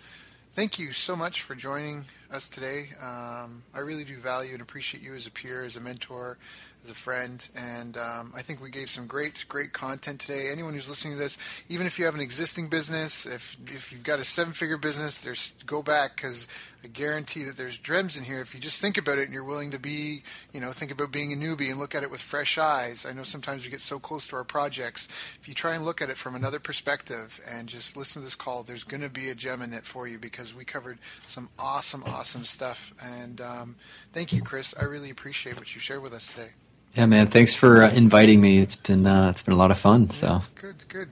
thank 0.52 0.80
you 0.80 0.92
so 0.92 1.16
much 1.16 1.42
for 1.42 1.56
joining 1.56 2.06
us 2.32 2.48
today. 2.50 2.90
Um, 3.02 3.64
I 3.74 3.80
really 3.80 4.04
do 4.04 4.16
value 4.18 4.54
and 4.54 4.62
appreciate 4.62 5.04
you 5.04 5.14
as 5.14 5.28
a 5.28 5.32
peer, 5.32 5.64
as 5.64 5.76
a 5.76 5.82
mentor. 5.82 6.38
as 6.84 6.90
a 6.90 6.94
friend, 6.94 7.50
and 7.56 7.96
um, 7.98 8.34
I 8.36 8.42
think 8.42 8.62
we 8.62 8.70
gave 8.70 8.90
some 8.90 9.08
great, 9.08 9.46
great 9.48 9.72
content 9.72 10.20
today. 10.20 10.50
Anyone 10.52 10.74
who's 10.74 10.90
listening 10.90 11.14
to 11.14 11.20
this, 11.20 11.38
even 11.70 11.88
if 11.88 11.98
you 11.98 12.06
have 12.06 12.14
an 12.16 12.20
existing 12.22 12.68
business, 12.70 13.26
if 13.26 13.56
if 13.68 13.92
you've 13.92 14.04
got 14.04 14.20
a 14.20 14.26
seven-figure 14.26 14.78
business, 14.78 15.20
there's 15.24 15.54
go 15.66 15.82
back 15.82 16.16
because 16.18 16.48
I 16.84 16.88
guarantee 16.90 17.44
that 17.44 17.56
there's 17.56 17.78
gems 17.78 18.18
in 18.18 18.26
here. 18.26 18.42
If 18.42 18.54
you 18.54 18.60
just 18.60 18.82
think 18.82 18.98
about 18.98 19.18
it 19.18 19.24
and 19.24 19.34
you're 19.34 19.46
willing 19.46 19.72
to 19.72 19.80
be, 19.80 20.20
you 20.52 20.60
know, 20.60 20.72
think 20.72 20.92
about 20.92 21.14
being 21.14 21.32
a 21.32 21.36
newbie 21.36 21.70
and 21.70 21.80
look 21.80 21.96
at 21.96 22.04
it 22.04 22.12
with 22.12 22.22
fresh 22.22 22.58
eyes. 22.58 23.06
I 23.06 23.14
know 23.14 23.24
sometimes 23.24 23.64
we 23.64 23.72
get 23.72 23.80
so 23.80 24.00
close 24.00 24.28
to 24.28 24.36
our 24.36 24.44
projects. 24.44 25.08
If 25.40 25.48
you 25.48 25.54
try 25.54 25.76
and 25.76 25.86
look 25.86 26.02
at 26.02 26.10
it 26.10 26.18
from 26.18 26.36
another 26.36 26.60
perspective 26.60 27.40
and 27.50 27.70
just 27.70 27.96
listen 27.96 28.22
to 28.22 28.26
this 28.26 28.36
call, 28.36 28.64
there's 28.64 28.84
going 28.84 29.02
to 29.02 29.10
be 29.10 29.30
a 29.30 29.36
gem 29.36 29.62
in 29.62 29.72
it 29.72 29.86
for 29.86 30.08
you 30.08 30.20
because 30.20 30.54
we 30.54 30.66
covered 30.66 31.00
some 31.26 31.48
awesome, 31.58 32.04
awesome 32.04 32.44
stuff. 32.44 32.94
And 33.02 33.40
um, 33.40 33.76
thank 34.12 34.34
you, 34.34 34.42
Chris. 34.42 34.76
I 34.78 34.84
really 34.84 35.10
appreciate 35.10 35.58
what 35.58 35.74
you 35.74 35.80
shared 35.80 36.04
with 36.04 36.14
us 36.14 36.34
today. 36.34 36.50
Yeah, 36.96 37.06
man. 37.06 37.28
Thanks 37.28 37.54
for 37.54 37.84
uh, 37.84 37.92
inviting 37.92 38.42
me. 38.42 38.60
It's 38.60 38.76
been 38.76 39.08
uh, 39.08 39.30
it's 39.30 39.42
been 39.42 39.54
a 39.54 39.58
lot 39.58 39.72
of 39.72 39.78
fun. 39.78 40.10
So 40.10 40.28
yeah, 40.28 40.42
good, 40.56 40.88
good. 40.90 41.10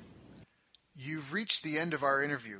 You've 0.93 1.33
reached 1.33 1.63
the 1.63 1.79
end 1.79 1.93
of 1.93 2.03
our 2.03 2.21
interview. 2.21 2.59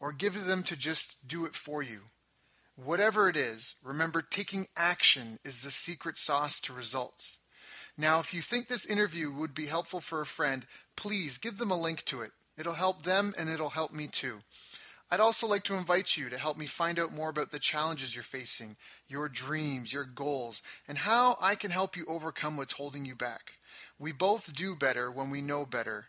or 0.00 0.12
give 0.12 0.46
them 0.46 0.62
to 0.64 0.76
just 0.76 1.26
do 1.26 1.44
it 1.44 1.54
for 1.54 1.82
you? 1.82 2.00
Whatever 2.76 3.28
it 3.28 3.36
is, 3.36 3.74
remember 3.82 4.22
taking 4.22 4.68
action 4.76 5.38
is 5.44 5.62
the 5.62 5.70
secret 5.70 6.16
sauce 6.16 6.60
to 6.60 6.72
results. 6.72 7.38
Now, 7.96 8.20
if 8.20 8.32
you 8.32 8.40
think 8.40 8.68
this 8.68 8.86
interview 8.86 9.32
would 9.32 9.54
be 9.54 9.66
helpful 9.66 10.00
for 10.00 10.20
a 10.20 10.26
friend, 10.26 10.64
please 10.96 11.38
give 11.38 11.58
them 11.58 11.72
a 11.72 11.80
link 11.80 12.04
to 12.04 12.20
it. 12.20 12.30
It'll 12.56 12.74
help 12.74 13.02
them 13.02 13.34
and 13.36 13.48
it'll 13.48 13.70
help 13.70 13.92
me 13.92 14.06
too. 14.06 14.40
I'd 15.10 15.20
also 15.20 15.48
like 15.48 15.64
to 15.64 15.74
invite 15.74 16.16
you 16.16 16.28
to 16.28 16.38
help 16.38 16.58
me 16.58 16.66
find 16.66 16.98
out 16.98 17.14
more 17.14 17.30
about 17.30 17.50
the 17.50 17.58
challenges 17.58 18.14
you're 18.14 18.22
facing, 18.22 18.76
your 19.08 19.28
dreams, 19.28 19.92
your 19.92 20.04
goals, 20.04 20.62
and 20.86 20.98
how 20.98 21.36
I 21.40 21.54
can 21.54 21.70
help 21.70 21.96
you 21.96 22.04
overcome 22.06 22.56
what's 22.56 22.74
holding 22.74 23.06
you 23.06 23.14
back. 23.14 23.54
We 23.98 24.12
both 24.12 24.52
do 24.52 24.76
better 24.76 25.10
when 25.10 25.30
we 25.30 25.40
know 25.40 25.64
better, 25.64 26.08